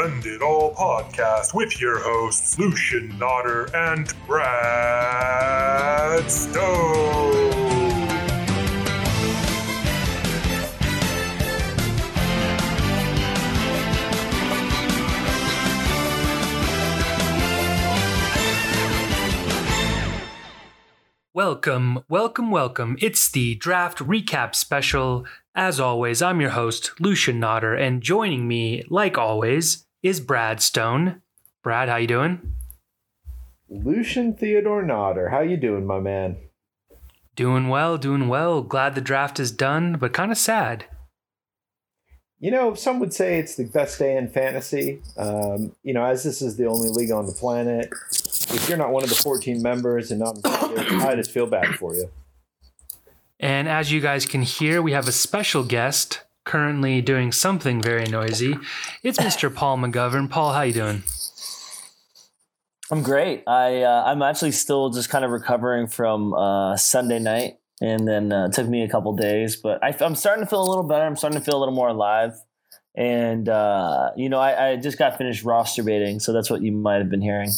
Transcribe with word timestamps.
Send 0.00 0.24
It 0.24 0.40
All 0.40 0.74
podcast 0.74 1.52
with 1.52 1.78
your 1.78 1.98
hosts, 1.98 2.58
Lucian 2.58 3.18
Nodder 3.18 3.68
and 3.76 4.10
Brad 4.26 6.30
Stone. 6.30 7.50
Welcome, 21.34 22.04
welcome, 22.08 22.50
welcome. 22.50 22.96
It's 23.02 23.30
the 23.30 23.56
draft 23.56 23.98
recap 23.98 24.54
special. 24.54 25.26
As 25.54 25.78
always, 25.78 26.22
I'm 26.22 26.40
your 26.40 26.50
host, 26.50 26.98
Lucian 26.98 27.38
Nodder, 27.38 27.74
and 27.74 28.02
joining 28.02 28.48
me, 28.48 28.82
like 28.88 29.18
always, 29.18 29.84
is 30.02 30.20
Brad 30.20 30.60
Stone. 30.60 31.22
Brad, 31.62 31.88
how 31.88 31.96
you 31.96 32.06
doing? 32.06 32.56
Lucian 33.68 34.34
Theodore 34.34 34.82
Nodder, 34.82 35.28
how 35.28 35.40
you 35.40 35.56
doing, 35.56 35.86
my 35.86 36.00
man? 36.00 36.36
Doing 37.36 37.68
well, 37.68 37.96
doing 37.98 38.28
well. 38.28 38.62
Glad 38.62 38.94
the 38.94 39.00
draft 39.00 39.38
is 39.38 39.52
done, 39.52 39.96
but 39.98 40.12
kind 40.12 40.32
of 40.32 40.38
sad. 40.38 40.86
You 42.40 42.50
know, 42.50 42.74
some 42.74 42.98
would 43.00 43.12
say 43.12 43.38
it's 43.38 43.54
the 43.54 43.64
best 43.64 43.98
day 43.98 44.16
in 44.16 44.28
fantasy. 44.28 45.02
Um, 45.16 45.76
you 45.82 45.92
know, 45.92 46.04
as 46.04 46.24
this 46.24 46.40
is 46.40 46.56
the 46.56 46.66
only 46.66 46.88
league 46.88 47.10
on 47.10 47.26
the 47.26 47.32
planet, 47.32 47.90
if 48.10 48.68
you're 48.68 48.78
not 48.78 48.90
one 48.90 49.02
of 49.02 49.10
the 49.10 49.14
14 49.14 49.62
members 49.62 50.10
and 50.10 50.20
not 50.20 50.38
I 50.44 51.14
just 51.16 51.30
feel 51.30 51.46
bad 51.46 51.76
for 51.76 51.94
you. 51.94 52.10
And 53.38 53.68
as 53.68 53.92
you 53.92 54.00
guys 54.00 54.26
can 54.26 54.42
hear, 54.42 54.82
we 54.82 54.92
have 54.92 55.06
a 55.06 55.12
special 55.12 55.64
guest 55.64 56.22
currently 56.44 57.00
doing 57.00 57.32
something 57.32 57.80
very 57.80 58.06
noisy. 58.06 58.56
It's 59.02 59.18
Mr. 59.18 59.54
Paul 59.54 59.78
McGovern. 59.78 60.28
Paul, 60.30 60.52
how 60.52 60.62
you 60.62 60.72
doing? 60.72 61.02
I'm 62.90 63.02
great. 63.02 63.44
I 63.46 63.82
uh, 63.82 64.04
I'm 64.06 64.22
actually 64.22 64.52
still 64.52 64.90
just 64.90 65.10
kind 65.10 65.24
of 65.24 65.30
recovering 65.30 65.86
from 65.86 66.34
uh, 66.34 66.76
Sunday 66.76 67.20
night 67.20 67.58
and 67.80 68.06
then 68.06 68.32
uh, 68.32 68.48
took 68.48 68.68
me 68.68 68.82
a 68.82 68.88
couple 68.88 69.14
days, 69.14 69.56
but 69.56 69.82
I, 69.82 69.94
am 70.04 70.14
starting 70.14 70.44
to 70.44 70.50
feel 70.50 70.62
a 70.62 70.68
little 70.68 70.84
better. 70.84 71.04
I'm 71.04 71.16
starting 71.16 71.38
to 71.38 71.44
feel 71.44 71.56
a 71.56 71.60
little 71.60 71.74
more 71.74 71.88
alive, 71.88 72.34
and 72.94 73.48
uh, 73.48 74.10
you 74.16 74.28
know, 74.28 74.38
I, 74.38 74.72
I, 74.72 74.76
just 74.76 74.98
got 74.98 75.16
finished 75.16 75.44
roster 75.44 75.82
baiting, 75.82 76.20
so 76.20 76.32
that's 76.32 76.50
what 76.50 76.62
you 76.62 76.72
might 76.72 76.96
have 76.96 77.08
been 77.08 77.22
hearing. 77.22 77.50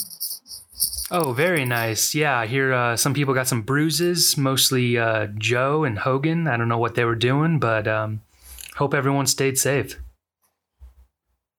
Oh, 1.10 1.32
very 1.32 1.64
nice. 1.64 2.14
Yeah, 2.14 2.38
I 2.38 2.46
hear 2.46 2.72
uh, 2.72 2.96
some 2.96 3.14
people 3.14 3.34
got 3.34 3.48
some 3.48 3.62
bruises, 3.62 4.36
mostly 4.36 4.96
uh, 4.96 5.26
Joe 5.36 5.84
and 5.84 5.98
Hogan. 5.98 6.46
I 6.46 6.56
don't 6.56 6.68
know 6.68 6.78
what 6.78 6.94
they 6.94 7.04
were 7.04 7.16
doing, 7.16 7.58
but 7.58 7.88
um, 7.88 8.22
hope 8.82 8.94
everyone 8.94 9.26
stayed 9.26 9.58
safe. 9.58 10.00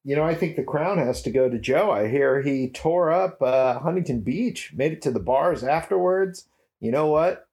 You 0.04 0.16
know, 0.16 0.24
I 0.24 0.36
think 0.36 0.56
the 0.56 0.64
crown 0.64 0.98
has 0.98 1.22
to 1.24 1.32
go 1.32 1.50
to 1.50 1.58
Joe. 1.58 1.90
I 1.92 2.10
hear 2.10 2.42
he 2.42 2.70
tore 2.70 3.12
up 3.12 3.42
uh, 3.42 3.80
Huntington 3.80 4.20
Beach, 4.22 4.72
made 4.76 4.92
it 4.92 5.02
to 5.04 5.12
the 5.12 5.20
bars 5.20 5.64
afterwards. 5.64 6.46
You 6.82 6.92
know 6.92 7.08
what? 7.08 7.48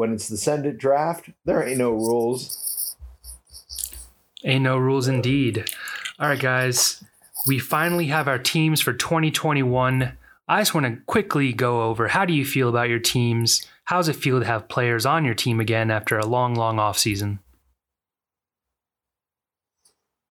when 0.00 0.14
it's 0.14 0.28
the 0.28 0.36
send 0.38 0.64
it 0.64 0.78
draft, 0.78 1.28
there 1.44 1.62
ain't 1.62 1.76
no 1.76 1.90
rules. 1.90 2.96
Ain't 4.42 4.62
no 4.62 4.78
rules 4.78 5.08
indeed. 5.08 5.70
All 6.18 6.28
right, 6.28 6.40
guys, 6.40 7.04
we 7.46 7.58
finally 7.58 8.06
have 8.06 8.26
our 8.26 8.38
teams 8.38 8.80
for 8.80 8.94
2021. 8.94 10.16
I 10.48 10.60
just 10.60 10.74
want 10.74 10.86
to 10.86 11.02
quickly 11.04 11.52
go 11.52 11.82
over 11.82 12.08
how 12.08 12.24
do 12.24 12.32
you 12.32 12.46
feel 12.46 12.70
about 12.70 12.88
your 12.88 12.98
teams? 12.98 13.66
How's 13.84 14.08
it 14.08 14.16
feel 14.16 14.40
to 14.40 14.46
have 14.46 14.70
players 14.70 15.04
on 15.04 15.26
your 15.26 15.34
team 15.34 15.60
again 15.60 15.90
after 15.90 16.18
a 16.18 16.24
long, 16.24 16.54
long 16.54 16.78
off 16.78 16.98
season? 16.98 17.40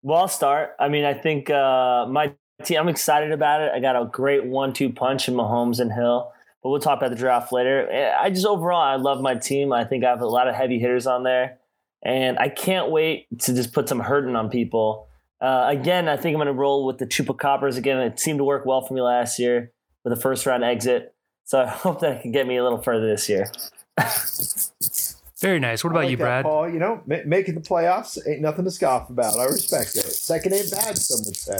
Well, 0.02 0.20
I'll 0.20 0.28
start. 0.28 0.74
I 0.78 0.88
mean, 0.88 1.04
I 1.04 1.14
think 1.14 1.48
uh, 1.50 2.06
my 2.08 2.34
team. 2.64 2.78
I'm 2.78 2.88
excited 2.88 3.32
about 3.32 3.60
it. 3.60 3.72
I 3.74 3.80
got 3.80 4.00
a 4.00 4.04
great 4.04 4.44
one-two 4.44 4.90
punch 4.90 5.28
in 5.28 5.34
Mahomes 5.34 5.80
and 5.80 5.92
Hill 5.92 6.32
but 6.62 6.70
we'll 6.70 6.80
talk 6.80 6.98
about 6.98 7.10
the 7.10 7.16
draft 7.16 7.52
later. 7.52 8.14
I 8.18 8.30
just 8.30 8.46
overall, 8.46 8.80
I 8.80 8.96
love 8.96 9.20
my 9.20 9.34
team. 9.34 9.72
I 9.72 9.84
think 9.84 10.04
I 10.04 10.10
have 10.10 10.20
a 10.20 10.26
lot 10.26 10.48
of 10.48 10.54
heavy 10.54 10.78
hitters 10.78 11.06
on 11.06 11.24
there, 11.24 11.58
and 12.04 12.38
I 12.38 12.48
can't 12.48 12.90
wait 12.90 13.26
to 13.40 13.52
just 13.52 13.72
put 13.72 13.88
some 13.88 13.98
hurting 13.98 14.36
on 14.36 14.48
people. 14.48 15.08
Uh, 15.40 15.66
again, 15.68 16.08
I 16.08 16.16
think 16.16 16.34
I'm 16.34 16.38
going 16.38 16.46
to 16.46 16.52
roll 16.52 16.86
with 16.86 16.98
the 16.98 17.06
Chupacabras 17.06 17.76
again. 17.76 17.98
It 17.98 18.20
seemed 18.20 18.38
to 18.38 18.44
work 18.44 18.64
well 18.64 18.80
for 18.80 18.94
me 18.94 19.00
last 19.00 19.40
year 19.40 19.72
with 20.04 20.12
a 20.12 20.16
first 20.16 20.46
round 20.46 20.62
exit, 20.62 21.14
so 21.44 21.60
I 21.62 21.66
hope 21.68 22.00
that 22.00 22.22
can 22.22 22.30
get 22.30 22.46
me 22.46 22.56
a 22.56 22.62
little 22.62 22.80
further 22.80 23.08
this 23.08 23.28
year. 23.28 23.50
Very 25.42 25.58
nice. 25.58 25.82
What 25.82 25.90
about 25.90 26.04
like 26.04 26.10
you, 26.12 26.16
that, 26.18 26.22
Brad? 26.22 26.44
Paul, 26.44 26.70
you 26.70 26.78
know, 26.78 27.02
ma- 27.04 27.16
making 27.26 27.56
the 27.56 27.60
playoffs 27.60 28.16
ain't 28.28 28.40
nothing 28.40 28.64
to 28.64 28.70
scoff 28.70 29.10
about. 29.10 29.36
I 29.36 29.46
respect 29.46 29.96
it. 29.96 30.04
Second 30.04 30.54
ain't 30.54 30.70
bad, 30.70 30.96
some 30.96 31.24
would 31.24 31.34
say. 31.34 31.56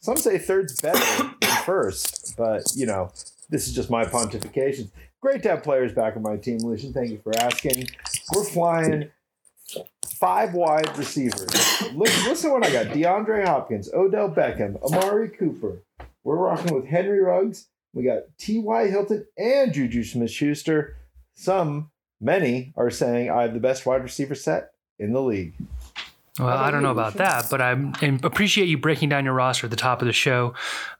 Some 0.00 0.16
say 0.16 0.38
third's 0.38 0.80
better 0.80 1.00
than 1.40 1.50
first, 1.64 2.36
but 2.36 2.62
you 2.76 2.86
know, 2.86 3.10
this 3.50 3.66
is 3.66 3.74
just 3.74 3.90
my 3.90 4.04
pontification. 4.04 4.90
Great 5.20 5.42
to 5.42 5.48
have 5.48 5.64
players 5.64 5.92
back 5.92 6.14
on 6.14 6.22
my 6.22 6.36
team, 6.36 6.58
Lucian. 6.58 6.92
Thank 6.92 7.10
you 7.10 7.18
for 7.18 7.36
asking. 7.36 7.88
We're 8.32 8.44
flying 8.44 9.10
five 10.06 10.54
wide 10.54 10.96
receivers. 10.96 11.50
Listen, 11.94 12.28
listen 12.28 12.50
to 12.50 12.58
what 12.60 12.64
I 12.64 12.70
got: 12.70 12.94
DeAndre 12.94 13.44
Hopkins, 13.44 13.92
Odell 13.92 14.30
Beckham, 14.30 14.80
Amari 14.82 15.30
Cooper. 15.30 15.82
We're 16.22 16.36
rocking 16.36 16.76
with 16.76 16.86
Henry 16.86 17.20
Ruggs. 17.20 17.66
We 17.92 18.04
got 18.04 18.22
T.Y. 18.38 18.86
Hilton 18.88 19.26
and 19.36 19.72
Juju 19.72 20.04
Smith-Schuster. 20.04 20.94
Some, 21.34 21.90
many 22.20 22.72
are 22.76 22.90
saying 22.90 23.30
I 23.30 23.42
have 23.42 23.54
the 23.54 23.60
best 23.60 23.86
wide 23.86 24.02
receiver 24.02 24.34
set 24.34 24.72
in 24.98 25.12
the 25.12 25.22
league. 25.22 25.54
Well, 26.38 26.48
I 26.48 26.70
don't 26.70 26.82
know 26.82 26.90
about 26.90 27.14
that, 27.14 27.46
but 27.50 27.62
I 27.62 27.70
appreciate 28.22 28.68
you 28.68 28.76
breaking 28.76 29.08
down 29.08 29.24
your 29.24 29.32
roster 29.32 29.66
at 29.66 29.70
the 29.70 29.76
top 29.76 30.02
of 30.02 30.06
the 30.06 30.12
show. 30.12 30.52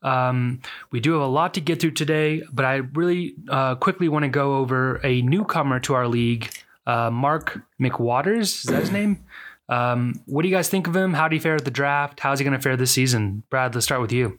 Um, 0.03 0.61
we 0.91 1.01
do 1.01 1.13
have 1.13 1.21
a 1.21 1.27
lot 1.27 1.53
to 1.55 1.61
get 1.61 1.79
through 1.79 1.91
today, 1.91 2.43
but 2.51 2.65
I 2.65 2.77
really 2.77 3.35
uh, 3.51 3.75
quickly 3.75 4.09
want 4.09 4.23
to 4.23 4.31
go 4.31 4.57
over 4.57 4.99
a 5.05 5.21
newcomer 5.21 5.79
to 5.81 5.95
our 5.95 6.09
league, 6.09 6.51
uh, 6.87 7.11
Mark 7.11 7.61
McWaters. 7.79 8.41
Is 8.41 8.63
that 8.65 8.81
his 8.81 8.91
name? 8.91 9.25
Um, 9.69 10.23
what 10.25 10.43
do 10.43 10.49
you 10.49 10.55
guys 10.55 10.71
think 10.71 10.87
of 10.87 10.97
him? 10.97 11.13
How 11.13 11.29
do 11.29 11.37
he 11.37 11.41
fare 11.41 11.57
at 11.57 11.67
the 11.67 11.71
draft? 11.71 12.21
How's 12.21 12.39
he 12.39 12.45
going 12.45 12.57
to 12.57 12.63
fare 12.63 12.77
this 12.77 12.93
season? 12.93 13.43
Brad, 13.51 13.75
let's 13.75 13.85
start 13.85 14.01
with 14.01 14.13
you. 14.13 14.39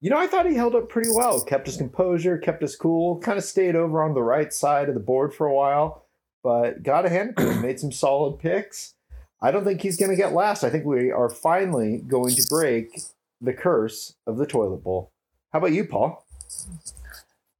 You 0.00 0.10
know, 0.10 0.18
I 0.18 0.26
thought 0.26 0.46
he 0.46 0.54
held 0.54 0.74
up 0.74 0.88
pretty 0.88 1.10
well. 1.10 1.40
Kept 1.42 1.66
his 1.66 1.76
composure, 1.76 2.36
kept 2.38 2.62
his 2.62 2.76
cool, 2.76 3.18
kind 3.18 3.38
of 3.38 3.44
stayed 3.44 3.74
over 3.74 4.02
on 4.02 4.14
the 4.14 4.22
right 4.22 4.52
side 4.52 4.88
of 4.88 4.94
the 4.94 5.00
board 5.00 5.32
for 5.34 5.46
a 5.46 5.54
while, 5.54 6.04
but 6.42 6.82
got 6.82 7.06
a 7.06 7.08
hand 7.08 7.34
made 7.62 7.80
some 7.80 7.92
solid 7.92 8.38
picks. 8.38 8.94
I 9.40 9.50
don't 9.50 9.64
think 9.64 9.82
he's 9.82 9.96
going 9.96 10.10
to 10.10 10.16
get 10.16 10.32
last. 10.32 10.64
I 10.64 10.70
think 10.70 10.84
we 10.84 11.10
are 11.10 11.28
finally 11.28 11.98
going 11.98 12.34
to 12.34 12.46
break 12.48 13.00
the 13.40 13.52
curse 13.52 14.14
of 14.26 14.38
the 14.38 14.46
toilet 14.46 14.82
bowl. 14.82 15.12
How 15.52 15.58
about 15.58 15.72
you, 15.72 15.84
Paul? 15.84 16.24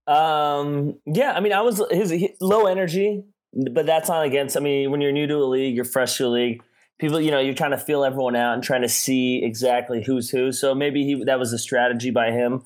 Um, 0.06 0.96
yeah, 1.06 1.32
I 1.32 1.40
mean, 1.40 1.52
I 1.52 1.62
was 1.62 1.82
his 1.90 2.14
low 2.40 2.66
energy, 2.66 3.24
but 3.52 3.86
that's 3.86 4.08
not 4.08 4.24
against. 4.24 4.56
I 4.56 4.60
mean, 4.60 4.90
when 4.90 5.00
you're 5.00 5.12
new 5.12 5.26
to 5.26 5.36
a 5.36 5.44
league, 5.44 5.74
you're 5.74 5.84
fresh 5.84 6.16
to 6.18 6.26
a 6.26 6.28
league. 6.28 6.62
People, 6.98 7.20
you 7.20 7.30
know, 7.30 7.40
you're 7.40 7.54
trying 7.54 7.72
to 7.72 7.78
feel 7.78 8.04
everyone 8.04 8.36
out 8.36 8.54
and 8.54 8.62
trying 8.62 8.82
to 8.82 8.88
see 8.88 9.44
exactly 9.44 10.02
who's 10.02 10.30
who. 10.30 10.50
So 10.50 10.74
maybe 10.74 11.04
he 11.04 11.24
that 11.24 11.38
was 11.38 11.52
a 11.52 11.58
strategy 11.58 12.10
by 12.10 12.30
him. 12.30 12.62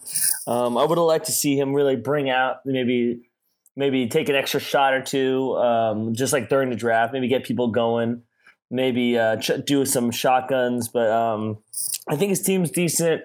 Um, 0.47 0.79
I 0.79 0.85
would 0.85 0.99
have 0.99 1.07
liked 1.07 1.27
to 1.27 1.33
see 1.33 1.59
him 1.59 1.75
really 1.75 1.97
bring 1.97 2.31
out 2.31 2.65
maybe 2.65 3.23
maybe 3.75 4.07
take 4.07 4.29
an 4.29 4.37
extra 4.37 4.61
shot 4.61 4.95
or 4.95 5.03
two, 5.03 5.57
um, 5.57 6.15
just 6.15 6.33
like 6.33 6.49
during 6.49 6.71
the 6.71 6.77
draft. 6.77 7.13
Maybe 7.13 7.27
get 7.27 7.45
people 7.45 7.69
going 7.69 8.23
maybe 8.71 9.19
uh, 9.19 9.37
ch- 9.37 9.65
do 9.67 9.85
some 9.85 10.11
shotguns. 10.11 10.89
But 10.89 11.11
um, 11.11 11.59
I 12.09 12.17
think 12.17 12.31
his 12.31 12.43
team's 12.43 12.71
decent. 12.71 13.23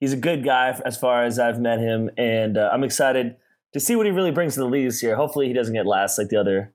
He's 0.00 0.12
a 0.12 0.16
good 0.16 0.44
guy 0.44 0.78
as 0.84 0.96
far 0.96 1.24
as 1.24 1.38
I've 1.38 1.60
met 1.60 1.78
him, 1.78 2.10
and 2.16 2.56
uh, 2.56 2.70
I'm 2.72 2.84
excited 2.84 3.36
to 3.72 3.80
see 3.80 3.96
what 3.96 4.06
he 4.06 4.12
really 4.12 4.30
brings 4.30 4.54
to 4.54 4.60
the 4.60 4.66
league 4.66 4.90
year. 5.02 5.14
Hopefully, 5.14 5.46
he 5.46 5.52
doesn't 5.52 5.74
get 5.74 5.86
last 5.86 6.18
like 6.18 6.28
the 6.28 6.36
other 6.36 6.72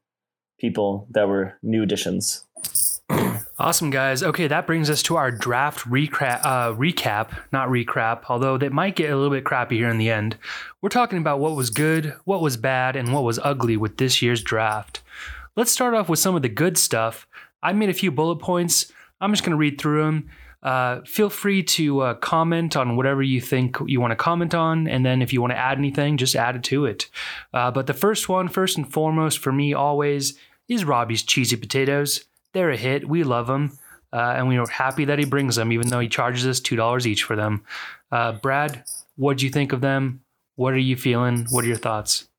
people 0.60 1.07
that 1.12 1.27
were 1.27 1.57
new 1.62 1.83
additions. 1.83 2.45
Awesome, 3.57 3.90
guys. 3.90 4.22
Okay, 4.22 4.48
that 4.48 4.68
brings 4.68 4.90
us 4.90 5.02
to 5.04 5.16
our 5.16 5.31
draft 5.31 5.88
recap, 5.88 6.42
uh, 6.44 6.74
recap, 6.74 7.40
not 7.54 7.69
recap, 7.69 8.24
although 8.28 8.57
that 8.57 8.74
might 8.74 8.98
get 8.98 9.12
a 9.12 9.16
little 9.16 9.31
bit 9.31 9.46
crappy 9.46 9.78
here 9.78 9.88
in 9.88 9.98
the 9.98 10.10
end. 10.10 10.36
We're 10.81 10.90
talking 10.90 11.19
about 11.19 11.40
what 11.40 11.56
was 11.56 11.69
good, 11.69 12.16
what 12.25 12.42
was 12.42 12.57
bad, 12.57 12.98
and 12.98 13.13
what 13.13 13.24
was 13.24 13.40
ugly 13.42 13.78
with 13.78 13.96
this 13.96 14.22
year's 14.22 14.44
draft. 14.44 15.02
Let's 15.56 15.72
start 15.72 15.94
off 15.94 16.10
with 16.10 16.19
some 16.19 16.36
of 16.36 16.42
the 16.42 16.50
good 16.50 16.78
stuff 16.78 17.28
I 17.63 17.72
made 17.72 17.88
a 17.88 17.94
few 17.94 18.12
bullet 18.12 18.40
points. 18.40 18.92
I'm 19.22 19.31
just 19.31 19.44
going 19.44 19.52
to 19.52 19.58
read 19.58 19.80
through 19.80 20.04
them. 20.04 20.30
Uh, 20.62 21.00
feel 21.06 21.30
free 21.30 21.63
to 21.63 22.01
uh, 22.01 22.13
comment 22.16 22.75
on 22.75 22.98
whatever 22.98 23.24
you 23.24 23.40
think 23.40 23.78
you 23.88 24.01
want 24.01 24.12
to 24.12 24.18
comment 24.18 24.54
on. 24.54 24.86
And 24.86 25.06
then 25.06 25.22
if 25.22 25.31
you 25.31 25.40
want 25.40 25.51
to 25.51 25.58
add 25.58 25.78
anything, 25.78 26.18
just 26.18 26.36
add 26.36 26.58
it 26.58 26.63
to 26.63 26.86
it. 26.86 27.10
Uh, 27.54 27.72
but 27.72 27.88
the 27.88 27.94
first 27.94 28.28
one, 28.28 28.50
first 28.50 28.75
and 28.75 28.92
foremost, 28.92 29.40
for 29.40 29.54
me 29.54 29.74
always, 29.74 30.38
is 30.68 30.84
Robbie's 30.84 31.24
cheesy 31.24 31.56
potatoes. 31.56 32.25
They're 32.56 32.72
a 32.72 32.78
hit. 32.78 33.07
We 33.07 33.25
love 33.25 33.48
them. 33.48 33.78
Uh, 34.13 34.36
and 34.38 34.48
we 34.48 34.57
are 34.57 34.66
happy 34.68 35.04
that 35.04 35.19
he 35.19 35.25
brings 35.25 35.57
them, 35.57 35.74
even 35.74 35.90
though 35.90 36.00
he 36.00 36.07
charges 36.07 36.48
us 36.48 36.62
$2 36.62 37.06
each 37.06 37.24
for 37.24 37.36
them. 37.36 37.66
Uh, 38.13 38.31
Brad, 38.31 38.86
what 39.18 39.38
do 39.38 39.46
you 39.46 39.52
think 39.52 39.74
of 39.74 39.81
them? 39.81 40.22
What 40.56 40.74
are 40.74 40.78
you 40.78 40.96
feeling? 40.96 41.48
What 41.50 41.66
are 41.66 41.68
your 41.68 41.75
thoughts? 41.75 42.30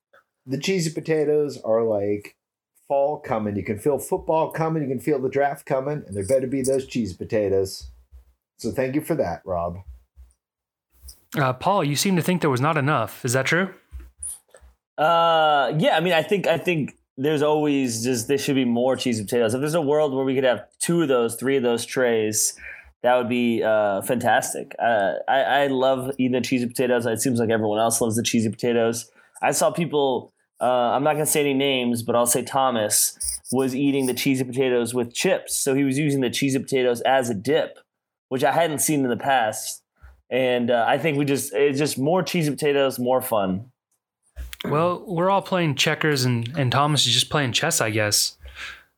The 0.46 0.56
cheesy 0.56 0.90
potatoes 0.90 1.60
are 1.62 1.82
like 1.82 2.34
fall 2.88 3.20
coming. 3.20 3.56
You 3.56 3.62
can 3.62 3.78
feel 3.78 3.98
football 3.98 4.50
coming. 4.50 4.84
You 4.84 4.88
can 4.88 5.00
feel 5.00 5.20
the 5.20 5.28
draft 5.28 5.66
coming, 5.66 6.02
and 6.06 6.16
there 6.16 6.26
better 6.26 6.46
be 6.46 6.62
those 6.62 6.86
cheese 6.86 7.12
potatoes. 7.12 7.90
So 8.58 8.70
thank 8.70 8.94
you 8.94 9.02
for 9.02 9.16
that, 9.16 9.42
Rob. 9.44 9.80
Uh, 11.36 11.52
Paul, 11.52 11.84
you 11.84 11.94
seem 11.94 12.16
to 12.16 12.22
think 12.22 12.40
there 12.40 12.48
was 12.48 12.62
not 12.62 12.78
enough. 12.78 13.22
Is 13.22 13.34
that 13.34 13.44
true? 13.44 13.74
Uh, 14.96 15.74
yeah. 15.76 15.94
I 15.94 16.00
mean, 16.00 16.14
I 16.14 16.22
think 16.22 16.46
I 16.46 16.56
think 16.56 16.96
there's 17.16 17.42
always 17.42 18.04
just 18.04 18.28
there 18.28 18.38
should 18.38 18.54
be 18.54 18.64
more 18.64 18.96
cheesy 18.96 19.24
potatoes. 19.24 19.54
If 19.54 19.60
there's 19.60 19.74
a 19.74 19.80
world 19.80 20.14
where 20.14 20.24
we 20.24 20.34
could 20.34 20.44
have 20.44 20.66
two 20.80 21.02
of 21.02 21.08
those, 21.08 21.36
three 21.36 21.56
of 21.56 21.62
those 21.62 21.86
trays, 21.86 22.54
that 23.02 23.16
would 23.16 23.28
be 23.28 23.62
uh, 23.62 24.02
fantastic. 24.02 24.74
Uh, 24.78 25.14
I 25.28 25.40
I 25.40 25.66
love 25.68 26.10
eating 26.18 26.32
the 26.32 26.40
cheesy 26.40 26.66
potatoes. 26.66 27.06
It 27.06 27.20
seems 27.20 27.40
like 27.40 27.50
everyone 27.50 27.78
else 27.78 28.00
loves 28.00 28.16
the 28.16 28.22
cheesy 28.22 28.50
potatoes. 28.50 29.10
I 29.42 29.52
saw 29.52 29.70
people. 29.70 30.32
Uh, 30.60 30.64
I'm 30.64 31.04
not 31.04 31.12
gonna 31.12 31.26
say 31.26 31.40
any 31.40 31.54
names, 31.54 32.02
but 32.02 32.16
I'll 32.16 32.26
say 32.26 32.42
Thomas 32.42 33.40
was 33.52 33.74
eating 33.74 34.06
the 34.06 34.14
cheesy 34.14 34.44
potatoes 34.44 34.94
with 34.94 35.14
chips. 35.14 35.56
So 35.56 35.74
he 35.74 35.84
was 35.84 35.98
using 35.98 36.20
the 36.20 36.30
cheesy 36.30 36.58
potatoes 36.58 37.00
as 37.02 37.30
a 37.30 37.34
dip, 37.34 37.78
which 38.28 38.42
I 38.42 38.52
hadn't 38.52 38.78
seen 38.78 39.04
in 39.04 39.10
the 39.10 39.16
past. 39.16 39.82
And 40.30 40.70
uh, 40.70 40.84
I 40.88 40.98
think 40.98 41.18
we 41.18 41.24
just 41.24 41.54
it's 41.54 41.78
just 41.78 41.98
more 41.98 42.22
cheesy 42.22 42.50
potatoes, 42.50 42.98
more 42.98 43.22
fun. 43.22 43.70
Well, 44.64 45.04
we're 45.06 45.30
all 45.30 45.42
playing 45.42 45.76
checkers, 45.76 46.24
and, 46.24 46.48
and 46.56 46.72
Thomas 46.72 47.06
is 47.06 47.12
just 47.12 47.30
playing 47.30 47.52
chess, 47.52 47.80
I 47.80 47.90
guess. 47.90 48.36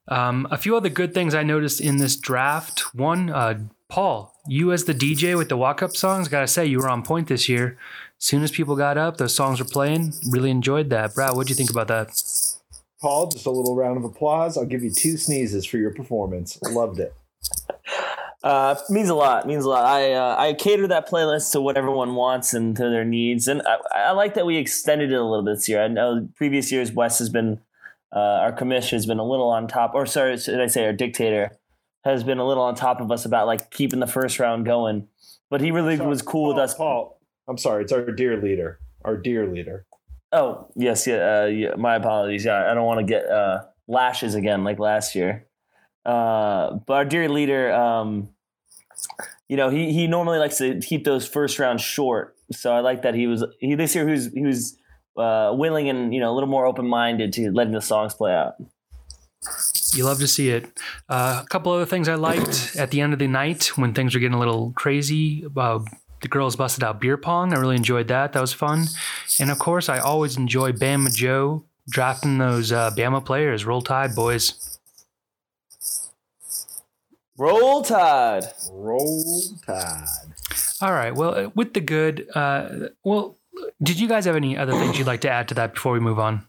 Um, 0.09 0.47
a 0.51 0.57
few 0.57 0.77
other 0.77 0.89
good 0.89 1.13
things 1.13 1.35
I 1.35 1.43
noticed 1.43 1.81
in 1.81 1.99
this 1.99 2.17
draft. 2.17 2.95
One, 2.95 3.31
uh, 3.31 3.61
Paul, 3.89 4.35
you 4.47 4.73
as 4.73 4.85
the 4.85 4.95
DJ 4.95 5.37
with 5.37 5.49
the 5.49 5.57
walk 5.57 5.83
up 5.83 5.97
songs, 5.97 6.29
gotta 6.29 6.47
say, 6.47 6.65
you 6.65 6.79
were 6.79 6.89
on 6.89 7.03
point 7.03 7.29
this 7.29 7.49
year. 7.49 7.79
As 8.19 8.25
soon 8.25 8.43
as 8.43 8.51
people 8.51 8.77
got 8.77 8.99
up, 8.99 9.19
those 9.19 9.35
songs 9.35 9.61
were 9.61 9.67
playing. 9.67 10.15
Really 10.29 10.51
enjoyed 10.51 10.91
that. 10.91 11.15
Brad, 11.15 11.35
what'd 11.35 11.51
you 11.51 11.57
think 11.57 11.71
about 11.71 11.89
that? 11.89 12.11
Paul, 13.01 13.29
just 13.29 13.47
a 13.47 13.51
little 13.51 13.77
round 13.77 13.97
of 13.97 14.05
applause. 14.05 14.57
I'll 14.57 14.65
give 14.65 14.83
you 14.83 14.91
two 14.91 15.17
sneezes 15.17 15.65
for 15.65 15.77
your 15.77 15.93
performance. 15.93 16.59
Loved 16.63 16.99
it. 16.99 17.15
Uh, 18.43 18.77
means 18.89 19.09
a 19.09 19.15
lot. 19.15 19.47
Means 19.47 19.65
a 19.65 19.69
lot. 19.69 19.85
I 19.85 20.13
uh, 20.13 20.37
I 20.39 20.55
cater 20.55 20.87
that 20.87 21.09
playlist 21.09 21.53
to 21.53 21.61
what 21.61 21.77
everyone 21.77 22.15
wants 22.15 22.55
and 22.55 22.77
to 22.77 22.89
their 22.89 23.05
needs, 23.05 23.49
and 23.49 23.63
I, 23.63 24.09
I 24.09 24.11
like 24.13 24.35
that 24.35 24.47
we 24.47 24.57
extended 24.57 25.11
it 25.11 25.17
a 25.17 25.25
little 25.25 25.45
bit 25.45 25.57
this 25.57 25.69
year. 25.69 25.83
I 25.83 25.89
know 25.89 26.29
previous 26.37 26.71
years 26.71 26.93
Wes 26.93 27.19
has 27.19 27.31
been 27.31 27.61
uh, 28.15 28.19
our 28.19 28.53
commission 28.53 28.97
has 28.97 29.07
been 29.07 29.19
a 29.19 29.25
little 29.25 29.49
on 29.51 29.67
top, 29.67 29.93
or 29.95 30.07
sorry, 30.07 30.37
should 30.39 30.61
I 30.61 30.69
say 30.69 30.87
our 30.87 30.93
dictator 30.93 31.59
has 32.05 32.23
been 32.23 32.39
a 32.39 32.47
little 32.47 32.63
on 32.63 32.75
top 32.77 33.01
of 33.01 33.11
us 33.11 33.25
about 33.25 33.47
like 33.47 33.71
keeping 33.71 33.99
the 34.01 34.07
first 34.07 34.39
round 34.39 34.65
going. 34.65 35.09
But 35.51 35.61
he 35.61 35.73
really 35.73 35.97
Sorry, 35.97 36.09
was 36.09 36.23
cool 36.23 36.45
Paul, 36.45 36.55
with 36.55 36.63
us. 36.63 36.75
Paul, 36.75 37.21
I'm 37.49 37.59
sorry. 37.59 37.83
It's 37.83 37.93
our 37.93 38.11
dear 38.13 38.41
leader. 38.41 38.79
Our 39.05 39.17
dear 39.17 39.47
leader. 39.53 39.85
Oh 40.31 40.69
yes, 40.77 41.07
yeah, 41.07 41.43
uh, 41.43 41.47
yeah. 41.47 41.75
My 41.77 41.97
apologies. 41.97 42.45
Yeah, 42.45 42.71
I 42.71 42.75
don't 42.75 42.87
want 42.87 43.01
to 43.01 43.07
get 43.07 43.29
uh, 43.29 43.65
lashes 43.89 44.35
again 44.35 44.63
like 44.63 44.79
last 44.79 45.15
year. 45.15 45.48
Uh, 46.05 46.79
but 46.87 46.95
our 46.95 47.05
dear 47.05 47.29
leader, 47.29 47.73
um, 47.73 48.31
you 49.49 49.57
know, 49.57 49.71
he 49.71 49.93
he 49.93 50.07
normally 50.07 50.39
likes 50.39 50.59
to 50.59 50.81
keep 50.81 51.05
those 51.05 51.27
first 51.27 51.59
rounds 51.59 51.83
short. 51.83 52.37
So 52.53 52.73
I 52.73 52.81
like 52.81 53.03
that 53.03 53.15
he 53.15 53.27
was 53.27 53.45
he 53.61 53.75
this 53.75 53.95
year 53.95 54.07
he 54.07 54.13
was 54.13 54.27
he 54.33 54.45
was 54.45 54.77
uh, 55.17 55.53
willing 55.55 55.89
and 55.89 56.15
you 56.15 56.21
know 56.21 56.33
a 56.33 56.35
little 56.35 56.49
more 56.49 56.67
open 56.67 56.87
minded 56.87 57.33
to 57.35 57.51
letting 57.51 57.73
the 57.73 57.83
songs 57.83 58.15
play 58.15 58.33
out. 58.33 58.55
You 59.95 60.05
love 60.05 60.19
to 60.19 60.29
see 60.29 60.51
it. 60.51 60.67
Uh, 61.09 61.43
a 61.45 61.49
couple 61.49 61.73
other 61.73 61.87
things 61.87 62.09
I 62.09 62.15
liked 62.15 62.77
at 62.77 62.91
the 62.91 63.01
end 63.01 63.13
of 63.13 63.19
the 63.19 63.27
night 63.27 63.77
when 63.77 63.95
things 63.95 64.15
were 64.15 64.21
getting 64.21 64.35
a 64.35 64.39
little 64.39 64.73
crazy. 64.73 65.45
Uh, 65.57 65.81
the 66.21 66.29
girls 66.29 66.57
busted 66.57 66.83
out 66.83 67.01
beer 67.01 67.17
pong. 67.17 67.55
I 67.55 67.59
really 67.59 67.77
enjoyed 67.77 68.09
that. 68.09 68.33
That 68.33 68.41
was 68.41 68.53
fun. 68.53 68.87
And 69.39 69.51
of 69.51 69.59
course, 69.59 69.89
I 69.89 69.99
always 69.99 70.37
enjoy 70.37 70.73
Bama 70.73 71.15
Joe 71.15 71.65
drafting 71.89 72.39
those 72.39 72.73
uh, 72.73 72.91
Bama 72.91 73.25
players. 73.25 73.65
Roll 73.65 73.81
Tide, 73.81 74.15
boys. 74.15 74.78
Roll 77.39 77.83
Tide. 77.83 78.45
Roll 78.73 79.43
Tide. 79.65 80.09
All 80.81 80.93
right. 80.93 81.15
Well, 81.15 81.35
uh, 81.35 81.51
with 81.55 81.73
the 81.73 81.81
good, 81.81 82.29
uh, 82.35 82.89
well, 83.05 83.37
did 83.81 84.01
you 84.01 84.09
guys 84.09 84.25
have 84.25 84.35
any 84.35 84.57
other 84.57 84.73
things 84.73 84.99
you'd 84.99 85.07
like 85.07 85.21
to 85.21 85.31
add 85.31 85.47
to 85.49 85.55
that 85.55 85.75
before 85.75 85.93
we 85.93 86.01
move 86.01 86.19
on? 86.19 86.47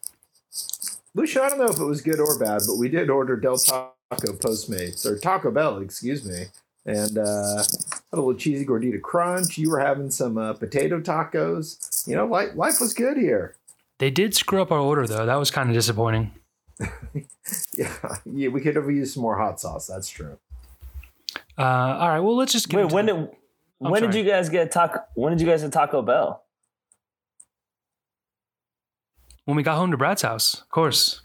Lucia, 1.14 1.44
I 1.44 1.50
don't 1.50 1.60
know 1.60 1.70
if 1.70 1.80
it 1.80 1.86
was 1.86 2.02
good 2.02 2.20
or 2.20 2.38
bad, 2.40 2.62
but 2.68 2.78
we 2.78 2.90
did 2.90 3.10
order 3.10 3.36
Del 3.36 3.58
Taco 3.58 3.94
Postmates 4.12 5.06
or 5.06 5.18
Taco 5.18 5.52
Bell, 5.52 5.78
excuse 5.78 6.26
me, 6.26 6.46
and 6.86 7.18
uh, 7.18 7.58
had 7.58 8.14
a 8.14 8.16
little 8.16 8.34
cheesy 8.34 8.66
gordita 8.66 9.02
crunch. 9.02 9.58
You 9.58 9.70
were 9.70 9.80
having 9.80 10.10
some 10.10 10.38
uh, 10.38 10.54
potato 10.54 11.00
tacos. 11.00 12.08
You 12.08 12.16
know, 12.16 12.26
life 12.26 12.50
life 12.56 12.80
was 12.82 12.94
good 12.94 13.18
here. 13.18 13.56
They 14.00 14.10
did 14.10 14.34
screw 14.34 14.62
up 14.62 14.72
our 14.72 14.80
order, 14.80 15.06
though. 15.06 15.26
That 15.26 15.36
was 15.36 15.52
kind 15.52 15.70
of 15.70 15.76
disappointing. 15.76 16.32
Yeah, 17.74 17.92
yeah, 18.26 18.50
we 18.50 18.62
could 18.62 18.76
have 18.76 18.90
used 18.92 19.16
some 19.16 19.24
more 19.24 19.38
hot 19.38 19.60
sauce. 19.60 19.88
That's 19.88 20.08
true. 20.08 20.38
Uh, 21.58 21.62
all 21.64 22.10
right. 22.10 22.20
Well, 22.20 22.36
let's 22.36 22.54
just 22.54 22.70
get 22.70 22.78
Wait, 22.78 22.92
when 22.94 23.06
the- 23.06 23.14
did 23.14 23.30
I'm 23.82 23.92
when 23.92 24.02
did 24.02 24.14
you 24.14 24.24
guys 24.24 24.50
get 24.50 24.72
taco? 24.72 25.00
When 25.16 25.32
did 25.32 25.42
you 25.42 25.48
guys 25.48 25.62
get 25.62 25.72
Taco 25.72 26.02
Bell? 26.02 26.44
when 29.46 29.56
we 29.56 29.64
got 29.64 29.78
home 29.78 29.90
to 29.90 29.98
Brad's 29.98 30.22
house, 30.22 30.62
of 30.62 30.70
course. 30.70 31.22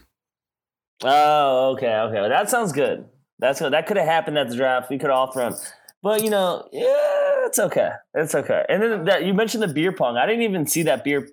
Oh, 1.03 1.73
okay, 1.73 1.95
okay. 1.95 2.27
That 2.27 2.49
sounds 2.49 2.71
good. 2.71 3.05
That's 3.37 3.59
good. 3.59 3.71
That 3.73 3.85
could 3.85 3.97
have 3.97 4.07
happened 4.07 4.37
at 4.39 4.49
the 4.49 4.55
draft. 4.55 4.89
We 4.89 4.97
could 4.97 5.11
have 5.11 5.17
all 5.17 5.31
thrown. 5.31 5.53
But 6.01 6.23
you 6.23 6.31
know, 6.31 6.67
yeah, 6.71 7.45
it's 7.45 7.59
okay. 7.59 7.89
It's 8.15 8.33
okay. 8.33 8.65
And 8.67 8.81
then 8.81 9.05
that 9.05 9.25
you 9.25 9.33
mentioned 9.35 9.61
the 9.61 9.67
beer 9.67 9.91
pong. 9.91 10.17
I 10.17 10.25
didn't 10.25 10.41
even 10.41 10.65
see 10.65 10.81
that 10.83 11.03
beer. 11.03 11.27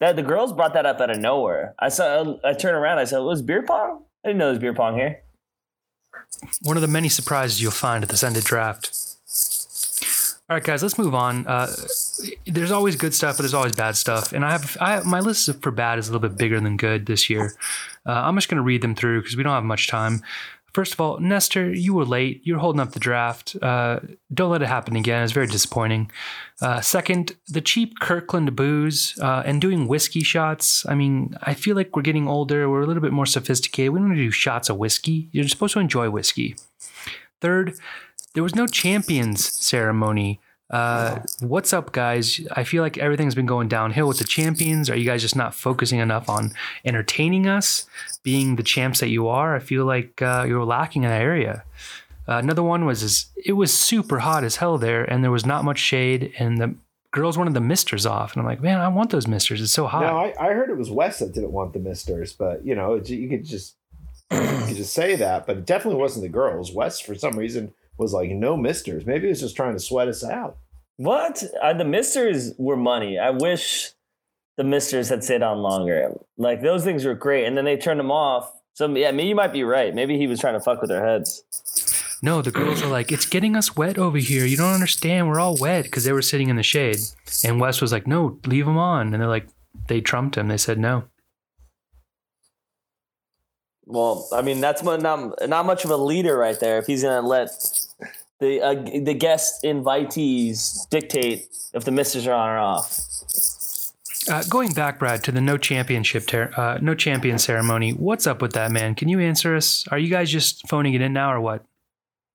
That 0.00 0.16
the 0.16 0.22
girls 0.22 0.52
brought 0.52 0.72
that 0.74 0.86
up 0.86 1.00
out 1.00 1.10
of 1.10 1.18
nowhere. 1.18 1.74
I 1.78 1.88
saw. 1.88 2.36
I 2.44 2.54
turned 2.54 2.76
around. 2.76 2.98
I 2.98 3.04
said, 3.04 3.18
"Was 3.18 3.42
beer 3.42 3.62
pong? 3.64 4.04
I 4.24 4.28
didn't 4.28 4.38
know 4.38 4.46
there 4.46 4.52
was 4.52 4.60
beer 4.60 4.74
pong 4.74 4.96
here." 4.96 5.22
One 6.62 6.76
of 6.76 6.82
the 6.82 6.88
many 6.88 7.08
surprises 7.08 7.60
you'll 7.60 7.70
find 7.70 8.02
at 8.02 8.10
the 8.10 8.16
Send 8.16 8.36
It 8.36 8.44
Draft. 8.44 8.90
All 10.50 10.56
right, 10.56 10.64
guys, 10.64 10.82
let's 10.82 10.96
move 10.96 11.14
on. 11.14 11.46
Uh, 11.46 11.70
there's 12.46 12.70
always 12.70 12.96
good 12.96 13.14
stuff, 13.14 13.36
but 13.36 13.42
there's 13.42 13.52
always 13.52 13.72
bad 13.72 13.96
stuff, 13.96 14.32
and 14.32 14.46
I 14.46 14.52
have, 14.52 14.78
I 14.80 15.00
my 15.00 15.20
list 15.20 15.50
for 15.60 15.70
bad 15.70 15.98
is 15.98 16.08
a 16.08 16.12
little 16.12 16.26
bit 16.26 16.38
bigger 16.38 16.58
than 16.58 16.78
good 16.78 17.04
this 17.04 17.28
year. 17.28 17.52
Uh, 18.06 18.12
I'm 18.12 18.34
just 18.34 18.48
going 18.48 18.56
to 18.56 18.62
read 18.62 18.80
them 18.80 18.94
through 18.94 19.20
because 19.20 19.36
we 19.36 19.42
don't 19.42 19.52
have 19.52 19.64
much 19.64 19.88
time. 19.88 20.22
First 20.72 20.92
of 20.92 21.00
all, 21.00 21.18
Nestor, 21.18 21.72
you 21.72 21.94
were 21.94 22.04
late. 22.04 22.42
You're 22.44 22.58
holding 22.58 22.80
up 22.80 22.92
the 22.92 23.00
draft. 23.00 23.56
Uh, 23.60 24.00
don't 24.32 24.50
let 24.50 24.62
it 24.62 24.68
happen 24.68 24.96
again. 24.96 25.22
It's 25.22 25.32
very 25.32 25.46
disappointing. 25.46 26.10
Uh, 26.60 26.80
second, 26.80 27.36
the 27.48 27.60
cheap 27.60 27.98
Kirkland 28.00 28.54
booze 28.54 29.18
uh, 29.20 29.42
and 29.46 29.60
doing 29.60 29.88
whiskey 29.88 30.22
shots. 30.22 30.84
I 30.86 30.94
mean, 30.94 31.34
I 31.42 31.54
feel 31.54 31.74
like 31.74 31.96
we're 31.96 32.02
getting 32.02 32.28
older. 32.28 32.68
We're 32.68 32.82
a 32.82 32.86
little 32.86 33.02
bit 33.02 33.12
more 33.12 33.26
sophisticated. 33.26 33.92
We 33.92 34.00
don't 34.00 34.10
need 34.10 34.16
to 34.16 34.24
do 34.24 34.30
shots 34.30 34.68
of 34.68 34.76
whiskey. 34.76 35.28
You're 35.32 35.48
supposed 35.48 35.74
to 35.74 35.80
enjoy 35.80 36.10
whiskey. 36.10 36.56
Third, 37.40 37.74
there 38.34 38.42
was 38.42 38.54
no 38.54 38.66
champions 38.66 39.46
ceremony. 39.46 40.40
Uh, 40.70 41.20
what's 41.40 41.72
up, 41.72 41.92
guys? 41.92 42.40
I 42.52 42.64
feel 42.64 42.82
like 42.82 42.98
everything's 42.98 43.34
been 43.34 43.46
going 43.46 43.68
downhill 43.68 44.06
with 44.06 44.18
the 44.18 44.24
champions. 44.24 44.90
Are 44.90 44.96
you 44.96 45.06
guys 45.06 45.22
just 45.22 45.36
not 45.36 45.54
focusing 45.54 45.98
enough 45.98 46.28
on 46.28 46.52
entertaining 46.84 47.46
us, 47.46 47.86
being 48.22 48.56
the 48.56 48.62
champs 48.62 49.00
that 49.00 49.08
you 49.08 49.28
are? 49.28 49.56
I 49.56 49.60
feel 49.60 49.86
like 49.86 50.20
uh, 50.20 50.44
you're 50.46 50.64
lacking 50.64 51.04
in 51.04 51.10
that 51.10 51.22
area. 51.22 51.64
Uh, 52.28 52.36
another 52.36 52.62
one 52.62 52.84
was 52.84 53.02
is 53.02 53.26
it 53.42 53.54
was 53.54 53.72
super 53.72 54.18
hot 54.18 54.44
as 54.44 54.56
hell 54.56 54.76
there, 54.76 55.04
and 55.04 55.24
there 55.24 55.30
was 55.30 55.46
not 55.46 55.64
much 55.64 55.78
shade, 55.78 56.32
and 56.38 56.58
the 56.58 56.74
girls 57.10 57.38
wanted 57.38 57.54
the 57.54 57.60
misters 57.60 58.04
off, 58.04 58.34
and 58.34 58.40
I'm 58.40 58.46
like, 58.46 58.60
man, 58.60 58.80
I 58.80 58.88
want 58.88 59.08
those 59.08 59.26
misters. 59.26 59.62
It's 59.62 59.72
so 59.72 59.86
hot. 59.86 60.02
No, 60.02 60.18
I, 60.18 60.34
I 60.38 60.52
heard 60.52 60.68
it 60.68 60.76
was 60.76 60.90
Wes 60.90 61.20
that 61.20 61.32
didn't 61.32 61.52
want 61.52 61.72
the 61.72 61.78
misters, 61.78 62.34
but 62.34 62.66
you 62.66 62.74
know, 62.74 62.96
you 62.96 63.30
could 63.30 63.46
just 63.46 63.76
you 64.30 64.38
could 64.66 64.76
just 64.76 64.92
say 64.92 65.16
that, 65.16 65.46
but 65.46 65.56
it 65.56 65.64
definitely 65.64 65.98
wasn't 65.98 66.22
the 66.22 66.28
girls. 66.28 66.70
Wes, 66.70 67.00
for 67.00 67.14
some 67.14 67.38
reason, 67.38 67.72
was 67.98 68.12
like 68.12 68.30
no 68.30 68.56
misters. 68.56 69.04
Maybe 69.04 69.22
he 69.22 69.28
was 69.28 69.40
just 69.40 69.56
trying 69.56 69.74
to 69.74 69.80
sweat 69.80 70.08
us 70.08 70.24
out. 70.24 70.58
What? 70.96 71.42
Uh, 71.62 71.74
the 71.74 71.84
misters 71.84 72.52
were 72.58 72.76
money. 72.76 73.18
I 73.18 73.30
wish 73.30 73.90
the 74.56 74.64
misters 74.64 75.08
had 75.08 75.22
stayed 75.22 75.42
on 75.42 75.58
longer. 75.58 76.12
Like 76.36 76.62
those 76.62 76.84
things 76.84 77.04
were 77.04 77.14
great, 77.14 77.46
and 77.46 77.56
then 77.56 77.64
they 77.64 77.76
turned 77.76 78.00
them 78.00 78.10
off. 78.10 78.52
So 78.74 78.88
yeah, 78.94 79.10
maybe 79.10 79.28
you 79.28 79.34
might 79.34 79.52
be 79.52 79.64
right. 79.64 79.94
Maybe 79.94 80.18
he 80.18 80.26
was 80.26 80.40
trying 80.40 80.54
to 80.54 80.60
fuck 80.60 80.80
with 80.80 80.90
their 80.90 81.04
heads. 81.04 81.44
No, 82.20 82.42
the 82.42 82.50
girls 82.50 82.82
are 82.82 82.88
like, 82.88 83.12
it's 83.12 83.26
getting 83.26 83.54
us 83.54 83.76
wet 83.76 83.96
over 83.96 84.18
here. 84.18 84.44
You 84.44 84.56
don't 84.56 84.74
understand. 84.74 85.28
We're 85.28 85.38
all 85.38 85.56
wet 85.56 85.84
because 85.84 86.02
they 86.04 86.12
were 86.12 86.22
sitting 86.22 86.48
in 86.48 86.56
the 86.56 86.64
shade. 86.64 86.98
And 87.44 87.60
Wes 87.60 87.80
was 87.80 87.92
like, 87.92 88.08
no, 88.08 88.40
leave 88.44 88.66
them 88.66 88.76
on. 88.76 89.14
And 89.14 89.22
they're 89.22 89.28
like, 89.28 89.46
they 89.86 90.00
trumped 90.00 90.36
him. 90.36 90.48
They 90.48 90.56
said 90.56 90.78
no. 90.78 91.04
Well, 93.86 94.28
I 94.32 94.42
mean 94.42 94.60
that's 94.60 94.82
not 94.82 95.00
not 95.48 95.64
much 95.64 95.84
of 95.84 95.90
a 95.90 95.96
leader 95.96 96.36
right 96.36 96.58
there. 96.60 96.78
If 96.78 96.86
he's 96.86 97.02
gonna 97.02 97.26
let 97.26 97.48
the 98.40 98.60
uh, 98.60 98.74
the 98.74 99.14
guest 99.14 99.62
invitees 99.64 100.88
dictate 100.90 101.48
if 101.74 101.84
the 101.84 101.90
misters 101.90 102.26
are 102.26 102.34
on 102.34 102.48
or 102.48 102.58
off. 102.58 103.04
Uh, 104.28 104.42
going 104.48 104.72
back, 104.72 104.98
Brad, 104.98 105.24
to 105.24 105.32
the 105.32 105.40
no 105.40 105.56
championship, 105.56 106.26
ter- 106.26 106.52
uh, 106.56 106.78
no 106.82 106.94
champion 106.94 107.38
ceremony. 107.38 107.92
What's 107.92 108.26
up 108.26 108.42
with 108.42 108.52
that, 108.52 108.70
man? 108.70 108.94
Can 108.94 109.08
you 109.08 109.20
answer 109.20 109.56
us? 109.56 109.86
Are 109.88 109.98
you 109.98 110.08
guys 110.08 110.30
just 110.30 110.68
phoning 110.68 110.94
it 110.94 111.00
in 111.00 111.12
now, 111.12 111.32
or 111.32 111.40
what? 111.40 111.64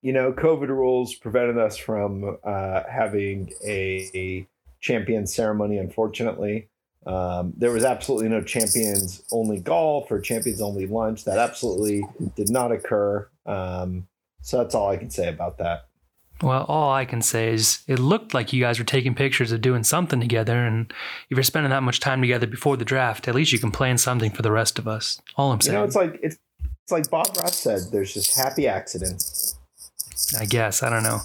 You 0.02 0.12
know, 0.12 0.34
COVID 0.34 0.70
rules 0.70 1.14
prevented 1.14 1.58
us 1.58 1.78
from 1.78 2.38
uh, 2.44 2.82
having 2.90 3.52
a 3.64 4.48
champion 4.82 5.28
ceremony. 5.28 5.78
Unfortunately, 5.78 6.68
um, 7.06 7.54
there 7.56 7.72
was 7.72 7.84
absolutely 7.84 8.28
no 8.28 8.42
champions 8.42 9.24
only 9.32 9.60
golf 9.60 10.12
or 10.12 10.20
champions 10.20 10.62
only 10.62 10.88
lunch. 10.88 11.26
That 11.26 11.38
absolutely 11.38 12.06
did 12.36 12.50
not 12.50 12.72
occur. 12.72 13.30
Um, 13.46 14.08
so 14.42 14.58
that's 14.58 14.76
all 14.76 14.90
I 14.90 14.98
can 14.98 15.10
say 15.10 15.30
about 15.30 15.58
that. 15.60 15.86
Well, 16.44 16.66
all 16.68 16.92
I 16.92 17.06
can 17.06 17.22
say 17.22 17.54
is 17.54 17.80
it 17.88 18.00
looked 18.00 18.34
like 18.34 18.52
you 18.52 18.62
guys 18.62 18.78
were 18.78 18.86
taking 18.86 19.16
pictures 19.16 19.54
of 19.54 19.62
doing 19.62 19.86
something 19.86 20.20
together, 20.20 20.66
and 20.66 20.92
if 21.30 21.38
you're 21.38 21.44
spending 21.44 21.70
that 21.70 21.84
much 21.84 22.02
time 22.02 22.20
together 22.20 22.46
before 22.46 22.76
the 22.76 22.84
draft, 22.84 23.30
at 23.30 23.36
least 23.36 23.54
you 23.54 23.60
can 23.60 23.72
plan 23.72 23.98
something 23.98 24.30
for 24.30 24.42
the 24.42 24.52
rest 24.52 24.78
of 24.78 24.86
us. 24.86 25.22
All 25.38 25.54
I'm 25.54 25.62
saying. 25.62 25.74
You 25.74 25.80
know, 25.80 25.86
it's 25.86 25.96
like 25.96 26.20
it's 26.22 26.38
it's 26.84 26.92
like 26.92 27.10
Bob 27.10 27.28
Ross 27.38 27.56
said. 27.56 27.84
There's 27.92 28.14
just 28.14 28.36
happy 28.36 28.68
accidents. 28.68 29.58
I 30.38 30.44
guess. 30.44 30.84
I 30.84 30.90
don't 30.90 31.04
know. 31.04 31.22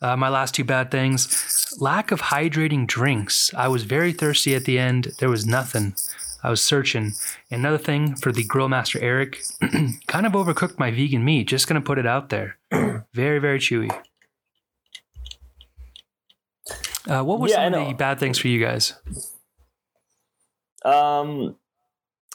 Uh, 0.00 0.16
my 0.16 0.30
last 0.30 0.54
two 0.54 0.64
bad 0.64 0.90
things 0.90 1.76
lack 1.78 2.10
of 2.10 2.22
hydrating 2.22 2.86
drinks. 2.86 3.52
I 3.54 3.68
was 3.68 3.84
very 3.84 4.12
thirsty 4.12 4.54
at 4.54 4.64
the 4.64 4.78
end. 4.78 5.12
There 5.18 5.28
was 5.28 5.44
nothing. 5.44 5.94
I 6.42 6.48
was 6.48 6.64
searching. 6.64 7.12
Another 7.50 7.78
thing 7.78 8.16
for 8.16 8.32
the 8.32 8.42
grill 8.42 8.68
master 8.70 8.98
Eric, 9.00 9.42
kind 10.06 10.26
of 10.26 10.32
overcooked 10.32 10.78
my 10.78 10.90
vegan 10.90 11.24
meat. 11.24 11.46
Just 11.46 11.68
gonna 11.68 11.82
put 11.82 11.98
it 11.98 12.06
out 12.06 12.30
there. 12.30 12.56
very, 13.12 13.38
very 13.38 13.58
chewy. 13.58 13.90
Uh, 17.08 17.22
what 17.22 17.40
were 17.40 17.48
Yeah, 17.48 17.68
some 17.68 17.74
of 17.74 17.88
the 17.88 17.94
bad 17.94 18.18
things 18.20 18.38
for 18.38 18.48
you 18.48 18.64
guys? 18.64 18.94
Um, 20.84 21.56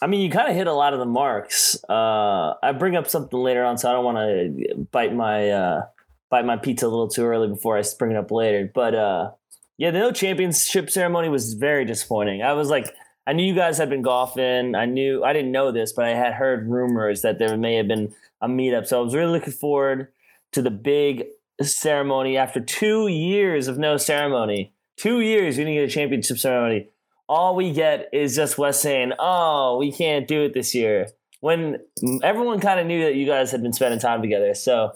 I 0.01 0.07
mean, 0.07 0.21
you 0.21 0.29
kind 0.29 0.49
of 0.49 0.55
hit 0.55 0.67
a 0.67 0.73
lot 0.73 0.93
of 0.93 0.99
the 0.99 1.05
marks. 1.05 1.77
Uh, 1.89 2.53
I 2.61 2.71
bring 2.77 2.95
up 2.95 3.07
something 3.07 3.39
later 3.39 3.63
on, 3.63 3.77
so 3.77 3.89
I 3.89 3.93
don't 3.93 4.05
want 4.05 4.17
to 4.17 4.87
bite 4.91 5.13
my 5.13 5.49
uh, 5.49 5.85
bite 6.29 6.45
my 6.45 6.57
pizza 6.57 6.85
a 6.85 6.89
little 6.89 7.07
too 7.07 7.23
early 7.23 7.47
before 7.47 7.77
I 7.77 7.83
bring 7.97 8.11
it 8.11 8.17
up 8.17 8.31
later. 8.31 8.69
But 8.73 8.93
uh, 8.93 9.31
yeah, 9.77 9.91
the 9.91 9.99
no 9.99 10.11
championship 10.11 10.89
ceremony 10.89 11.29
was 11.29 11.53
very 11.53 11.85
disappointing. 11.85 12.41
I 12.43 12.53
was 12.53 12.69
like, 12.69 12.93
I 13.25 13.33
knew 13.33 13.45
you 13.45 13.55
guys 13.55 13.77
had 13.77 13.89
been 13.89 14.01
golfing. 14.01 14.75
I 14.75 14.85
knew 14.85 15.23
I 15.23 15.33
didn't 15.33 15.51
know 15.51 15.71
this, 15.71 15.93
but 15.93 16.05
I 16.05 16.09
had 16.09 16.33
heard 16.33 16.67
rumors 16.67 17.21
that 17.23 17.39
there 17.39 17.57
may 17.57 17.75
have 17.75 17.87
been 17.87 18.13
a 18.41 18.47
meetup. 18.47 18.85
So 18.85 18.99
I 18.99 19.03
was 19.03 19.15
really 19.15 19.31
looking 19.31 19.53
forward 19.53 20.09
to 20.51 20.61
the 20.61 20.71
big 20.71 21.25
ceremony 21.61 22.37
after 22.37 22.59
two 22.59 23.07
years 23.07 23.67
of 23.67 23.77
no 23.77 23.97
ceremony. 23.97 24.73
Two 24.97 25.21
years 25.21 25.57
we 25.57 25.63
didn't 25.63 25.75
get 25.75 25.89
a 25.89 25.93
championship 25.93 26.37
ceremony 26.37 26.89
all 27.29 27.55
we 27.55 27.71
get 27.71 28.09
is 28.13 28.35
just 28.35 28.57
Wes 28.57 28.79
saying, 28.79 29.13
"Oh, 29.19 29.77
we 29.77 29.91
can't 29.91 30.27
do 30.27 30.43
it 30.43 30.53
this 30.53 30.73
year." 30.73 31.07
When 31.39 31.77
everyone 32.23 32.59
kind 32.59 32.79
of 32.79 32.87
knew 32.87 33.03
that 33.03 33.15
you 33.15 33.25
guys 33.25 33.51
had 33.51 33.61
been 33.61 33.73
spending 33.73 33.99
time 33.99 34.21
together, 34.21 34.53
so 34.55 34.93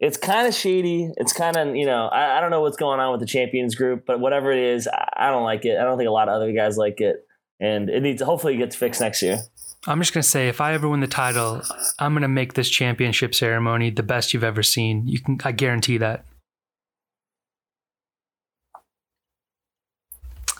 it's 0.00 0.16
kind 0.16 0.48
of 0.48 0.54
shady. 0.54 1.12
It's 1.16 1.32
kind 1.32 1.56
of 1.56 1.76
you 1.76 1.86
know 1.86 2.06
I, 2.06 2.38
I 2.38 2.40
don't 2.40 2.50
know 2.50 2.62
what's 2.62 2.76
going 2.76 3.00
on 3.00 3.12
with 3.12 3.20
the 3.20 3.26
champions 3.26 3.74
group, 3.74 4.04
but 4.06 4.20
whatever 4.20 4.50
it 4.50 4.58
is, 4.58 4.88
I, 4.88 5.08
I 5.16 5.30
don't 5.30 5.44
like 5.44 5.64
it. 5.64 5.78
I 5.78 5.84
don't 5.84 5.98
think 5.98 6.08
a 6.08 6.12
lot 6.12 6.28
of 6.28 6.34
other 6.34 6.52
guys 6.52 6.76
like 6.76 7.00
it, 7.00 7.26
and 7.60 7.90
it 7.90 8.02
needs 8.02 8.22
hopefully 8.22 8.56
gets 8.56 8.76
fixed 8.76 9.00
next 9.00 9.22
year. 9.22 9.38
I'm 9.86 10.00
just 10.00 10.14
gonna 10.14 10.22
say, 10.22 10.48
if 10.48 10.60
I 10.60 10.72
ever 10.72 10.88
win 10.88 11.00
the 11.00 11.06
title, 11.06 11.62
I'm 11.98 12.14
gonna 12.14 12.28
make 12.28 12.54
this 12.54 12.70
championship 12.70 13.34
ceremony 13.34 13.90
the 13.90 14.02
best 14.02 14.32
you've 14.32 14.44
ever 14.44 14.62
seen. 14.62 15.06
You 15.06 15.20
can, 15.20 15.38
I 15.44 15.52
guarantee 15.52 15.98
that. 15.98 16.24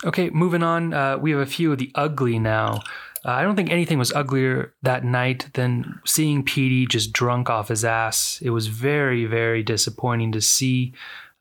Okay, 0.05 0.29
moving 0.31 0.63
on. 0.63 0.93
Uh, 0.93 1.17
we 1.17 1.31
have 1.31 1.41
a 1.41 1.47
few 1.47 1.73
of 1.73 1.79
the 1.79 1.91
ugly 1.95 2.39
now. 2.39 2.83
Uh, 3.25 3.31
I 3.31 3.43
don't 3.43 3.57
think 3.57 3.71
anything 3.71 3.99
was 3.99 4.13
uglier 4.13 4.75
that 4.83 5.03
night 5.03 5.49
than 5.55 6.01
seeing 6.05 6.43
Petey 6.43 6.85
just 6.85 7.15
drunk 7.15 7.49
off 7.49 7.69
his 7.69 7.83
ass. 7.83 8.39
It 8.43 8.51
was 8.51 8.67
very, 8.67 9.25
very 9.25 9.63
disappointing 9.63 10.33
to 10.33 10.43
see. 10.43 10.93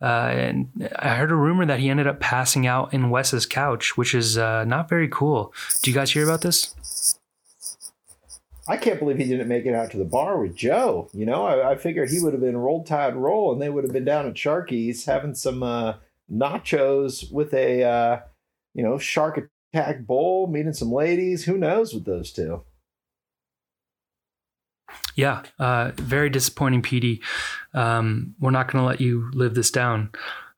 Uh, 0.01 0.29
and 0.31 0.89
I 0.97 1.15
heard 1.15 1.31
a 1.31 1.35
rumor 1.35 1.65
that 1.65 1.79
he 1.79 1.89
ended 1.89 2.07
up 2.07 2.21
passing 2.21 2.65
out 2.65 2.93
in 2.93 3.09
Wes's 3.09 3.45
couch, 3.45 3.97
which 3.97 4.15
is 4.15 4.37
uh, 4.37 4.63
not 4.63 4.87
very 4.87 5.09
cool. 5.09 5.53
Do 5.81 5.91
you 5.91 5.95
guys 5.95 6.11
hear 6.11 6.23
about 6.23 6.41
this? 6.41 6.73
I 8.67 8.77
can't 8.77 9.00
believe 9.00 9.17
he 9.17 9.25
didn't 9.25 9.50
make 9.50 9.65
it 9.65 9.75
out 9.75 9.91
to 9.91 9.98
the 9.98 10.05
bar 10.05 10.39
with 10.39 10.55
Joe. 10.55 11.10
You 11.13 11.25
know, 11.25 11.46
I, 11.46 11.72
I 11.72 11.75
figured 11.75 12.10
he 12.10 12.22
would 12.22 12.34
have 12.34 12.41
been 12.41 12.58
roll 12.58 12.84
tide 12.84 13.15
roll, 13.15 13.51
and 13.51 13.62
they 13.62 13.70
would 13.70 13.84
have 13.84 13.93
been 13.93 14.05
down 14.05 14.25
at 14.25 14.36
Sharky's 14.36 15.05
having 15.05 15.36
some 15.36 15.63
uh, 15.63 15.96
nachos 16.32 17.32
with 17.32 17.53
a 17.53 17.84
uh, 17.84 18.20
you 18.74 18.84
know 18.84 18.98
shark 18.98 19.50
attack 19.74 20.05
bowl, 20.05 20.48
meeting 20.48 20.74
some 20.74 20.91
ladies. 20.91 21.43
Who 21.43 21.58
knows 21.58 21.93
with 21.93 22.05
those 22.05 22.32
two? 22.32 22.63
Yeah, 25.15 25.43
uh, 25.60 25.91
very 25.96 26.29
disappointing, 26.29 26.82
Petey. 26.82 27.22
Um, 27.74 28.36
we're 28.39 28.51
not 28.51 28.72
going 28.72 28.82
to 28.82 28.88
let 28.88 29.01
you 29.01 29.29
live 29.34 29.55
this 29.55 29.72
down. 29.72 30.12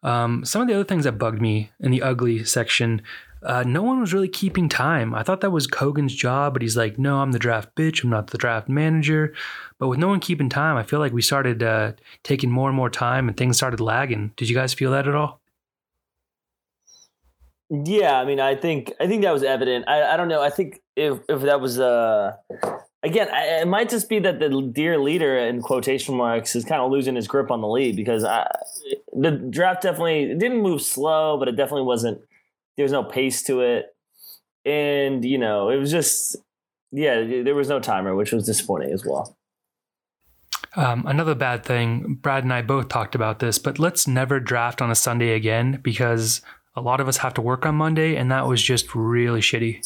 Um, 0.04 0.46
some 0.46 0.62
of 0.62 0.68
the 0.68 0.76
other 0.76 0.84
things 0.84 1.06
that 1.06 1.18
bugged 1.18 1.42
me 1.42 1.72
in 1.80 1.92
the 1.92 2.02
ugly 2.02 2.44
section, 2.44 3.02
uh, 3.46 3.64
no 3.66 3.84
one 3.84 4.00
was 4.00 4.14
really 4.14 4.28
keeping 4.28 4.68
time. 4.68 5.14
I 5.14 5.24
thought 5.24 5.42
that 5.42 5.52
was 5.52 5.68
Kogan's 5.68 6.16
job, 6.16 6.54
but 6.54 6.62
he's 6.62 6.76
like, 6.76 6.98
no, 6.98 7.20
I'm 7.20 7.32
the 7.32 7.40
draft 7.40 7.76
bitch. 7.76 8.04
I'm 8.04 8.10
not 8.10 8.28
the 8.28 8.38
draft 8.38 8.68
manager. 8.68 9.34
But 9.78 9.88
with 9.88 10.00
no 10.00 10.08
one 10.08 10.20
keeping 10.20 10.50
time, 10.50 10.78
I 10.78 10.84
feel 10.84 11.00
like 11.00 11.14
we 11.14 11.22
started 11.22 11.62
uh, 11.62 11.94
taking 12.24 12.50
more 12.50 12.70
and 12.70 12.76
more 12.76 12.90
time 12.90 13.28
and 13.28 13.38
things 13.38 13.58
started 13.58 13.80
lagging. 13.80 14.32
Did 14.36 14.50
you 14.50 14.56
guys 14.56 14.74
feel 14.74 14.92
that 14.92 15.08
at 15.08 15.16
all? 15.16 15.42
Yeah, 17.70 18.20
I 18.20 18.26
mean, 18.26 18.40
I 18.40 18.56
think 18.56 18.94
I 19.00 19.08
think 19.08 19.24
that 19.24 19.34
was 19.34 19.44
evident. 19.44 19.86
I, 19.88 20.14
I 20.14 20.18
don't 20.18 20.28
know. 20.28 20.42
I 20.42 20.52
think 20.52 20.82
if 20.96 21.20
if 21.28 21.42
that 21.42 21.60
was 21.60 21.80
uh 21.80 22.34
again, 23.02 23.28
I, 23.32 23.62
it 23.62 23.68
might 23.68 23.90
just 23.90 24.08
be 24.08 24.20
that 24.20 24.40
the 24.40 24.72
dear 24.72 25.00
leader 25.00 25.38
in 25.38 25.62
quotation 25.62 26.16
marks 26.16 26.56
is 26.56 26.64
kind 26.64 26.82
of 26.82 26.92
losing 26.92 27.16
his 27.16 27.28
grip 27.28 27.50
on 27.50 27.62
the 27.62 27.68
lead 27.68 27.96
because 27.96 28.24
I, 28.24 28.48
the 29.14 29.32
draft 29.32 29.82
definitely 29.82 30.32
it 30.32 30.38
didn't 30.38 30.62
move 30.62 30.82
slow, 30.82 31.38
but 31.38 31.48
it 31.48 31.56
definitely 31.56 31.84
wasn't. 31.84 32.22
There 32.78 32.84
was 32.84 32.92
no 32.92 33.04
pace 33.04 33.44
to 33.44 33.62
it, 33.62 33.86
and 34.66 35.24
you 35.24 35.38
know, 35.38 35.70
it 35.70 35.78
was 35.78 35.92
just 35.92 36.36
yeah, 36.92 37.42
there 37.44 37.56
was 37.56 37.70
no 37.70 37.80
timer, 37.80 38.16
which 38.16 38.32
was 38.32 38.46
disappointing 38.46 38.92
as 38.92 39.06
well. 39.06 39.38
Um, 40.76 41.06
another 41.08 41.36
bad 41.36 41.64
thing, 41.64 42.16
Brad 42.22 42.44
and 42.44 42.54
I 42.54 42.62
both 42.62 42.90
talked 42.90 43.16
about 43.16 43.40
this, 43.40 43.58
but 43.58 43.80
let's 43.80 44.08
never 44.08 44.40
draft 44.40 44.82
on 44.82 44.92
a 44.92 44.96
Sunday 44.96 45.34
again 45.34 45.80
because 45.82 46.42
a 46.76 46.82
lot 46.82 47.00
of 47.00 47.08
us 47.08 47.18
have 47.18 47.34
to 47.36 47.42
work 47.42 47.66
on 47.66 47.76
Monday, 47.76 48.16
and 48.16 48.30
that 48.32 48.48
was 48.48 48.62
just 48.62 48.94
really 48.94 49.40
shitty. 49.40 49.82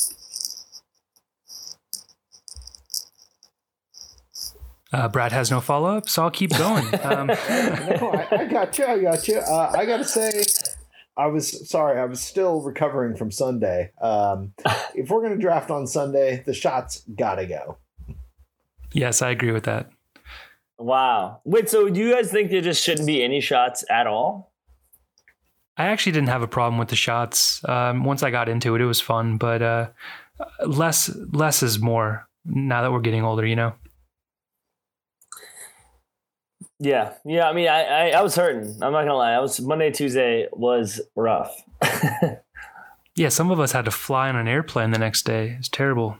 Uh, 4.91 5.07
Brad 5.07 5.31
has 5.31 5.51
no 5.51 5.61
follow 5.61 5.95
up, 5.97 6.09
so 6.09 6.23
I'll 6.23 6.31
keep 6.31 6.51
going. 6.57 6.87
Um, 7.03 7.27
no, 7.27 7.35
I, 7.35 8.27
I 8.31 8.45
got 8.45 8.77
you. 8.77 8.85
I 8.85 8.99
got 8.99 9.27
you. 9.27 9.37
Uh, 9.37 9.71
I 9.75 9.85
got 9.85 9.97
to 9.97 10.03
say, 10.03 10.43
I 11.19 11.27
was 11.27 11.69
sorry. 11.69 11.99
I 11.99 12.05
was 12.05 12.21
still 12.21 12.61
recovering 12.61 13.17
from 13.17 13.29
Sunday. 13.29 13.91
Um, 14.01 14.53
if 14.95 15.09
we're 15.09 15.19
going 15.19 15.33
to 15.33 15.41
draft 15.41 15.69
on 15.69 15.85
Sunday, 15.85 16.43
the 16.45 16.53
shots 16.53 17.03
got 17.13 17.35
to 17.35 17.45
go. 17.45 17.77
yes, 18.93 19.21
I 19.21 19.31
agree 19.31 19.51
with 19.51 19.65
that. 19.65 19.89
Wow. 20.77 21.41
Wait, 21.43 21.69
so 21.69 21.89
do 21.89 21.99
you 21.99 22.13
guys 22.13 22.31
think 22.31 22.51
there 22.51 22.61
just 22.61 22.81
shouldn't 22.81 23.05
be 23.05 23.21
any 23.21 23.41
shots 23.41 23.83
at 23.89 24.07
all? 24.07 24.53
I 25.75 25.87
actually 25.87 26.13
didn't 26.13 26.29
have 26.29 26.41
a 26.41 26.47
problem 26.47 26.79
with 26.79 26.87
the 26.87 26.95
shots. 26.95 27.67
Um, 27.67 28.05
once 28.05 28.23
I 28.23 28.31
got 28.31 28.47
into 28.47 28.75
it, 28.75 28.81
it 28.81 28.85
was 28.85 29.01
fun, 29.01 29.37
but 29.37 29.61
uh, 29.61 29.89
less 30.65 31.13
less 31.33 31.61
is 31.61 31.79
more 31.79 32.29
now 32.45 32.81
that 32.81 32.93
we're 32.93 33.01
getting 33.01 33.25
older, 33.25 33.45
you 33.45 33.57
know. 33.57 33.73
Yeah, 36.79 37.13
yeah. 37.25 37.49
I 37.49 37.53
mean, 37.53 37.67
I, 37.67 37.83
I, 37.83 38.09
I 38.11 38.21
was 38.21 38.35
hurting. 38.35 38.69
I'm 38.81 38.93
not 38.93 39.01
gonna 39.01 39.15
lie. 39.15 39.33
I 39.33 39.39
was 39.39 39.59
Monday, 39.59 39.91
Tuesday 39.91 40.47
was 40.53 41.01
rough. 41.15 41.53
Yeah, 43.19 43.27
some 43.27 43.51
of 43.51 43.59
us 43.59 43.73
had 43.73 43.83
to 43.83 43.91
fly 43.91 44.29
on 44.29 44.37
an 44.37 44.47
airplane 44.47 44.91
the 44.91 44.97
next 44.97 45.23
day. 45.23 45.57
It's 45.59 45.67
terrible. 45.67 46.17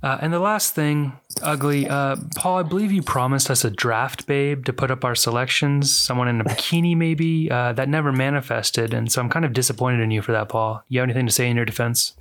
Uh, 0.00 0.18
and 0.20 0.32
the 0.32 0.38
last 0.38 0.76
thing, 0.76 1.14
ugly, 1.42 1.88
uh, 1.88 2.14
Paul, 2.36 2.58
I 2.58 2.62
believe 2.62 2.92
you 2.92 3.02
promised 3.02 3.50
us 3.50 3.64
a 3.64 3.70
draft 3.70 4.28
babe 4.28 4.64
to 4.66 4.72
put 4.72 4.92
up 4.92 5.04
our 5.04 5.16
selections, 5.16 5.92
someone 5.92 6.28
in 6.28 6.40
a 6.40 6.44
bikini 6.44 6.96
maybe. 6.96 7.50
Uh, 7.50 7.72
that 7.72 7.88
never 7.88 8.12
manifested. 8.12 8.94
And 8.94 9.10
so 9.10 9.20
I'm 9.20 9.28
kind 9.28 9.44
of 9.44 9.52
disappointed 9.52 10.00
in 10.00 10.12
you 10.12 10.22
for 10.22 10.30
that, 10.30 10.48
Paul. 10.48 10.84
You 10.88 11.00
have 11.00 11.06
anything 11.06 11.26
to 11.26 11.32
say 11.32 11.50
in 11.50 11.56
your 11.56 11.64
defense? 11.64 12.14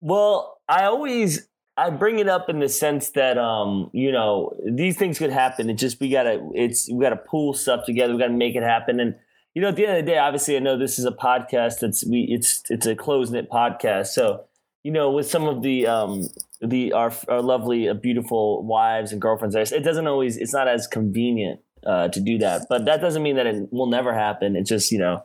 Well, 0.00 0.58
I 0.68 0.86
always 0.86 1.47
I 1.78 1.90
bring 1.90 2.18
it 2.18 2.28
up 2.28 2.48
in 2.48 2.58
the 2.58 2.68
sense 2.68 3.10
that 3.10 3.38
um, 3.38 3.90
you 3.92 4.10
know, 4.10 4.56
these 4.68 4.96
things 4.96 5.18
could 5.18 5.30
happen. 5.30 5.70
It 5.70 5.74
just 5.74 6.00
we 6.00 6.10
gotta 6.10 6.40
it's 6.52 6.90
we 6.90 7.00
gotta 7.00 7.16
pull 7.16 7.54
stuff 7.54 7.86
together, 7.86 8.12
we 8.12 8.18
gotta 8.18 8.32
make 8.32 8.56
it 8.56 8.64
happen. 8.64 8.98
And 8.98 9.14
you 9.54 9.62
know, 9.62 9.68
at 9.68 9.76
the 9.76 9.86
end 9.86 9.98
of 9.98 10.04
the 10.04 10.10
day, 10.10 10.18
obviously 10.18 10.56
I 10.56 10.58
know 10.58 10.76
this 10.76 10.98
is 10.98 11.04
a 11.04 11.12
podcast 11.12 11.78
that's 11.78 12.04
we 12.04 12.26
it's 12.30 12.62
it's 12.68 12.84
a 12.86 12.96
close 12.96 13.30
knit 13.30 13.48
podcast. 13.48 14.08
So, 14.08 14.44
you 14.82 14.90
know, 14.90 15.12
with 15.12 15.28
some 15.30 15.44
of 15.44 15.62
the 15.62 15.86
um 15.86 16.28
the 16.60 16.92
our 16.92 17.12
our 17.28 17.40
lovely 17.40 17.88
uh, 17.88 17.94
beautiful 17.94 18.64
wives 18.64 19.12
and 19.12 19.20
girlfriends 19.20 19.54
it 19.54 19.84
doesn't 19.84 20.08
always 20.08 20.36
it's 20.36 20.52
not 20.52 20.66
as 20.66 20.88
convenient 20.88 21.60
uh 21.86 22.08
to 22.08 22.18
do 22.20 22.38
that. 22.38 22.66
But 22.68 22.86
that 22.86 23.00
doesn't 23.00 23.22
mean 23.22 23.36
that 23.36 23.46
it 23.46 23.72
will 23.72 23.86
never 23.86 24.12
happen. 24.12 24.56
It 24.56 24.64
just, 24.66 24.90
you 24.90 24.98
know, 24.98 25.24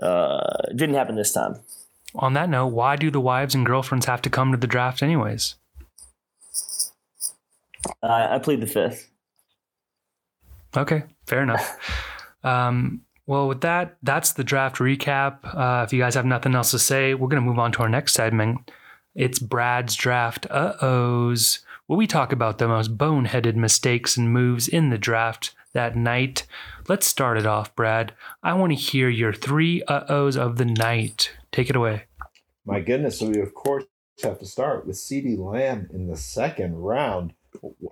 uh 0.00 0.72
didn't 0.74 0.94
happen 0.94 1.16
this 1.16 1.32
time. 1.32 1.56
On 2.14 2.32
that 2.32 2.48
note, 2.48 2.68
why 2.68 2.96
do 2.96 3.10
the 3.10 3.20
wives 3.20 3.54
and 3.54 3.66
girlfriends 3.66 4.06
have 4.06 4.22
to 4.22 4.30
come 4.30 4.52
to 4.52 4.56
the 4.56 4.66
draft 4.66 5.02
anyways? 5.02 5.56
Uh, 8.02 8.28
I 8.30 8.38
plead 8.38 8.60
the 8.60 8.66
fifth. 8.66 9.10
Okay, 10.76 11.04
fair 11.26 11.42
enough. 11.42 11.78
um, 12.44 13.02
well, 13.26 13.48
with 13.48 13.62
that, 13.62 13.96
that's 14.02 14.32
the 14.34 14.44
draft 14.44 14.76
recap. 14.76 15.38
Uh, 15.44 15.84
if 15.84 15.92
you 15.92 15.98
guys 15.98 16.14
have 16.14 16.26
nothing 16.26 16.54
else 16.54 16.70
to 16.70 16.78
say, 16.78 17.14
we're 17.14 17.28
going 17.28 17.42
to 17.42 17.48
move 17.48 17.58
on 17.58 17.72
to 17.72 17.80
our 17.80 17.88
next 17.88 18.14
segment. 18.14 18.70
It's 19.14 19.38
Brad's 19.38 19.94
draft 19.94 20.46
uh 20.50 20.74
ohs, 20.82 21.60
where 21.86 21.96
we 21.96 22.06
talk 22.06 22.32
about 22.32 22.58
the 22.58 22.68
most 22.68 22.98
boneheaded 22.98 23.56
mistakes 23.56 24.16
and 24.16 24.30
moves 24.30 24.68
in 24.68 24.90
the 24.90 24.98
draft 24.98 25.54
that 25.72 25.96
night. 25.96 26.46
Let's 26.86 27.06
start 27.06 27.38
it 27.38 27.46
off, 27.46 27.74
Brad. 27.74 28.12
I 28.42 28.52
want 28.54 28.72
to 28.72 28.76
hear 28.76 29.08
your 29.08 29.32
three 29.32 29.82
uh 29.84 30.04
ohs 30.08 30.36
of 30.36 30.58
the 30.58 30.66
night. 30.66 31.32
Take 31.50 31.70
it 31.70 31.76
away. 31.76 32.04
My 32.66 32.80
goodness, 32.80 33.18
so 33.18 33.30
we 33.30 33.40
of 33.40 33.54
course 33.54 33.84
have 34.22 34.38
to 34.38 34.46
start 34.46 34.86
with 34.86 34.96
CeeDee 34.96 35.38
Lamb 35.38 35.88
in 35.92 36.06
the 36.08 36.16
second 36.16 36.76
round. 36.76 37.32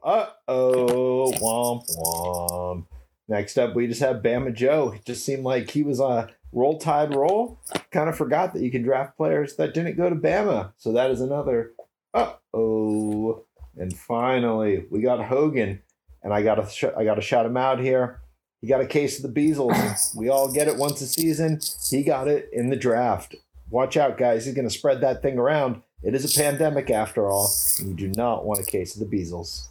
Uh 0.02 0.26
oh, 0.48 1.32
womp 1.36 1.86
womp. 1.96 2.86
Next 3.28 3.58
up, 3.58 3.74
we 3.74 3.86
just 3.86 4.00
have 4.00 4.16
Bama 4.16 4.54
Joe. 4.54 4.92
It 4.94 5.04
just 5.04 5.24
seemed 5.24 5.44
like 5.44 5.70
he 5.70 5.82
was 5.82 6.00
a 6.00 6.28
roll 6.52 6.78
tide 6.78 7.14
roll. 7.14 7.60
Kind 7.90 8.08
of 8.08 8.16
forgot 8.16 8.52
that 8.52 8.62
you 8.62 8.70
can 8.70 8.82
draft 8.82 9.16
players 9.16 9.56
that 9.56 9.74
didn't 9.74 9.96
go 9.96 10.10
to 10.10 10.16
Bama. 10.16 10.72
So 10.76 10.92
that 10.92 11.10
is 11.10 11.20
another 11.20 11.72
uh 12.12 12.34
oh. 12.52 13.44
And 13.76 13.96
finally, 13.96 14.86
we 14.90 15.00
got 15.00 15.24
Hogan, 15.24 15.82
and 16.22 16.32
I 16.32 16.42
got 16.42 16.56
to 16.56 16.68
sh- 16.68 16.94
I 16.96 17.04
got 17.04 17.16
to 17.16 17.20
shout 17.20 17.46
him 17.46 17.56
out 17.56 17.80
here. 17.80 18.20
He 18.60 18.68
got 18.68 18.80
a 18.80 18.86
case 18.86 19.22
of 19.22 19.34
the 19.34 19.40
Beasles. 19.40 20.16
we 20.16 20.28
all 20.28 20.50
get 20.50 20.68
it 20.68 20.76
once 20.76 21.00
a 21.00 21.06
season. 21.06 21.60
He 21.90 22.02
got 22.02 22.28
it 22.28 22.48
in 22.52 22.70
the 22.70 22.76
draft. 22.76 23.34
Watch 23.68 23.96
out, 23.96 24.16
guys. 24.16 24.46
He's 24.46 24.54
to 24.54 24.70
spread 24.70 25.00
that 25.00 25.20
thing 25.20 25.38
around. 25.38 25.82
It 26.04 26.14
is 26.14 26.24
a 26.36 26.38
pandemic 26.42 26.90
after 26.90 27.30
all, 27.30 27.50
and 27.78 27.88
you 27.88 27.94
do 27.94 28.08
not 28.16 28.44
want 28.44 28.60
a 28.60 28.64
case 28.64 28.94
of 28.94 29.08
the 29.08 29.16
Beasles. 29.16 29.68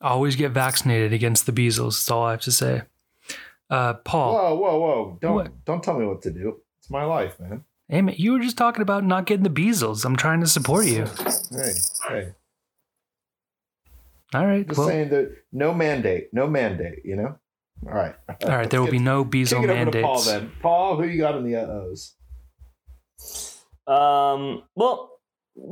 Always 0.00 0.36
get 0.36 0.50
vaccinated 0.52 1.12
against 1.12 1.46
the 1.46 1.52
Beasles. 1.52 1.92
That's 1.92 2.10
all 2.10 2.24
I 2.24 2.32
have 2.32 2.40
to 2.42 2.52
say. 2.52 2.82
Uh, 3.70 3.94
Paul. 3.94 4.34
Whoa, 4.34 4.54
whoa, 4.56 4.78
whoa! 4.78 5.18
Don't 5.20 5.34
What? 5.34 5.64
don't 5.64 5.82
tell 5.82 5.98
me 5.98 6.06
what 6.06 6.22
to 6.22 6.30
do. 6.30 6.56
It's 6.80 6.90
my 6.90 7.04
life, 7.04 7.38
man. 7.40 7.64
Hey, 7.88 8.02
man, 8.02 8.14
you 8.18 8.32
were 8.32 8.40
just 8.40 8.56
talking 8.58 8.82
about 8.82 9.04
not 9.04 9.26
getting 9.26 9.44
the 9.44 9.50
Beasles. 9.50 10.04
I'm 10.04 10.16
trying 10.16 10.40
to 10.40 10.46
support 10.46 10.86
you. 10.86 11.06
Hey, 11.50 11.72
hey. 12.08 12.28
All 14.34 14.44
right. 14.46 14.66
Just 14.66 14.78
Well, 14.78 14.88
saying 14.88 15.10
that 15.10 15.32
no 15.52 15.72
mandate, 15.72 16.28
no 16.32 16.48
mandate. 16.48 17.00
You 17.04 17.16
know. 17.16 17.38
All 17.86 17.92
right. 17.94 18.14
all 18.28 18.48
right. 18.48 18.68
There 18.68 18.80
will 18.82 18.90
be 18.90 18.98
no 18.98 19.24
Beasel 19.24 19.60
Kick 19.60 19.70
it 19.70 19.92
to 19.92 20.02
Paul 20.02 20.20
then. 20.22 20.50
Paul, 20.60 20.96
who 20.96 21.04
you 21.04 21.18
got 21.18 21.36
in 21.36 21.44
the 21.44 21.56
uh 21.56 21.66
ohs? 21.66 22.14
Um, 23.86 24.62
well, 24.74 25.15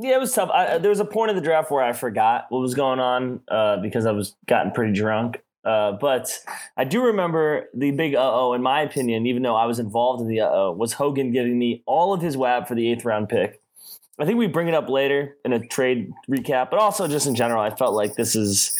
yeah, 0.01 0.15
it 0.15 0.19
was 0.19 0.33
tough. 0.33 0.49
I, 0.49 0.77
there 0.77 0.89
was 0.89 0.99
a 0.99 1.05
point 1.05 1.29
in 1.29 1.35
the 1.35 1.41
draft 1.41 1.69
where 1.69 1.83
I 1.83 1.93
forgot 1.93 2.45
what 2.49 2.59
was 2.59 2.73
going 2.73 2.99
on 2.99 3.41
uh, 3.47 3.77
because 3.77 4.05
I 4.05 4.11
was 4.11 4.35
gotten 4.47 4.71
pretty 4.71 4.93
drunk. 4.93 5.41
Uh, 5.63 5.93
but 5.93 6.31
I 6.77 6.83
do 6.83 7.03
remember 7.03 7.69
the 7.73 7.91
big 7.91 8.13
uh 8.13 8.31
oh, 8.33 8.53
in 8.53 8.61
my 8.61 8.81
opinion, 8.81 9.25
even 9.25 9.41
though 9.41 9.55
I 9.55 9.65
was 9.65 9.79
involved 9.79 10.21
in 10.21 10.27
the 10.27 10.41
uh 10.41 10.49
oh, 10.51 10.71
was 10.71 10.93
Hogan 10.93 11.31
giving 11.31 11.57
me 11.57 11.81
all 11.87 12.13
of 12.13 12.21
his 12.21 12.37
WAB 12.37 12.67
for 12.67 12.75
the 12.75 12.91
eighth 12.91 13.03
round 13.03 13.29
pick. 13.29 13.61
I 14.19 14.25
think 14.25 14.37
we 14.37 14.47
bring 14.47 14.67
it 14.67 14.73
up 14.73 14.89
later 14.89 15.37
in 15.43 15.53
a 15.53 15.65
trade 15.65 16.11
recap, 16.29 16.69
but 16.69 16.79
also 16.79 17.07
just 17.07 17.25
in 17.27 17.35
general, 17.35 17.61
I 17.61 17.75
felt 17.75 17.95
like 17.95 18.15
this 18.15 18.35
is, 18.35 18.77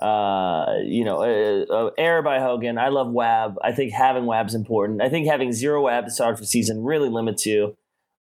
uh, 0.00 0.74
you 0.84 1.04
know, 1.04 1.22
uh, 1.22 1.72
uh, 1.72 1.90
error 1.96 2.20
by 2.20 2.40
Hogan. 2.40 2.78
I 2.78 2.88
love 2.88 3.08
WAB. 3.08 3.56
I 3.62 3.72
think 3.72 3.92
having 3.92 4.26
WAB 4.26 4.48
is 4.48 4.54
important. 4.54 5.00
I 5.00 5.08
think 5.08 5.26
having 5.26 5.52
zero 5.52 5.82
WAB 5.82 6.06
to 6.06 6.10
start 6.10 6.36
the 6.36 6.46
season 6.46 6.82
really 6.82 7.08
limits 7.08 7.46
you 7.46 7.76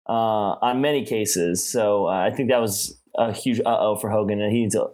uh, 0.07 0.57
on 0.61 0.81
many 0.81 1.05
cases. 1.05 1.67
So 1.67 2.07
uh, 2.07 2.11
I 2.11 2.31
think 2.31 2.49
that 2.49 2.61
was 2.61 2.99
a 3.15 3.31
huge 3.31 3.59
uh 3.59 3.77
oh 3.79 3.95
for 3.95 4.09
Hogan, 4.09 4.41
and 4.41 4.51
he 4.51 4.61
needs 4.61 4.75
to 4.75 4.89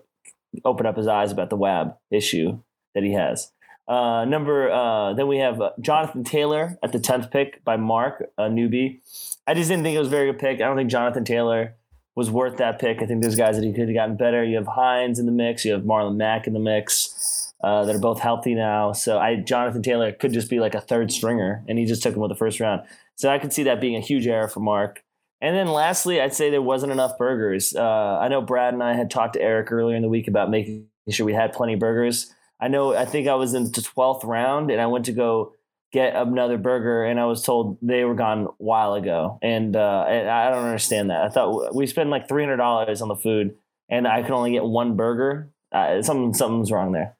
open 0.65 0.85
up 0.85 0.97
his 0.97 1.07
eyes 1.07 1.31
about 1.31 1.49
the 1.49 1.55
WAB 1.55 1.95
issue 2.11 2.59
that 2.95 3.03
he 3.03 3.13
has. 3.13 3.51
Uh, 3.87 4.23
number 4.25 4.69
uh, 4.69 5.13
then 5.13 5.27
we 5.27 5.37
have 5.37 5.59
uh, 5.59 5.71
Jonathan 5.79 6.23
Taylor 6.23 6.77
at 6.83 6.91
the 6.91 6.99
tenth 6.99 7.31
pick 7.31 7.63
by 7.63 7.75
Mark, 7.75 8.29
a 8.37 8.43
newbie. 8.43 8.99
I 9.47 9.55
just 9.55 9.69
didn't 9.69 9.83
think 9.83 9.95
it 9.95 9.99
was 9.99 10.09
a 10.09 10.11
very 10.11 10.31
good 10.31 10.39
pick. 10.39 10.57
I 10.61 10.65
don't 10.65 10.75
think 10.75 10.91
Jonathan 10.91 11.25
Taylor 11.25 11.75
was 12.15 12.29
worth 12.29 12.57
that 12.57 12.79
pick. 12.79 13.01
I 13.01 13.05
think 13.07 13.21
there's 13.21 13.35
guys 13.35 13.55
that 13.55 13.65
he 13.65 13.73
could 13.73 13.87
have 13.87 13.95
gotten 13.95 14.15
better. 14.15 14.43
You 14.43 14.57
have 14.57 14.67
Hines 14.67 15.17
in 15.17 15.25
the 15.25 15.31
mix. 15.31 15.65
You 15.65 15.73
have 15.73 15.83
Marlon 15.83 16.17
Mack 16.17 16.45
in 16.45 16.53
the 16.53 16.59
mix. 16.59 17.45
Uh, 17.61 17.83
that 17.83 17.93
are 17.93 17.99
both 17.99 18.21
healthy 18.21 18.55
now. 18.55 18.93
So 18.93 19.19
I 19.19 19.35
Jonathan 19.35 19.83
Taylor 19.83 20.13
could 20.13 20.31
just 20.31 20.49
be 20.49 20.61
like 20.61 20.75
a 20.75 20.79
third 20.79 21.11
stringer, 21.11 21.61
and 21.67 21.77
he 21.77 21.83
just 21.83 22.01
took 22.01 22.15
him 22.15 22.21
with 22.21 22.29
the 22.29 22.35
first 22.35 22.61
round. 22.61 22.83
So 23.19 23.29
I 23.29 23.37
could 23.37 23.51
see 23.51 23.63
that 23.63 23.81
being 23.81 23.97
a 23.97 23.99
huge 23.99 24.25
error 24.27 24.47
for 24.47 24.61
Mark. 24.61 25.03
And 25.41 25.53
then 25.53 25.67
lastly, 25.67 26.21
I'd 26.21 26.33
say 26.33 26.49
there 26.49 26.61
wasn't 26.61 26.93
enough 26.93 27.17
burgers. 27.17 27.75
Uh, 27.75 28.17
I 28.17 28.29
know 28.29 28.41
Brad 28.41 28.73
and 28.73 28.81
I 28.81 28.93
had 28.93 29.11
talked 29.11 29.33
to 29.33 29.41
Eric 29.41 29.73
earlier 29.73 29.97
in 29.97 30.01
the 30.01 30.07
week 30.07 30.29
about 30.29 30.49
making 30.49 30.85
sure 31.09 31.25
we 31.25 31.33
had 31.33 31.51
plenty 31.51 31.73
of 31.73 31.81
burgers. 31.81 32.33
I 32.61 32.69
know 32.69 32.95
I 32.95 33.03
think 33.03 33.27
I 33.27 33.35
was 33.35 33.53
in 33.53 33.69
the 33.71 33.81
twelfth 33.81 34.23
round, 34.23 34.71
and 34.71 34.79
I 34.79 34.87
went 34.87 35.03
to 35.05 35.11
go 35.11 35.51
get 35.91 36.15
another 36.15 36.57
burger, 36.57 37.03
and 37.03 37.19
I 37.19 37.25
was 37.25 37.43
told 37.43 37.77
they 37.81 38.05
were 38.05 38.15
gone 38.15 38.45
a 38.45 38.51
while 38.57 38.93
ago, 38.93 39.37
and, 39.41 39.75
uh, 39.75 40.05
and 40.07 40.29
I 40.29 40.49
don't 40.49 40.63
understand 40.63 41.09
that. 41.09 41.21
I 41.23 41.29
thought 41.29 41.75
we 41.75 41.87
spent 41.87 42.09
like 42.09 42.29
three 42.29 42.43
hundred 42.43 42.57
dollars 42.57 43.01
on 43.01 43.09
the 43.09 43.17
food, 43.17 43.55
and 43.89 44.07
I 44.07 44.21
could 44.21 44.31
only 44.31 44.51
get 44.51 44.63
one 44.63 44.95
burger. 44.95 45.49
Uh, 45.73 46.01
something 46.01 46.33
something's 46.33 46.71
wrong 46.71 46.93
there. 46.93 47.17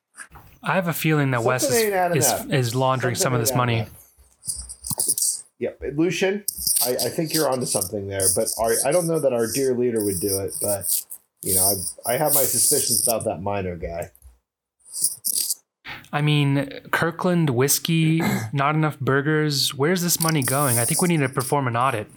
I 0.64 0.76
have 0.76 0.88
a 0.88 0.94
feeling 0.94 1.32
that 1.32 1.44
Wes 1.44 1.64
is, 1.64 1.74
is, 1.74 2.46
is 2.46 2.76
laundering 2.76 3.16
some 3.16 3.34
of 3.34 3.42
this 3.42 3.54
money. 3.54 3.80
adding 3.80 3.94
up. 3.94 3.99
Yep, 5.60 5.82
Lucian, 5.96 6.46
I, 6.86 6.92
I 6.92 7.10
think 7.10 7.34
you're 7.34 7.50
onto 7.50 7.66
something 7.66 8.08
there, 8.08 8.28
but 8.34 8.48
our, 8.58 8.74
I 8.86 8.94
don't 8.94 9.08
know 9.08 9.20
that 9.20 9.34
our 9.34 9.46
dear 9.52 9.74
leader 9.74 10.04
would 10.04 10.22
do 10.22 10.40
it. 10.40 10.56
But 10.62 11.06
you 11.42 11.56
know, 11.56 11.74
I, 12.06 12.14
I 12.14 12.18
have 12.18 12.34
my 12.34 12.44
suspicions 12.44 13.06
about 13.06 13.26
that 13.26 13.42
Miner 13.42 13.76
guy. 13.76 14.12
I 16.12 16.22
mean, 16.22 16.70
Kirkland 16.92 17.50
whiskey, 17.52 18.22
not 18.54 18.76
enough 18.76 19.00
burgers. 19.00 19.74
Where's 19.74 20.02
this 20.02 20.20
money 20.22 20.44
going? 20.44 20.80
I 20.80 20.86
think 20.86 21.02
we 21.02 21.10
need 21.10 21.20
to 21.20 21.30
perform 21.30 21.68
an 21.68 21.76
audit. 21.76 22.10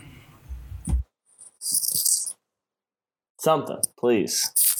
Something, 3.38 3.80
please. 3.98 4.71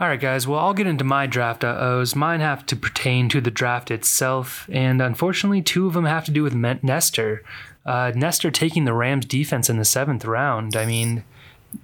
All 0.00 0.08
right, 0.08 0.18
guys. 0.18 0.48
Well, 0.48 0.58
I'll 0.58 0.72
get 0.72 0.86
into 0.86 1.04
my 1.04 1.26
draft 1.26 1.62
uh-ohs. 1.62 2.16
Mine 2.16 2.40
have 2.40 2.64
to 2.66 2.74
pertain 2.74 3.28
to 3.28 3.40
the 3.42 3.50
draft 3.50 3.90
itself, 3.90 4.66
and 4.72 5.02
unfortunately, 5.02 5.60
two 5.60 5.86
of 5.86 5.92
them 5.92 6.06
have 6.06 6.24
to 6.24 6.30
do 6.30 6.42
with 6.42 6.54
Nestor. 6.54 7.42
Uh, 7.84 8.10
Nestor 8.14 8.50
taking 8.50 8.86
the 8.86 8.94
Rams 8.94 9.26
defense 9.26 9.68
in 9.68 9.76
the 9.76 9.84
seventh 9.84 10.24
round. 10.24 10.74
I 10.74 10.86
mean, 10.86 11.22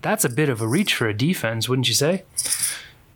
that's 0.00 0.24
a 0.24 0.30
bit 0.30 0.48
of 0.48 0.62
a 0.62 0.66
reach 0.66 0.94
for 0.94 1.06
a 1.06 1.12
defense, 1.12 1.68
wouldn't 1.68 1.88
you 1.88 1.94
say? 1.94 2.24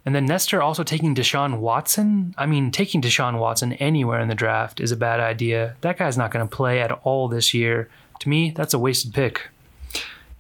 And 0.05 0.15
then 0.15 0.27
Nestor 0.27 0.61
also 0.61 0.83
taking 0.83 1.15
Deshaun 1.15 1.61
Watson. 1.61 2.35
I 2.37 2.45
mean, 2.45 2.71
taking 2.71 3.01
Deshaun 3.01 3.39
Watson 3.39 3.73
anywhere 3.75 4.21
in 4.21 4.29
the 4.29 4.35
draft 4.35 4.81
is 4.81 4.93
a 4.93 4.99
bad 4.99 5.19
idea. 5.19 5.77
That 5.81 5.97
guy's 5.97 6.19
not 6.19 6.31
going 6.31 6.47
to 6.47 6.57
play 6.57 6.79
at 6.79 6.93
all 7.05 7.27
this 7.27 7.55
year. 7.55 7.89
To 8.19 8.29
me, 8.29 8.51
that's 8.51 8.75
a 8.75 8.79
wasted 8.79 9.15
pick. 9.15 9.49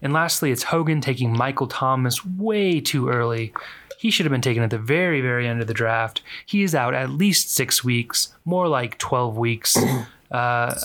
And 0.02 0.12
lastly, 0.12 0.50
it's 0.50 0.64
Hogan 0.64 1.00
taking 1.00 1.34
Michael 1.34 1.66
Thomas 1.66 2.26
way 2.26 2.78
too 2.82 3.08
early. 3.08 3.54
He 4.00 4.10
should 4.10 4.24
have 4.24 4.32
been 4.32 4.40
taken 4.40 4.62
at 4.62 4.70
the 4.70 4.78
very, 4.78 5.20
very 5.20 5.46
end 5.46 5.60
of 5.60 5.66
the 5.66 5.74
draft. 5.74 6.22
He 6.46 6.62
is 6.62 6.74
out 6.74 6.94
at 6.94 7.10
least 7.10 7.54
six 7.54 7.84
weeks, 7.84 8.32
more 8.46 8.66
like 8.66 8.96
12 8.96 9.36
weeks. 9.36 9.76
Uh, 10.30 10.76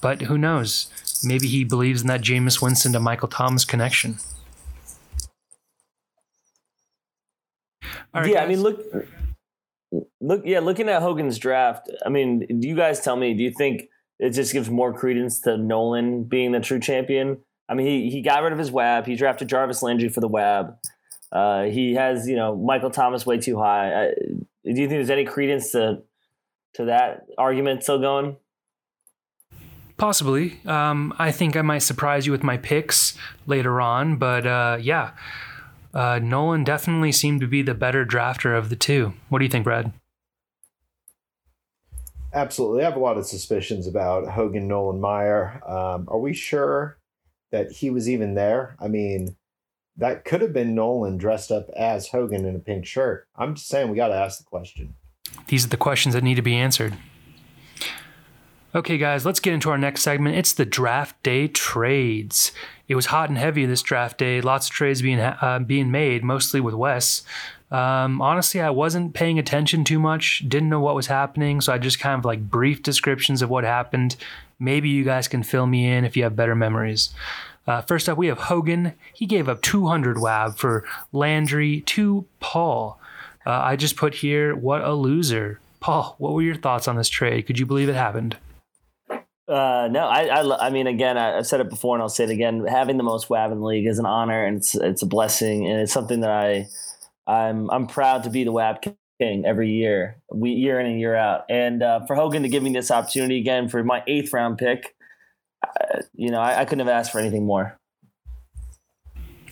but 0.00 0.22
who 0.22 0.38
knows? 0.38 0.86
Maybe 1.24 1.48
he 1.48 1.64
believes 1.64 2.02
in 2.02 2.06
that 2.06 2.20
Jameis 2.20 2.62
Winston 2.62 2.92
to 2.92 3.00
Michael 3.00 3.26
Thomas 3.26 3.64
connection. 3.64 4.18
Right, 8.14 8.30
yeah, 8.30 8.44
I 8.44 8.46
mean, 8.46 8.62
look, 8.62 8.80
look, 10.20 10.42
yeah, 10.44 10.60
looking 10.60 10.88
at 10.88 11.02
Hogan's 11.02 11.40
draft. 11.40 11.90
I 12.06 12.08
mean, 12.08 12.60
do 12.60 12.68
you 12.68 12.76
guys 12.76 13.00
tell 13.00 13.16
me? 13.16 13.34
Do 13.34 13.42
you 13.42 13.50
think 13.50 13.88
it 14.20 14.30
just 14.30 14.52
gives 14.52 14.70
more 14.70 14.92
credence 14.92 15.40
to 15.40 15.56
Nolan 15.56 16.22
being 16.22 16.52
the 16.52 16.60
true 16.60 16.78
champion? 16.78 17.38
I 17.68 17.74
mean, 17.74 17.88
he 17.88 18.10
he 18.10 18.22
got 18.22 18.44
rid 18.44 18.52
of 18.52 18.60
his 18.60 18.70
WAB. 18.70 19.06
He 19.06 19.16
drafted 19.16 19.48
Jarvis 19.48 19.82
Landry 19.82 20.08
for 20.08 20.20
the 20.20 20.28
WAB. 20.28 20.78
Uh, 21.34 21.64
he 21.64 21.94
has, 21.94 22.28
you 22.28 22.36
know, 22.36 22.54
Michael 22.54 22.90
Thomas 22.90 23.26
way 23.26 23.38
too 23.38 23.58
high. 23.58 24.04
I, 24.04 24.14
do 24.14 24.70
you 24.80 24.88
think 24.88 24.90
there's 24.90 25.10
any 25.10 25.24
credence 25.24 25.72
to 25.72 26.02
to 26.74 26.86
that 26.86 27.26
argument 27.36 27.82
still 27.82 28.00
going? 28.00 28.36
Possibly. 29.96 30.60
Um, 30.64 31.12
I 31.18 31.30
think 31.32 31.56
I 31.56 31.62
might 31.62 31.78
surprise 31.78 32.26
you 32.26 32.32
with 32.32 32.42
my 32.42 32.56
picks 32.56 33.16
later 33.46 33.80
on, 33.80 34.16
but 34.16 34.46
uh, 34.46 34.78
yeah, 34.80 35.12
uh, 35.92 36.18
Nolan 36.20 36.64
definitely 36.64 37.12
seemed 37.12 37.40
to 37.40 37.46
be 37.46 37.62
the 37.62 37.74
better 37.74 38.04
drafter 38.04 38.56
of 38.56 38.70
the 38.70 38.76
two. 38.76 39.14
What 39.28 39.38
do 39.38 39.44
you 39.44 39.50
think, 39.50 39.64
Brad? 39.64 39.92
Absolutely, 42.32 42.82
I 42.82 42.86
have 42.86 42.96
a 42.96 43.00
lot 43.00 43.16
of 43.16 43.26
suspicions 43.26 43.86
about 43.86 44.28
Hogan 44.28 44.66
Nolan 44.66 45.00
Meyer. 45.00 45.62
Um, 45.64 46.08
are 46.08 46.18
we 46.18 46.34
sure 46.34 46.98
that 47.52 47.70
he 47.70 47.90
was 47.90 48.10
even 48.10 48.34
there? 48.34 48.74
I 48.80 48.88
mean, 48.88 49.36
that 49.96 50.24
could 50.24 50.40
have 50.40 50.52
been 50.52 50.74
Nolan 50.74 51.16
dressed 51.16 51.50
up 51.50 51.68
as 51.76 52.08
Hogan 52.08 52.44
in 52.44 52.56
a 52.56 52.58
pink 52.58 52.86
shirt. 52.86 53.28
I'm 53.36 53.54
just 53.54 53.68
saying 53.68 53.90
we 53.90 53.96
got 53.96 54.08
to 54.08 54.14
ask 54.14 54.38
the 54.38 54.44
question. 54.44 54.94
These 55.48 55.64
are 55.64 55.68
the 55.68 55.76
questions 55.76 56.14
that 56.14 56.24
need 56.24 56.34
to 56.34 56.42
be 56.42 56.56
answered. 56.56 56.94
Okay, 58.74 58.98
guys, 58.98 59.24
let's 59.24 59.38
get 59.38 59.54
into 59.54 59.70
our 59.70 59.78
next 59.78 60.02
segment. 60.02 60.36
It's 60.36 60.52
the 60.52 60.64
draft 60.64 61.22
day 61.22 61.46
trades. 61.46 62.50
It 62.88 62.96
was 62.96 63.06
hot 63.06 63.28
and 63.28 63.38
heavy 63.38 63.66
this 63.66 63.82
draft 63.82 64.18
day. 64.18 64.40
Lots 64.40 64.66
of 64.66 64.72
trades 64.72 65.00
being 65.00 65.20
uh, 65.20 65.60
being 65.64 65.92
made, 65.92 66.24
mostly 66.24 66.60
with 66.60 66.74
Wes. 66.74 67.22
Um, 67.70 68.20
honestly, 68.20 68.60
I 68.60 68.70
wasn't 68.70 69.14
paying 69.14 69.38
attention 69.38 69.84
too 69.84 70.00
much. 70.00 70.44
Didn't 70.48 70.68
know 70.68 70.80
what 70.80 70.96
was 70.96 71.06
happening, 71.06 71.60
so 71.60 71.72
I 71.72 71.78
just 71.78 72.00
kind 72.00 72.18
of 72.18 72.24
like 72.24 72.50
brief 72.50 72.82
descriptions 72.82 73.42
of 73.42 73.50
what 73.50 73.62
happened. 73.62 74.16
Maybe 74.58 74.88
you 74.88 75.04
guys 75.04 75.28
can 75.28 75.44
fill 75.44 75.66
me 75.66 75.86
in 75.86 76.04
if 76.04 76.16
you 76.16 76.24
have 76.24 76.34
better 76.34 76.54
memories. 76.56 77.10
Uh, 77.66 77.80
first 77.82 78.08
up, 78.08 78.18
we 78.18 78.26
have 78.26 78.38
Hogan. 78.38 78.94
He 79.12 79.26
gave 79.26 79.48
up 79.48 79.62
200 79.62 80.18
WAB 80.18 80.56
for 80.56 80.84
Landry, 81.12 81.80
to 81.82 82.26
Paul. 82.40 83.00
Uh, 83.46 83.50
I 83.50 83.76
just 83.76 83.96
put 83.96 84.14
here, 84.14 84.54
what 84.54 84.82
a 84.82 84.92
loser. 84.92 85.60
Paul, 85.80 86.14
what 86.18 86.32
were 86.32 86.42
your 86.42 86.54
thoughts 86.54 86.88
on 86.88 86.96
this 86.96 87.08
trade? 87.08 87.46
Could 87.46 87.58
you 87.58 87.66
believe 87.66 87.88
it 87.88 87.94
happened? 87.94 88.36
Uh, 89.46 89.88
no, 89.90 90.06
I, 90.06 90.24
I, 90.26 90.66
I 90.66 90.70
mean, 90.70 90.86
again, 90.86 91.18
I, 91.18 91.36
have 91.36 91.46
said 91.46 91.60
it 91.60 91.68
before 91.68 91.94
and 91.94 92.02
I'll 92.02 92.08
say 92.08 92.24
it 92.24 92.30
again. 92.30 92.64
Having 92.66 92.96
the 92.96 93.02
most 93.02 93.28
WAB 93.28 93.52
in 93.52 93.60
the 93.60 93.66
league 93.66 93.86
is 93.86 93.98
an 93.98 94.06
honor 94.06 94.42
and 94.44 94.56
it's 94.56 94.74
it's 94.74 95.02
a 95.02 95.06
blessing 95.06 95.66
and 95.66 95.80
it's 95.80 95.92
something 95.92 96.20
that 96.20 96.30
I, 96.30 96.66
I'm 97.26 97.70
I'm 97.70 97.86
proud 97.86 98.24
to 98.24 98.30
be 98.30 98.44
the 98.44 98.52
WAB 98.52 98.82
king 99.20 99.44
every 99.44 99.70
year, 99.70 100.16
year 100.32 100.80
in 100.80 100.86
and 100.86 100.98
year 100.98 101.14
out. 101.14 101.44
And 101.50 101.82
uh, 101.82 102.06
for 102.06 102.16
Hogan 102.16 102.42
to 102.42 102.48
give 102.48 102.62
me 102.62 102.72
this 102.72 102.90
opportunity 102.90 103.38
again 103.38 103.68
for 103.68 103.84
my 103.84 104.02
eighth 104.06 104.32
round 104.32 104.56
pick, 104.56 104.94
you 106.14 106.30
know, 106.30 106.40
I, 106.40 106.60
I, 106.60 106.64
couldn't 106.64 106.86
have 106.86 106.94
asked 106.94 107.12
for 107.12 107.18
anything 107.18 107.44
more. 107.46 107.76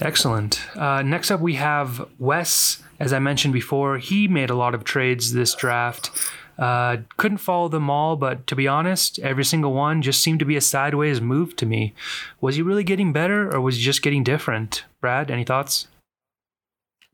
Excellent. 0.00 0.60
Uh, 0.76 1.02
next 1.02 1.30
up, 1.30 1.40
we 1.40 1.54
have 1.54 2.08
Wes. 2.18 2.82
As 2.98 3.12
I 3.12 3.18
mentioned 3.18 3.52
before, 3.52 3.98
he 3.98 4.28
made 4.28 4.50
a 4.50 4.54
lot 4.54 4.74
of 4.74 4.84
trades 4.84 5.32
this 5.32 5.54
draft. 5.54 6.10
Uh, 6.58 6.98
couldn't 7.16 7.38
follow 7.38 7.68
them 7.68 7.88
all, 7.88 8.16
but 8.16 8.46
to 8.46 8.54
be 8.54 8.68
honest, 8.68 9.18
every 9.20 9.44
single 9.44 9.72
one 9.72 10.02
just 10.02 10.20
seemed 10.20 10.38
to 10.38 10.44
be 10.44 10.56
a 10.56 10.60
sideways 10.60 11.20
move 11.20 11.56
to 11.56 11.66
me. 11.66 11.94
Was 12.40 12.56
he 12.56 12.62
really 12.62 12.84
getting 12.84 13.12
better 13.12 13.52
or 13.52 13.60
was 13.60 13.76
he 13.76 13.82
just 13.82 14.02
getting 14.02 14.22
different? 14.22 14.84
Brad, 15.00 15.30
any 15.30 15.44
thoughts? 15.44 15.88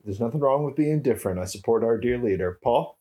There's 0.04 0.20
nothing 0.20 0.40
wrong 0.40 0.64
with 0.64 0.76
being 0.76 1.02
different. 1.02 1.38
I 1.38 1.44
support 1.44 1.84
our 1.84 1.98
dear 1.98 2.18
leader. 2.18 2.58
Paul? 2.62 2.96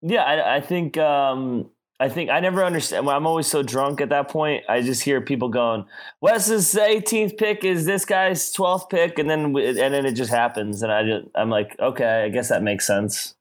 Yeah, 0.00 0.22
I, 0.22 0.56
I 0.56 0.60
think 0.60 0.98
um, 0.98 1.70
I 2.04 2.08
think 2.08 2.30
I 2.30 2.40
never 2.40 2.64
understand. 2.64 3.08
I'm 3.08 3.26
always 3.26 3.46
so 3.46 3.62
drunk 3.62 4.00
at 4.00 4.10
that 4.10 4.28
point. 4.28 4.64
I 4.68 4.82
just 4.82 5.02
hear 5.02 5.20
people 5.20 5.48
going, 5.48 5.84
"Wes's 6.20 6.74
18th 6.74 7.38
pick 7.38 7.64
is 7.64 7.86
this 7.86 8.04
guy's 8.04 8.52
12th 8.52 8.90
pick," 8.90 9.18
and 9.18 9.30
then 9.30 9.56
and 9.56 9.94
then 9.94 10.04
it 10.04 10.12
just 10.12 10.30
happens, 10.30 10.82
and 10.82 10.92
I 10.92 11.02
just 11.04 11.26
I'm 11.34 11.50
like, 11.50 11.76
okay, 11.80 12.24
I 12.24 12.28
guess 12.28 12.48
that 12.48 12.62
makes 12.62 12.86
sense 12.86 13.34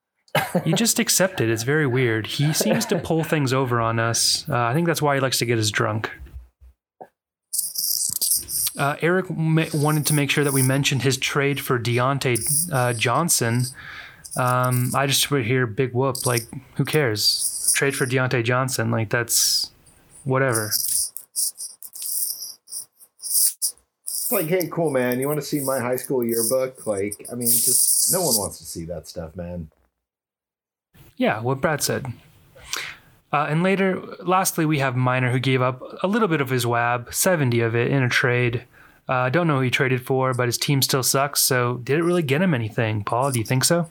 you 0.66 0.74
just 0.74 1.00
accept 1.00 1.42
it. 1.42 1.50
It's 1.50 1.64
very 1.64 1.88
weird. 1.88 2.26
He 2.26 2.54
seems 2.54 2.86
to 2.88 2.98
pull 2.98 3.24
things 3.24 3.54
over 3.54 3.80
on 3.80 4.00
us. 4.00 4.48
Uh, 4.50 4.58
I 4.58 4.74
think 4.74 4.88
that's 4.88 5.02
why 5.02 5.16
he 5.16 5.22
likes 5.22 5.40
to 5.40 5.46
get 5.46 5.60
us 5.60 5.70
drunk. 5.70 6.12
Uh, 8.76 8.96
Eric 9.02 9.28
wanted 9.30 10.08
to 10.08 10.14
make 10.14 10.32
sure 10.32 10.44
that 10.44 10.54
we 10.54 10.64
mentioned 10.64 11.04
his 11.04 11.18
trade 11.18 11.60
for 11.60 11.80
Diontae 11.80 12.40
uh, 12.72 12.94
Johnson. 12.94 13.66
Um, 14.36 14.92
I 14.96 15.06
just 15.06 15.30
put 15.30 15.46
here 15.46 15.68
big 15.68 15.94
whoop. 15.94 16.26
Like, 16.26 16.44
who 16.76 16.86
cares? 16.86 17.53
Trade 17.74 17.96
for 17.96 18.06
Diontae 18.06 18.44
Johnson. 18.44 18.92
Like, 18.92 19.10
that's 19.10 19.72
whatever. 20.24 20.68
It's 20.68 21.14
like, 24.32 24.48
hey, 24.48 24.68
cool, 24.72 24.90
man. 24.90 25.20
You 25.20 25.28
want 25.28 25.40
to 25.40 25.46
see 25.46 25.60
my 25.60 25.80
high 25.80 25.98
school 25.98 26.24
yearbook? 26.24 26.88
Like, 26.88 27.26
I 27.32 27.36
mean, 27.36 27.48
just 27.48 28.14
no 28.14 28.22
one 28.22 28.38
wants 28.38 28.58
to 28.60 28.64
see 28.64 28.86
that 28.86 29.08
stuff, 29.08 29.36
man. 29.36 29.70
Yeah, 31.18 31.42
what 31.42 31.62
Brad 31.62 31.82
said. 31.82 32.08
Uh, 33.32 33.48
and 33.50 33.64
later, 33.64 34.00
lastly, 34.20 34.66
we 34.66 34.80
have 34.80 34.96
Miner 34.96 35.32
who 35.32 35.40
gave 35.40 35.62
up 35.62 35.82
a 36.04 36.08
little 36.08 36.28
bit 36.28 36.40
of 36.40 36.50
his 36.50 36.68
WAB, 36.68 37.14
70 37.14 37.62
of 37.62 37.76
it 37.76 37.92
in 37.92 38.04
a 38.04 38.10
trade. 38.10 38.64
I 39.08 39.28
uh, 39.28 39.30
don't 39.30 39.48
know 39.48 39.56
who 39.56 39.64
he 39.64 39.70
traded 39.70 40.06
for, 40.06 40.34
but 40.34 40.48
his 40.48 40.58
team 40.58 40.82
still 40.82 41.04
sucks. 41.04 41.42
So, 41.42 41.78
did 41.84 41.98
it 41.98 42.04
really 42.04 42.22
get 42.22 42.42
him 42.42 42.54
anything? 42.54 43.04
Paul, 43.04 43.32
do 43.32 43.40
you 43.40 43.46
think 43.46 43.64
so? 43.64 43.90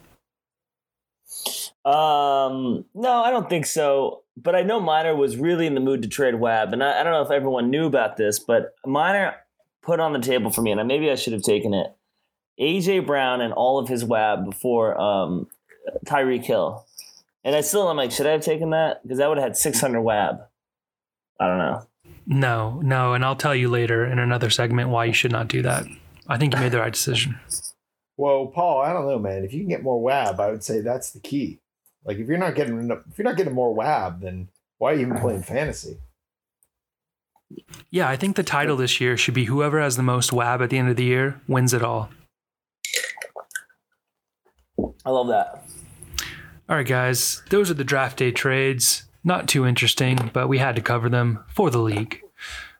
Um, 1.84 2.84
no, 2.94 3.22
I 3.24 3.30
don't 3.30 3.48
think 3.48 3.66
so. 3.66 4.22
But 4.36 4.54
I 4.54 4.62
know 4.62 4.80
Miner 4.80 5.14
was 5.14 5.36
really 5.36 5.66
in 5.66 5.74
the 5.74 5.80
mood 5.80 6.02
to 6.02 6.08
trade 6.08 6.36
WAB, 6.36 6.72
and 6.72 6.82
I, 6.82 7.00
I 7.00 7.02
don't 7.02 7.12
know 7.12 7.22
if 7.22 7.30
everyone 7.30 7.70
knew 7.70 7.86
about 7.86 8.16
this, 8.16 8.38
but 8.38 8.74
Miner 8.86 9.34
put 9.82 10.00
on 10.00 10.12
the 10.12 10.20
table 10.20 10.50
for 10.50 10.62
me, 10.62 10.70
and 10.70 10.88
maybe 10.88 11.10
I 11.10 11.16
should 11.16 11.34
have 11.34 11.42
taken 11.42 11.74
it. 11.74 11.88
AJ 12.60 13.06
Brown 13.06 13.40
and 13.40 13.52
all 13.52 13.78
of 13.78 13.88
his 13.88 14.04
WAB 14.04 14.44
before 14.44 14.98
um, 15.00 15.48
Tyreek 16.06 16.44
Hill. 16.44 16.86
And 17.44 17.56
I 17.56 17.60
still, 17.60 17.88
I'm 17.88 17.96
like, 17.96 18.12
should 18.12 18.26
I 18.26 18.32
have 18.32 18.42
taken 18.42 18.70
that? 18.70 19.02
Because 19.02 19.20
I 19.20 19.26
would 19.26 19.38
have 19.38 19.48
had 19.48 19.56
600 19.56 20.00
WAB. 20.00 20.40
I 21.40 21.46
don't 21.46 21.58
know. 21.58 21.86
No, 22.26 22.80
no. 22.82 23.14
And 23.14 23.24
I'll 23.24 23.36
tell 23.36 23.54
you 23.54 23.68
later 23.68 24.04
in 24.04 24.18
another 24.18 24.48
segment 24.48 24.90
why 24.90 25.06
you 25.06 25.12
should 25.12 25.32
not 25.32 25.48
do 25.48 25.62
that. 25.62 25.86
I 26.28 26.38
think 26.38 26.54
you 26.54 26.60
made 26.60 26.72
the 26.72 26.78
right 26.78 26.92
decision. 26.92 27.40
Well, 28.16 28.46
Paul, 28.46 28.80
I 28.80 28.92
don't 28.92 29.08
know, 29.08 29.18
man. 29.18 29.44
If 29.44 29.52
you 29.52 29.60
can 29.60 29.68
get 29.68 29.82
more 29.82 30.00
WAB, 30.00 30.38
I 30.38 30.50
would 30.50 30.62
say 30.62 30.80
that's 30.80 31.10
the 31.10 31.20
key. 31.20 31.58
Like, 32.04 32.18
if 32.18 32.28
you're 32.28 32.38
not 32.38 32.54
getting 32.54 32.78
enough, 32.78 33.00
if 33.10 33.18
you're 33.18 33.24
not 33.24 33.36
getting 33.36 33.54
more 33.54 33.74
WAB, 33.74 34.20
then 34.20 34.48
why 34.78 34.92
are 34.92 34.94
you 34.94 35.02
even 35.02 35.18
playing 35.18 35.42
fantasy? 35.42 35.98
Yeah, 37.90 38.08
I 38.08 38.16
think 38.16 38.36
the 38.36 38.42
title 38.42 38.76
this 38.76 39.00
year 39.00 39.16
should 39.16 39.34
be 39.34 39.44
whoever 39.44 39.80
has 39.80 39.96
the 39.96 40.02
most 40.02 40.32
WAB 40.32 40.62
at 40.62 40.70
the 40.70 40.78
end 40.78 40.88
of 40.88 40.96
the 40.96 41.04
year 41.04 41.40
wins 41.46 41.74
it 41.74 41.82
all. 41.82 42.10
I 45.04 45.10
love 45.10 45.28
that. 45.28 45.64
All 46.68 46.76
right, 46.76 46.86
guys, 46.86 47.42
those 47.50 47.70
are 47.70 47.74
the 47.74 47.84
draft 47.84 48.18
day 48.18 48.30
trades. 48.30 49.04
Not 49.24 49.48
too 49.48 49.66
interesting, 49.66 50.30
but 50.32 50.48
we 50.48 50.58
had 50.58 50.74
to 50.76 50.82
cover 50.82 51.08
them 51.08 51.44
for 51.48 51.70
the 51.70 51.78
league. 51.78 52.20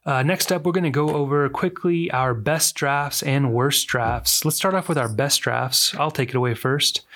Uh, 0.05 0.23
next 0.23 0.51
up, 0.51 0.65
we're 0.65 0.73
going 0.73 0.83
to 0.85 0.91
go 0.91 1.11
over 1.11 1.49
quickly 1.49 2.11
our 2.11 2.35
best 2.35 2.75
drafts 2.75 3.23
and 3.23 3.53
worst 3.53 3.87
drafts. 3.87 4.45
Let's 4.45 4.57
start 4.57 4.75
off 4.75 4.89
with 4.89 4.99
our 4.99 5.09
best 5.09 5.41
drafts. 5.43 5.95
I'll 5.95 6.11
take 6.11 6.31
it 6.31 6.35
away 6.35 6.55
first. 6.55 7.07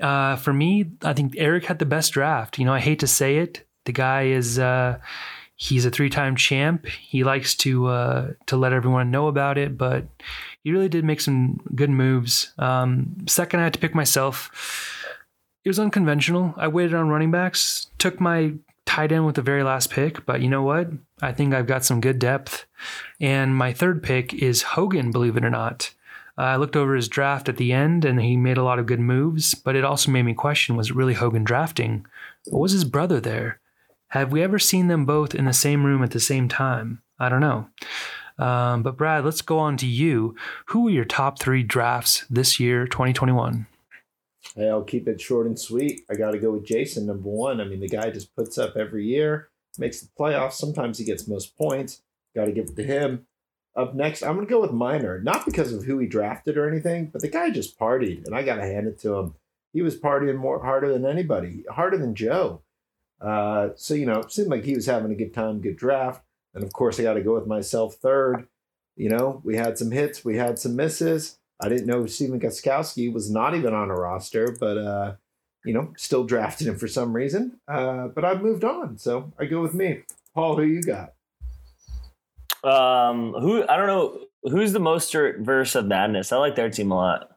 Uh, 0.00 0.36
for 0.36 0.52
me, 0.52 0.90
I 1.02 1.12
think 1.12 1.34
Eric 1.36 1.64
had 1.64 1.78
the 1.78 1.86
best 1.86 2.12
draft. 2.12 2.58
You 2.58 2.64
know, 2.64 2.74
I 2.74 2.80
hate 2.80 3.00
to 3.00 3.06
say 3.06 3.38
it. 3.38 3.66
The 3.84 3.92
guy 3.92 4.24
is 4.26 4.58
uh, 4.58 4.98
he's 5.56 5.84
a 5.84 5.90
three-time 5.90 6.36
champ. 6.36 6.86
He 6.86 7.24
likes 7.24 7.54
to 7.56 7.86
uh, 7.86 8.30
to 8.46 8.56
let 8.56 8.72
everyone 8.72 9.10
know 9.10 9.28
about 9.28 9.58
it, 9.58 9.76
but 9.76 10.06
he 10.62 10.72
really 10.72 10.88
did 10.88 11.04
make 11.04 11.20
some 11.20 11.60
good 11.74 11.90
moves. 11.90 12.52
Um, 12.58 13.16
second, 13.26 13.60
I 13.60 13.64
had 13.64 13.74
to 13.74 13.80
pick 13.80 13.94
myself. 13.94 14.50
It 15.64 15.68
was 15.68 15.78
unconventional. 15.78 16.54
I 16.56 16.68
waited 16.68 16.94
on 16.94 17.08
running 17.08 17.30
backs, 17.30 17.90
took 17.98 18.20
my 18.20 18.54
tight 18.86 19.12
end 19.12 19.26
with 19.26 19.34
the 19.34 19.42
very 19.42 19.62
last 19.62 19.90
pick, 19.90 20.24
but 20.24 20.40
you 20.40 20.48
know 20.48 20.62
what? 20.62 20.88
I 21.20 21.32
think 21.32 21.52
I've 21.52 21.66
got 21.66 21.84
some 21.84 22.00
good 22.00 22.18
depth. 22.18 22.64
And 23.20 23.54
my 23.54 23.72
third 23.72 24.02
pick 24.02 24.32
is 24.32 24.62
Hogan, 24.62 25.10
believe 25.10 25.36
it 25.36 25.44
or 25.44 25.50
not. 25.50 25.92
Uh, 26.38 26.42
I 26.42 26.56
looked 26.56 26.76
over 26.76 26.94
his 26.94 27.08
draft 27.08 27.48
at 27.48 27.56
the 27.56 27.72
end 27.72 28.04
and 28.04 28.20
he 28.20 28.36
made 28.36 28.58
a 28.58 28.62
lot 28.62 28.78
of 28.78 28.86
good 28.86 29.00
moves, 29.00 29.54
but 29.54 29.74
it 29.74 29.84
also 29.84 30.12
made 30.12 30.22
me 30.22 30.34
question 30.34 30.76
was 30.76 30.90
it 30.90 30.96
really 30.96 31.14
Hogan 31.14 31.42
drafting? 31.42 32.06
Was 32.46 32.72
his 32.72 32.84
brother 32.84 33.20
there? 33.20 33.60
Have 34.08 34.30
we 34.30 34.42
ever 34.42 34.58
seen 34.58 34.86
them 34.86 35.04
both 35.04 35.34
in 35.34 35.44
the 35.44 35.52
same 35.52 35.84
room 35.84 36.02
at 36.02 36.12
the 36.12 36.20
same 36.20 36.48
time? 36.48 37.02
I 37.18 37.28
don't 37.28 37.40
know. 37.40 37.68
Um, 38.38 38.84
but 38.84 38.96
Brad, 38.96 39.24
let's 39.24 39.42
go 39.42 39.58
on 39.58 39.76
to 39.78 39.86
you. 39.86 40.36
Who 40.66 40.84
were 40.84 40.90
your 40.90 41.04
top 41.04 41.40
three 41.40 41.64
drafts 41.64 42.24
this 42.30 42.60
year, 42.60 42.86
2021? 42.86 43.66
Hey, 44.54 44.68
I'll 44.68 44.84
keep 44.84 45.08
it 45.08 45.20
short 45.20 45.46
and 45.46 45.58
sweet. 45.58 46.02
I 46.08 46.14
got 46.14 46.30
to 46.30 46.38
go 46.38 46.52
with 46.52 46.64
Jason, 46.64 47.06
number 47.06 47.28
one. 47.28 47.60
I 47.60 47.64
mean, 47.64 47.80
the 47.80 47.88
guy 47.88 48.10
just 48.10 48.34
puts 48.34 48.56
up 48.56 48.76
every 48.76 49.04
year, 49.04 49.48
makes 49.76 50.00
the 50.00 50.08
playoffs. 50.18 50.52
Sometimes 50.52 50.98
he 50.98 51.04
gets 51.04 51.28
most 51.28 51.58
points. 51.58 52.00
Got 52.34 52.46
to 52.46 52.52
give 52.52 52.66
it 52.66 52.76
to 52.76 52.84
him. 52.84 53.26
Up 53.78 53.94
next, 53.94 54.24
I'm 54.24 54.34
going 54.34 54.46
to 54.46 54.50
go 54.50 54.60
with 54.60 54.72
Miner, 54.72 55.20
not 55.22 55.46
because 55.46 55.72
of 55.72 55.84
who 55.84 55.98
he 56.00 56.08
drafted 56.08 56.58
or 56.58 56.68
anything, 56.68 57.10
but 57.12 57.22
the 57.22 57.28
guy 57.28 57.50
just 57.50 57.78
partied, 57.78 58.26
and 58.26 58.34
I 58.34 58.42
got 58.42 58.56
to 58.56 58.62
hand 58.66 58.88
it 58.88 58.98
to 59.00 59.14
him. 59.14 59.34
He 59.72 59.82
was 59.82 59.96
partying 59.96 60.36
more 60.36 60.64
harder 60.64 60.92
than 60.92 61.06
anybody, 61.06 61.64
harder 61.70 61.96
than 61.96 62.16
Joe. 62.16 62.62
Uh, 63.20 63.68
so, 63.76 63.94
you 63.94 64.04
know, 64.04 64.18
it 64.18 64.32
seemed 64.32 64.48
like 64.48 64.64
he 64.64 64.74
was 64.74 64.86
having 64.86 65.12
a 65.12 65.14
good 65.14 65.32
time, 65.32 65.60
good 65.60 65.76
draft. 65.76 66.24
And 66.54 66.64
of 66.64 66.72
course, 66.72 66.98
I 66.98 67.04
got 67.04 67.14
to 67.14 67.22
go 67.22 67.34
with 67.34 67.46
myself 67.46 67.94
third. 67.94 68.48
You 68.96 69.10
know, 69.10 69.40
we 69.44 69.54
had 69.54 69.78
some 69.78 69.92
hits, 69.92 70.24
we 70.24 70.36
had 70.36 70.58
some 70.58 70.74
misses. 70.74 71.38
I 71.60 71.68
didn't 71.68 71.86
know 71.86 72.06
Stephen 72.06 72.40
Gostkowski 72.40 73.12
was 73.12 73.30
not 73.30 73.54
even 73.54 73.74
on 73.74 73.90
a 73.90 73.94
roster, 73.94 74.56
but 74.58 74.76
uh, 74.76 75.14
you 75.64 75.72
know, 75.72 75.92
still 75.96 76.24
drafted 76.24 76.66
him 76.66 76.78
for 76.78 76.88
some 76.88 77.12
reason. 77.12 77.60
Uh, 77.68 78.08
but 78.08 78.24
I've 78.24 78.42
moved 78.42 78.64
on, 78.64 78.98
so 78.98 79.32
I 79.38 79.44
go 79.44 79.60
with 79.62 79.74
me. 79.74 80.02
Paul, 80.34 80.56
who 80.56 80.62
you 80.64 80.82
got? 80.82 81.14
Um, 82.64 83.34
who 83.34 83.66
I 83.68 83.76
don't 83.76 83.86
know 83.86 84.20
who's 84.42 84.72
the 84.72 84.80
Mostert 84.80 85.44
verse 85.44 85.74
of 85.74 85.86
Madness. 85.86 86.32
I 86.32 86.36
like 86.38 86.56
their 86.56 86.70
team 86.70 86.90
a 86.90 86.96
lot. 86.96 87.30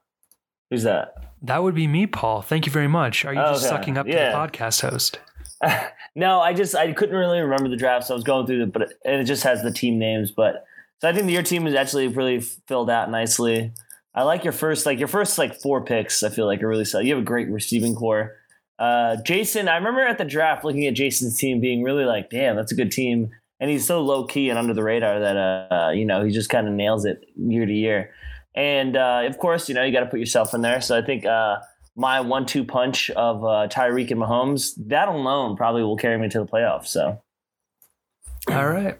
Who's 0.69 0.83
that? 0.83 1.15
That 1.43 1.63
would 1.63 1.75
be 1.75 1.87
me, 1.87 2.07
Paul. 2.07 2.41
Thank 2.41 2.65
you 2.65 2.71
very 2.71 2.87
much. 2.87 3.25
Are 3.25 3.33
you 3.33 3.41
just 3.41 3.67
sucking 3.67 3.97
up 3.97 4.07
yeah. 4.07 4.31
to 4.31 4.31
the 4.31 4.37
podcast 4.37 4.81
host? 4.81 5.19
no, 6.15 6.39
I 6.39 6.53
just 6.53 6.75
I 6.75 6.91
couldn't 6.93 7.15
really 7.15 7.39
remember 7.39 7.69
the 7.69 7.75
draft, 7.75 8.07
so 8.07 8.13
I 8.13 8.15
was 8.15 8.23
going 8.23 8.45
through 8.45 8.63
it, 8.63 8.73
but 8.73 8.83
it, 8.83 8.93
it 9.03 9.23
just 9.25 9.43
has 9.43 9.63
the 9.63 9.71
team 9.71 9.99
names. 9.99 10.31
But 10.31 10.65
so 10.99 11.09
I 11.09 11.13
think 11.13 11.29
your 11.29 11.43
team 11.43 11.67
is 11.67 11.75
actually 11.75 12.07
really 12.07 12.41
filled 12.41 12.89
out 12.89 13.09
nicely. 13.09 13.73
I 14.13 14.23
like 14.23 14.43
your 14.43 14.53
first, 14.53 14.85
like 14.85 14.99
your 14.99 15.07
first 15.07 15.37
like 15.37 15.61
four 15.61 15.83
picks. 15.83 16.23
I 16.23 16.29
feel 16.29 16.45
like 16.45 16.61
are 16.61 16.67
really 16.67 16.85
solid. 16.85 17.07
You 17.07 17.15
have 17.15 17.23
a 17.23 17.25
great 17.25 17.49
receiving 17.49 17.95
core. 17.95 18.35
Uh, 18.77 19.17
Jason, 19.23 19.67
I 19.67 19.75
remember 19.75 20.01
at 20.01 20.17
the 20.17 20.25
draft 20.25 20.63
looking 20.63 20.85
at 20.87 20.95
Jason's 20.95 21.37
team 21.37 21.59
being 21.59 21.83
really 21.83 22.03
like, 22.03 22.29
damn, 22.29 22.55
that's 22.55 22.71
a 22.71 22.75
good 22.75 22.91
team. 22.91 23.31
And 23.61 23.69
he's 23.69 23.85
so 23.85 24.01
low 24.01 24.25
key 24.25 24.49
and 24.49 24.59
under 24.59 24.73
the 24.73 24.83
radar 24.83 25.19
that 25.19 25.37
uh, 25.37 25.91
you 25.91 26.03
know 26.03 26.23
he 26.25 26.31
just 26.31 26.49
kind 26.49 26.67
of 26.67 26.73
nails 26.73 27.05
it 27.05 27.23
year 27.37 27.65
to 27.65 27.73
year. 27.73 28.11
And 28.53 28.97
uh, 28.97 29.21
of 29.23 29.37
course, 29.37 29.69
you 29.69 29.75
know 29.75 29.83
you 29.83 29.93
got 29.93 30.01
to 30.01 30.07
put 30.07 30.19
yourself 30.19 30.53
in 30.53 30.61
there. 30.61 30.81
So 30.81 30.97
I 30.97 31.01
think 31.01 31.25
uh, 31.25 31.59
my 31.95 32.19
one-two 32.19 32.65
punch 32.65 33.09
of 33.11 33.45
uh, 33.45 33.69
Tyreek 33.69 34.11
and 34.11 34.19
Mahomes 34.19 34.73
that 34.87 35.07
alone 35.07 35.55
probably 35.55 35.83
will 35.83 35.95
carry 35.95 36.17
me 36.17 36.27
to 36.27 36.39
the 36.39 36.45
playoffs. 36.45 36.87
So. 36.87 37.21
All 38.49 38.67
right. 38.67 38.97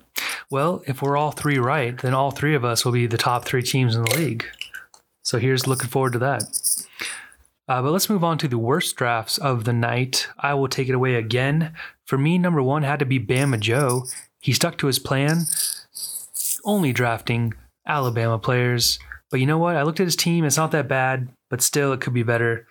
Well, 0.51 0.83
if 0.85 1.01
we're 1.01 1.17
all 1.17 1.31
three 1.31 1.57
right, 1.57 1.97
then 1.97 2.13
all 2.13 2.29
three 2.29 2.53
of 2.55 2.63
us 2.63 2.85
will 2.85 2.91
be 2.91 3.07
the 3.07 3.17
top 3.17 3.45
three 3.45 3.63
teams 3.63 3.95
in 3.95 4.03
the 4.03 4.15
league. 4.15 4.45
So 5.23 5.39
here's 5.39 5.65
looking 5.65 5.89
forward 5.89 6.13
to 6.13 6.19
that. 6.19 6.43
Uh, 7.67 7.81
but 7.81 7.91
let's 7.91 8.09
move 8.09 8.23
on 8.23 8.37
to 8.39 8.47
the 8.47 8.57
worst 8.57 8.95
drafts 8.97 9.37
of 9.37 9.63
the 9.63 9.73
night. 9.73 10.27
I 10.37 10.53
will 10.53 10.67
take 10.67 10.89
it 10.89 10.95
away 10.95 11.15
again. 11.15 11.73
For 12.05 12.17
me, 12.17 12.37
number 12.37 12.61
one 12.61 12.83
had 12.83 12.99
to 12.99 13.05
be 13.05 13.19
Bama 13.19 13.59
Joe. 13.59 14.05
He 14.41 14.53
stuck 14.53 14.77
to 14.79 14.87
his 14.87 14.99
plan, 14.99 15.45
only 16.65 16.91
drafting 16.91 17.53
Alabama 17.87 18.39
players. 18.39 18.99
But 19.29 19.39
you 19.39 19.45
know 19.45 19.57
what? 19.57 19.77
I 19.77 19.83
looked 19.83 19.99
at 19.99 20.07
his 20.07 20.15
team. 20.15 20.43
It's 20.43 20.57
not 20.57 20.71
that 20.71 20.87
bad, 20.87 21.29
but 21.49 21.61
still, 21.61 21.93
it 21.93 22.01
could 22.01 22.13
be 22.13 22.23
better. 22.23 22.67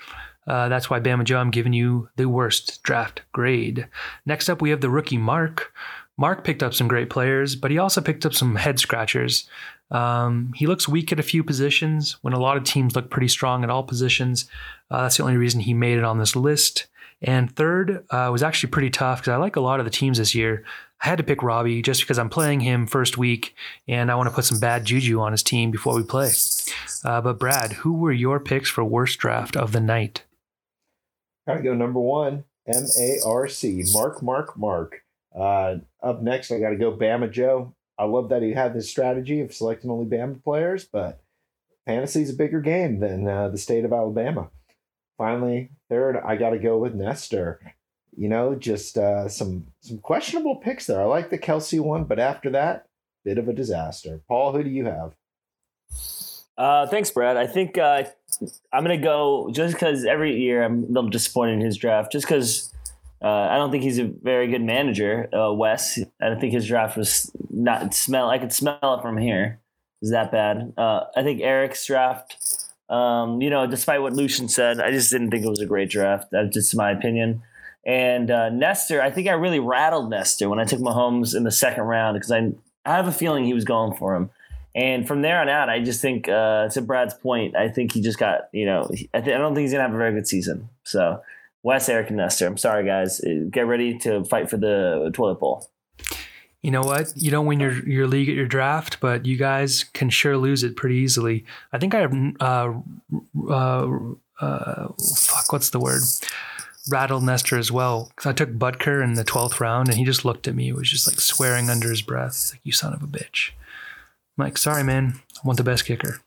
Uh, 0.47 0.69
that's 0.69 0.91
why 0.91 1.01
Bama 1.01 1.25
Joe, 1.25 1.39
I'm 1.39 1.51
giving 1.51 1.73
you 1.73 2.09
the 2.17 2.29
worst 2.29 2.83
draft 2.83 3.23
grade. 3.33 3.89
Next 4.27 4.49
up, 4.49 4.61
we 4.61 4.71
have 4.71 4.81
the 4.81 4.91
rookie 4.91 5.19
Mark. 5.19 5.73
Mark 6.17 6.45
picked 6.45 6.63
up 6.63 6.75
some 6.75 6.89
great 6.89 7.09
players, 7.09 7.57
but 7.57 7.71
he 7.71 7.79
also 7.79 8.01
picked 8.01 8.27
up 8.27 8.35
some 8.35 8.57
head 8.57 8.79
scratchers. 8.79 9.49
Um, 9.91 10.53
he 10.55 10.67
looks 10.67 10.89
weak 10.89 11.13
at 11.13 11.21
a 11.21 11.25
few 11.25 11.43
positions 11.43 12.17
when 12.23 12.35
a 12.35 12.41
lot 12.41 12.57
of 12.57 12.65
teams 12.65 12.95
look 12.95 13.11
pretty 13.11 13.29
strong 13.29 13.65
at 13.65 13.71
all 13.71 13.83
positions. 13.83 14.49
Uh, 14.91 15.03
that's 15.03 15.17
the 15.17 15.23
only 15.23 15.37
reason 15.37 15.61
he 15.61 15.75
made 15.75 15.99
it 15.99 16.05
on 16.05 16.19
this 16.19 16.37
list. 16.37 16.89
And 17.23 17.55
third 17.55 18.05
uh, 18.11 18.29
was 18.33 18.43
actually 18.43 18.71
pretty 18.71 18.91
tough 18.91 19.21
because 19.21 19.33
I 19.33 19.37
like 19.37 19.57
a 19.57 19.61
lot 19.61 19.79
of 19.79 19.85
the 19.85 19.91
teams 19.91 20.19
this 20.19 20.35
year. 20.35 20.65
I 21.03 21.09
had 21.09 21.19
to 21.19 21.25
pick 21.25 21.43
Robbie 21.43 21.81
just 21.81 22.03
because 22.03 22.19
I'm 22.19 22.29
playing 22.29 22.61
him 22.61 22.87
first 22.87 23.17
week 23.17 23.55
and 23.89 24.11
I 24.11 24.15
want 24.17 24.29
to 24.29 24.35
put 24.35 24.45
some 24.45 24.61
bad 24.61 24.85
juju 24.85 25.21
on 25.21 25.33
his 25.33 25.43
team 25.43 25.71
before 25.71 25.95
we 25.95 26.03
play. 26.03 26.31
Uh, 27.05 27.21
but 27.23 27.39
Brad, 27.39 27.73
who 27.73 27.95
were 27.95 28.13
your 28.13 28.39
picks 28.39 28.69
for 28.69 28.85
worst 28.85 29.19
draft 29.19 29.57
of 29.57 29.73
the 29.73 29.81
night? 29.81 30.25
Gotta 31.49 31.63
go 31.63 31.75
number 31.75 32.01
one, 32.01 32.45
M 32.67 32.85
A 32.99 33.17
R 33.27 33.49
C, 33.49 33.83
Mark, 33.93 34.23
Mark, 34.23 34.59
Mark. 34.59 35.03
Uh, 35.35 35.77
up 36.03 36.23
next, 36.23 36.51
I 36.51 36.61
got 36.61 36.71
to 36.71 36.77
go 36.77 36.97
Bama 36.97 37.31
Joe. 37.31 37.75
I 37.99 38.05
love 38.05 38.29
that 38.31 38.43
he 38.43 38.53
had 38.53 38.75
this 38.75 38.91
strategy 38.91 39.41
of 39.41 39.55
selecting 39.55 39.91
only 39.91 40.07
Bama 40.07 40.43
players, 40.43 40.85
but 40.85 41.23
fantasy 41.87 42.23
is 42.23 42.31
a 42.31 42.35
bigger 42.35 42.61
game 42.61 43.01
than 43.01 43.27
uh, 43.27 43.49
the 43.49 43.59
state 43.59 43.85
of 43.85 43.93
Alabama. 43.93 44.51
Finally, 45.17 45.71
third, 45.89 46.17
I 46.17 46.37
got 46.37 46.51
to 46.51 46.59
go 46.59 46.79
with 46.79 46.95
Nestor. 46.95 47.75
You 48.17 48.29
know, 48.29 48.55
just 48.55 48.99
uh, 48.99 49.29
some 49.29 49.67
some 49.81 49.99
questionable 49.99 50.57
picks 50.57 50.87
there. 50.87 51.01
I 51.01 51.05
like 51.05 51.31
the 51.31 51.39
Kelce 51.39 51.81
one, 51.81 52.05
but 52.05 52.19
after 52.19 52.51
that, 52.51 52.87
bit 53.25 53.39
of 53.39 53.49
a 53.49 53.53
disaster. 53.53 54.21
Paul, 54.29 54.53
who 54.53 54.65
do 54.65 54.71
you 54.71 54.87
have? 54.87 55.15
Uh, 56.59 56.87
thanks, 56.87 57.11
Brad. 57.11 57.37
I 57.37 57.47
think 57.47 57.79
uh, 57.79 58.05
I'm 58.73 58.83
gonna 58.83 58.99
go 58.99 59.51
just 59.53 59.75
because 59.75 60.05
every 60.05 60.39
year 60.39 60.63
I'm 60.63 60.85
a 60.85 60.87
little 60.87 61.11
disappointed 61.11 61.55
in 61.55 61.61
his 61.61 61.77
draft, 61.77 62.13
just 62.13 62.27
because 62.27 62.73
uh, 63.23 63.29
I 63.29 63.57
don't 63.57 63.71
think 63.71 63.83
he's 63.83 63.99
a 63.99 64.05
very 64.05 64.49
good 64.49 64.63
manager, 64.63 65.29
uh, 65.35 65.53
Wes. 65.53 65.99
I 66.21 66.29
don't 66.29 66.41
think 66.41 66.53
his 66.53 66.67
draft 66.67 66.97
was 66.97 67.31
not 67.51 67.95
smell. 67.95 68.31
I 68.31 68.39
could 68.39 68.53
smell 68.53 68.79
it 68.83 69.03
from 69.03 69.19
here. 69.19 69.61
Is 70.03 70.11
that 70.11 70.33
bad? 70.33 70.73
Uh, 70.79 71.05
I 71.15 71.23
think 71.23 71.43
Eric's 71.43 71.85
draft. 71.85 72.37
Um, 72.89 73.41
you 73.41 73.51
know, 73.51 73.67
despite 73.67 74.03
what 74.03 74.15
Lucian 74.15 74.49
said, 74.49 74.81
I 74.81 74.91
just 74.91 75.11
didn't 75.11 75.31
think 75.31 75.45
it 75.45 75.49
was 75.49 75.61
a 75.61 75.67
great 75.67 75.91
draft. 75.91 76.29
That's 76.33 76.53
just 76.55 76.75
my 76.75 76.91
opinion. 76.91 77.43
And 77.85 78.31
uh, 78.31 78.51
Nestor, 78.51 79.01
I 79.01 79.11
think 79.11 79.29
I 79.29 79.33
really 79.33 79.61
rattled 79.61 80.11
Nestor 80.11 80.49
when 80.49 80.61
I 80.61 80.65
took 80.65 80.81
Mahomes 80.81 81.35
in 81.35 81.45
the 81.45 81.51
second 81.51 81.85
round 81.85 82.17
because 82.17 82.31
I 82.31 82.53
I 82.85 82.97
have 82.97 83.07
a 83.07 83.13
feeling 83.13 83.45
he 83.45 83.55
was 83.55 83.65
going 83.65 83.97
for 83.97 84.15
him. 84.15 84.31
And 84.75 85.07
from 85.07 85.23
there 85.23 85.41
on 85.41 85.49
out, 85.49 85.69
I 85.69 85.81
just 85.81 86.01
think 86.01 86.29
uh, 86.29 86.69
to 86.69 86.83
Brad's 86.83 87.15
point, 87.15 87.57
I 87.57 87.69
think 87.69 87.93
he 87.93 88.01
just 88.01 88.19
got 88.19 88.49
you 88.53 88.67
know 88.67 88.89
I, 89.15 89.21
th- 89.21 89.35
I 89.35 89.39
don't 89.39 89.55
think 89.55 89.65
he's 89.65 89.73
gonna 89.73 89.85
have 89.85 89.95
a 89.95 89.99
very 89.99 90.13
good 90.13 90.29
season. 90.29 90.69
So 90.85 91.23
Wes, 91.63 91.89
Eric, 91.89 92.09
and 92.09 92.19
Nestor, 92.19 92.47
I'm 92.47 92.57
sorry 92.57 92.85
guys, 92.85 93.21
get 93.51 93.67
ready 93.67 93.99
to 94.01 94.25
fight 94.25 94.51
for 94.51 94.57
the 94.57 95.11
toilet 95.13 95.41
bowl. 95.41 95.69
You 96.63 96.71
know 96.71 96.83
what? 96.83 97.13
You 97.17 97.31
don't 97.31 97.47
win 97.47 97.59
your, 97.59 97.73
your 97.89 98.07
league 98.07 98.29
at 98.29 98.35
your 98.35 98.47
draft, 98.47 99.01
but 99.01 99.25
you 99.25 99.39
guys 99.39 99.85
can 99.85 100.11
sure 100.11 100.37
lose 100.37 100.63
it 100.63 100.77
pretty 100.77 100.97
easily. 100.97 101.47
I 101.73 101.79
think 101.79 101.95
I 101.95 102.01
have 102.01 102.15
uh, 102.39 102.73
uh, 103.49 103.89
uh, 104.41 104.89
fuck. 105.17 105.53
What's 105.53 105.71
the 105.71 105.81
word? 105.81 106.03
Rattled 106.91 107.25
Nestor 107.25 107.59
as 107.59 107.73
well. 107.73 108.11
Because 108.11 108.31
I 108.31 108.33
took 108.33 108.51
Butker 108.51 109.03
in 109.03 109.15
the 109.15 109.25
12th 109.25 109.61
round 109.61 109.89
and 109.89 109.97
he 109.97 110.05
just 110.05 110.25
looked 110.25 110.49
at 110.49 110.55
me. 110.55 110.65
He 110.65 110.73
was 110.73 110.91
just 110.91 111.07
like 111.07 111.21
swearing 111.21 111.71
under 111.71 111.89
his 111.91 112.03
breath. 112.03 112.35
He's 112.35 112.53
like, 112.53 112.61
You 112.65 112.73
son 112.73 112.93
of 112.93 113.03
a 113.03 113.07
bitch. 113.07 113.51
I'm 114.39 114.45
like, 114.45 114.59
Sorry, 114.59 114.85
man. 114.85 115.21
I 115.37 115.47
want 115.47 115.57
the 115.57 115.65
best 115.65 115.85
kicker. 115.85 116.21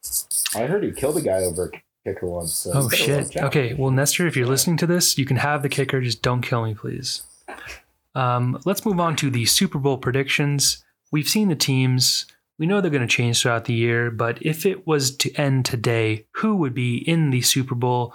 I 0.55 0.65
heard 0.65 0.83
he 0.83 0.91
killed 0.91 1.17
a 1.17 1.21
guy 1.21 1.43
over 1.43 1.71
a 1.73 2.09
kicker 2.09 2.25
once. 2.25 2.53
So 2.53 2.71
oh, 2.73 2.89
shit. 2.89 3.35
Okay. 3.37 3.73
Well, 3.73 3.91
Nestor, 3.91 4.27
if 4.27 4.35
you're 4.35 4.47
listening 4.47 4.77
to 4.77 4.87
this, 4.87 5.17
you 5.17 5.25
can 5.25 5.37
have 5.37 5.61
the 5.61 5.69
kicker. 5.69 6.01
Just 6.01 6.21
don't 6.21 6.41
kill 6.41 6.63
me, 6.65 6.73
please. 6.73 7.23
Um, 8.15 8.59
let's 8.65 8.85
move 8.85 8.99
on 8.99 9.15
to 9.17 9.29
the 9.29 9.45
Super 9.45 9.79
Bowl 9.79 9.97
predictions. 9.97 10.83
We've 11.11 11.27
seen 11.27 11.49
the 11.49 11.55
teams. 11.55 12.25
We 12.59 12.67
know 12.67 12.81
they're 12.81 12.91
going 12.91 13.01
to 13.01 13.07
change 13.07 13.41
throughout 13.41 13.65
the 13.65 13.73
year, 13.73 14.11
but 14.11 14.37
if 14.41 14.65
it 14.65 14.85
was 14.85 15.15
to 15.17 15.33
end 15.33 15.65
today, 15.65 16.25
who 16.33 16.55
would 16.57 16.73
be 16.73 16.97
in 16.97 17.31
the 17.31 17.41
Super 17.41 17.75
Bowl? 17.75 18.13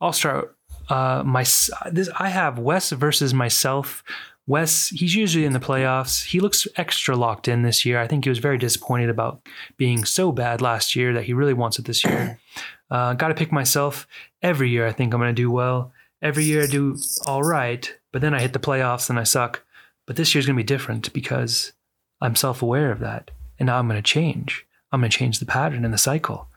I'll 0.00 0.12
start 0.12 0.56
uh, 0.90 1.22
my 1.24 1.42
this 1.90 2.10
I 2.18 2.28
have 2.28 2.58
Wes 2.58 2.90
versus 2.90 3.32
myself. 3.32 4.02
Wes, 4.46 4.88
he's 4.88 5.14
usually 5.14 5.44
in 5.44 5.52
the 5.52 5.60
playoffs. 5.60 6.24
He 6.24 6.40
looks 6.40 6.66
extra 6.76 7.14
locked 7.14 7.46
in 7.46 7.62
this 7.62 7.84
year. 7.84 8.00
I 8.00 8.08
think 8.08 8.24
he 8.24 8.30
was 8.30 8.40
very 8.40 8.58
disappointed 8.58 9.08
about 9.08 9.40
being 9.76 10.04
so 10.04 10.32
bad 10.32 10.60
last 10.60 10.96
year 10.96 11.12
that 11.14 11.24
he 11.24 11.32
really 11.32 11.54
wants 11.54 11.78
it 11.78 11.84
this 11.84 12.04
year. 12.04 12.38
Uh, 12.90 13.14
Got 13.14 13.28
to 13.28 13.36
pick 13.36 13.52
myself. 13.52 14.08
Every 14.42 14.68
year, 14.68 14.84
I 14.84 14.90
think 14.90 15.14
I'm 15.14 15.20
going 15.20 15.32
to 15.32 15.42
do 15.42 15.48
well. 15.48 15.92
Every 16.20 16.42
year, 16.42 16.64
I 16.64 16.66
do 16.66 16.96
all 17.24 17.44
right, 17.44 17.88
but 18.10 18.20
then 18.20 18.34
I 18.34 18.40
hit 18.40 18.52
the 18.52 18.58
playoffs 18.58 19.08
and 19.08 19.16
I 19.16 19.22
suck. 19.22 19.62
But 20.08 20.16
this 20.16 20.34
year's 20.34 20.44
going 20.44 20.56
to 20.56 20.60
be 20.60 20.66
different 20.66 21.12
because 21.12 21.72
I'm 22.20 22.34
self 22.34 22.62
aware 22.62 22.90
of 22.90 22.98
that. 22.98 23.30
And 23.60 23.68
now 23.68 23.78
I'm 23.78 23.86
going 23.86 23.96
to 23.96 24.02
change. 24.02 24.66
I'm 24.90 25.02
going 25.02 25.08
to 25.12 25.16
change 25.16 25.38
the 25.38 25.46
pattern 25.46 25.84
and 25.84 25.94
the 25.94 25.98
cycle. 25.98 26.48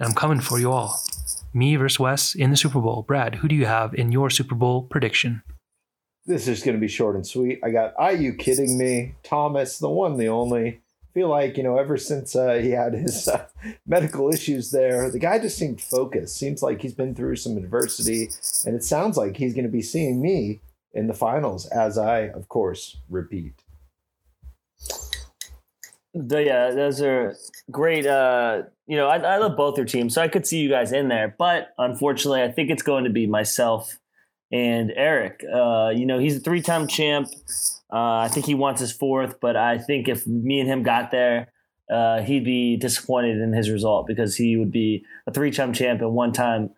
And 0.00 0.08
I'm 0.08 0.14
coming 0.14 0.40
for 0.40 0.58
you 0.58 0.72
all 0.72 0.98
me 1.54 1.76
versus 1.76 2.00
Wes 2.00 2.34
in 2.34 2.50
the 2.50 2.56
Super 2.56 2.80
Bowl. 2.80 3.02
Brad, 3.02 3.36
who 3.36 3.48
do 3.48 3.54
you 3.54 3.66
have 3.66 3.94
in 3.94 4.12
your 4.12 4.30
Super 4.30 4.54
Bowl 4.54 4.82
prediction? 4.82 5.42
This 6.24 6.46
is 6.46 6.62
going 6.62 6.76
to 6.76 6.80
be 6.80 6.88
short 6.88 7.16
and 7.16 7.26
sweet. 7.26 7.60
I 7.64 7.70
got, 7.70 7.94
are 7.98 8.12
you 8.12 8.34
kidding 8.34 8.78
me? 8.78 9.16
Thomas, 9.22 9.78
the 9.78 9.88
one, 9.88 10.16
the 10.16 10.28
only. 10.28 10.80
feel 11.12 11.28
like, 11.28 11.56
you 11.56 11.62
know, 11.62 11.78
ever 11.78 11.96
since 11.96 12.34
uh, 12.34 12.54
he 12.54 12.70
had 12.70 12.94
his 12.94 13.28
uh, 13.28 13.46
medical 13.86 14.32
issues 14.32 14.70
there, 14.70 15.10
the 15.10 15.18
guy 15.18 15.38
just 15.38 15.58
seemed 15.58 15.80
focused. 15.80 16.36
Seems 16.36 16.62
like 16.62 16.80
he's 16.80 16.94
been 16.94 17.14
through 17.14 17.36
some 17.36 17.56
adversity. 17.56 18.30
And 18.64 18.74
it 18.74 18.84
sounds 18.84 19.16
like 19.16 19.36
he's 19.36 19.54
going 19.54 19.66
to 19.66 19.70
be 19.70 19.82
seeing 19.82 20.22
me 20.22 20.60
in 20.94 21.06
the 21.06 21.14
finals, 21.14 21.66
as 21.66 21.98
I, 21.98 22.28
of 22.28 22.48
course, 22.48 22.98
repeat. 23.08 23.61
The, 26.14 26.44
yeah, 26.44 26.70
those 26.70 27.00
are 27.00 27.34
great. 27.70 28.06
Uh, 28.06 28.62
you 28.86 28.96
know, 28.96 29.08
I, 29.08 29.16
I 29.16 29.38
love 29.38 29.56
both 29.56 29.78
your 29.78 29.86
teams, 29.86 30.14
so 30.14 30.20
I 30.20 30.28
could 30.28 30.46
see 30.46 30.58
you 30.58 30.68
guys 30.68 30.92
in 30.92 31.08
there. 31.08 31.34
But 31.38 31.68
unfortunately, 31.78 32.42
I 32.42 32.52
think 32.52 32.70
it's 32.70 32.82
going 32.82 33.04
to 33.04 33.10
be 33.10 33.26
myself 33.26 33.98
and 34.50 34.92
Eric. 34.94 35.42
Uh, 35.50 35.90
you 35.94 36.04
know, 36.04 36.18
he's 36.18 36.36
a 36.36 36.40
three-time 36.40 36.86
champ. 36.86 37.28
Uh, 37.90 38.18
I 38.18 38.28
think 38.28 38.44
he 38.44 38.54
wants 38.54 38.80
his 38.80 38.92
fourth, 38.92 39.40
but 39.40 39.56
I 39.56 39.78
think 39.78 40.08
if 40.08 40.26
me 40.26 40.60
and 40.60 40.68
him 40.68 40.82
got 40.82 41.10
there, 41.10 41.50
uh, 41.90 42.20
he'd 42.20 42.44
be 42.44 42.76
disappointed 42.76 43.38
in 43.38 43.52
his 43.52 43.70
result 43.70 44.06
because 44.06 44.36
he 44.36 44.56
would 44.56 44.70
be 44.70 45.04
a 45.26 45.32
three-time 45.32 45.72
champ 45.72 46.02
and 46.02 46.12
one-time 46.12 46.70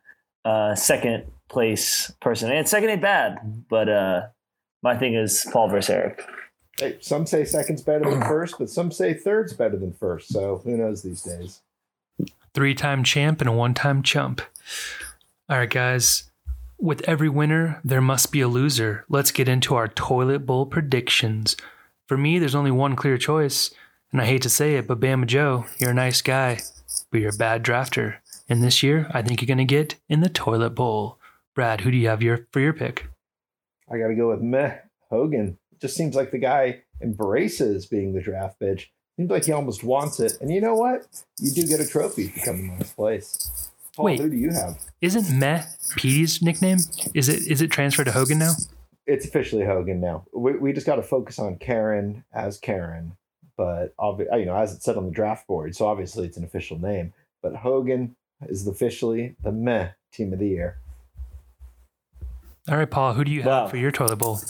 uh, 0.44 0.76
second 0.76 1.24
place 1.48 2.12
person. 2.20 2.52
And 2.52 2.68
second 2.68 2.90
ain't 2.90 3.02
bad, 3.02 3.64
but 3.68 3.88
uh, 3.88 4.22
my 4.82 4.96
thing 4.96 5.14
is 5.14 5.46
Paul 5.52 5.68
versus 5.68 5.90
Eric. 5.90 6.24
Hey, 6.78 6.96
some 7.00 7.26
say 7.26 7.44
second's 7.44 7.82
better 7.82 8.10
than 8.10 8.22
first, 8.22 8.56
but 8.58 8.68
some 8.68 8.90
say 8.90 9.14
third's 9.14 9.52
better 9.52 9.76
than 9.76 9.92
first. 9.92 10.32
So 10.32 10.60
who 10.64 10.76
knows 10.76 11.02
these 11.02 11.22
days? 11.22 11.60
Three 12.52 12.74
time 12.74 13.04
champ 13.04 13.40
and 13.40 13.48
a 13.48 13.52
one 13.52 13.74
time 13.74 14.02
chump. 14.02 14.40
All 15.48 15.58
right, 15.58 15.70
guys. 15.70 16.30
With 16.78 17.08
every 17.08 17.28
winner, 17.28 17.80
there 17.84 18.00
must 18.00 18.32
be 18.32 18.40
a 18.40 18.48
loser. 18.48 19.04
Let's 19.08 19.30
get 19.30 19.48
into 19.48 19.74
our 19.76 19.88
toilet 19.88 20.40
bowl 20.40 20.66
predictions. 20.66 21.56
For 22.08 22.18
me, 22.18 22.38
there's 22.38 22.56
only 22.56 22.72
one 22.72 22.96
clear 22.96 23.16
choice, 23.16 23.70
and 24.10 24.20
I 24.20 24.26
hate 24.26 24.42
to 24.42 24.50
say 24.50 24.74
it, 24.74 24.86
but 24.86 25.00
Bama 25.00 25.26
Joe, 25.26 25.66
you're 25.78 25.92
a 25.92 25.94
nice 25.94 26.20
guy, 26.20 26.60
but 27.10 27.20
you're 27.20 27.34
a 27.34 27.38
bad 27.38 27.62
drafter. 27.62 28.16
And 28.48 28.62
this 28.62 28.82
year, 28.82 29.08
I 29.14 29.22
think 29.22 29.40
you're 29.40 29.46
going 29.46 29.58
to 29.58 29.64
get 29.64 29.94
in 30.08 30.20
the 30.20 30.28
toilet 30.28 30.70
bowl. 30.70 31.18
Brad, 31.54 31.80
who 31.80 31.90
do 31.90 31.96
you 31.96 32.08
have 32.08 32.22
your, 32.22 32.46
for 32.52 32.60
your 32.60 32.74
pick? 32.74 33.06
I 33.90 33.96
got 33.96 34.08
to 34.08 34.14
go 34.14 34.30
with 34.30 34.42
meh 34.42 34.76
Hogan 35.08 35.56
just 35.84 35.98
seems 35.98 36.16
like 36.16 36.30
the 36.30 36.38
guy 36.38 36.80
embraces 37.02 37.84
being 37.84 38.14
the 38.14 38.20
draft 38.22 38.58
bitch. 38.58 38.86
Seems 39.18 39.30
like 39.30 39.44
he 39.44 39.52
almost 39.52 39.84
wants 39.84 40.18
it. 40.18 40.32
And 40.40 40.50
you 40.50 40.58
know 40.58 40.74
what? 40.74 41.06
You 41.38 41.52
do 41.52 41.66
get 41.66 41.78
a 41.78 41.86
trophy 41.86 42.24
if 42.24 42.36
you 42.36 42.42
come 42.42 42.56
in 42.56 42.78
last 42.78 42.96
place. 42.96 43.70
Paul, 43.94 44.06
Wait, 44.06 44.18
who 44.18 44.30
do 44.30 44.36
you 44.36 44.50
have? 44.50 44.78
Isn't 45.02 45.38
Meh 45.38 45.62
Petey's 45.94 46.40
nickname? 46.40 46.78
Is 47.12 47.28
it 47.28 47.46
is 47.46 47.60
it 47.60 47.70
transferred 47.70 48.04
to 48.04 48.12
Hogan 48.12 48.38
now? 48.38 48.54
It's 49.06 49.26
officially 49.26 49.66
Hogan 49.66 50.00
now. 50.00 50.24
We, 50.32 50.56
we 50.56 50.72
just 50.72 50.86
got 50.86 50.96
to 50.96 51.02
focus 51.02 51.38
on 51.38 51.56
Karen 51.56 52.24
as 52.32 52.56
Karen, 52.56 53.14
but 53.58 53.94
obvi- 53.98 54.38
you 54.38 54.46
know, 54.46 54.56
as 54.56 54.72
it 54.72 54.82
said 54.82 54.96
on 54.96 55.04
the 55.04 55.12
draft 55.12 55.46
board, 55.46 55.76
so 55.76 55.86
obviously 55.86 56.26
it's 56.26 56.38
an 56.38 56.44
official 56.44 56.78
name. 56.78 57.12
But 57.42 57.56
Hogan 57.56 58.16
is 58.48 58.66
officially 58.66 59.36
the 59.42 59.52
Meh 59.52 59.90
team 60.14 60.32
of 60.32 60.38
the 60.38 60.48
year. 60.48 60.78
All 62.70 62.78
right, 62.78 62.90
Paul, 62.90 63.12
who 63.12 63.24
do 63.24 63.30
you 63.30 63.42
have 63.42 63.64
wow. 63.64 63.68
for 63.68 63.76
your 63.76 63.90
toilet 63.90 64.16
bowl? 64.16 64.40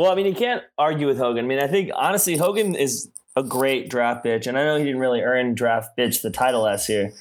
Well, 0.00 0.10
I 0.10 0.14
mean, 0.14 0.24
you 0.24 0.34
can't 0.34 0.62
argue 0.78 1.06
with 1.06 1.18
Hogan. 1.18 1.44
I 1.44 1.48
mean, 1.48 1.58
I 1.58 1.66
think 1.66 1.90
honestly, 1.94 2.38
Hogan 2.38 2.74
is 2.74 3.10
a 3.36 3.42
great 3.42 3.90
draft 3.90 4.24
bitch, 4.24 4.46
and 4.46 4.58
I 4.58 4.64
know 4.64 4.78
he 4.78 4.84
didn't 4.84 4.98
really 4.98 5.20
earn 5.20 5.54
draft 5.54 5.94
bitch 5.94 6.22
the 6.22 6.30
title 6.30 6.62
last 6.62 6.88
year, 6.88 7.12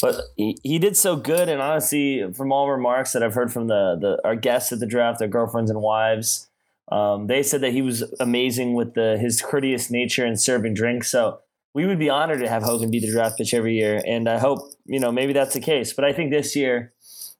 but 0.00 0.18
he, 0.38 0.56
he 0.62 0.78
did 0.78 0.96
so 0.96 1.14
good. 1.14 1.50
And 1.50 1.60
honestly, 1.60 2.32
from 2.32 2.50
all 2.50 2.70
remarks 2.70 3.12
that 3.12 3.22
I've 3.22 3.34
heard 3.34 3.52
from 3.52 3.66
the 3.66 3.98
the 4.00 4.18
our 4.26 4.34
guests 4.34 4.72
at 4.72 4.80
the 4.80 4.86
draft, 4.86 5.18
their 5.18 5.28
girlfriends 5.28 5.70
and 5.70 5.82
wives, 5.82 6.48
um, 6.90 7.26
they 7.26 7.42
said 7.42 7.60
that 7.60 7.74
he 7.74 7.82
was 7.82 8.02
amazing 8.18 8.72
with 8.72 8.94
the 8.94 9.18
his 9.20 9.42
courteous 9.42 9.90
nature 9.90 10.24
and 10.24 10.40
serving 10.40 10.72
drinks. 10.72 11.10
So 11.10 11.40
we 11.74 11.84
would 11.84 11.98
be 11.98 12.08
honored 12.08 12.40
to 12.40 12.48
have 12.48 12.62
Hogan 12.62 12.90
be 12.90 12.98
the 12.98 13.10
draft 13.12 13.36
pitch 13.36 13.52
every 13.52 13.74
year, 13.74 14.02
and 14.06 14.26
I 14.26 14.38
hope 14.38 14.72
you 14.86 15.00
know 15.00 15.12
maybe 15.12 15.34
that's 15.34 15.52
the 15.52 15.60
case. 15.60 15.92
But 15.92 16.06
I 16.06 16.14
think 16.14 16.30
this 16.30 16.56
year 16.56 16.94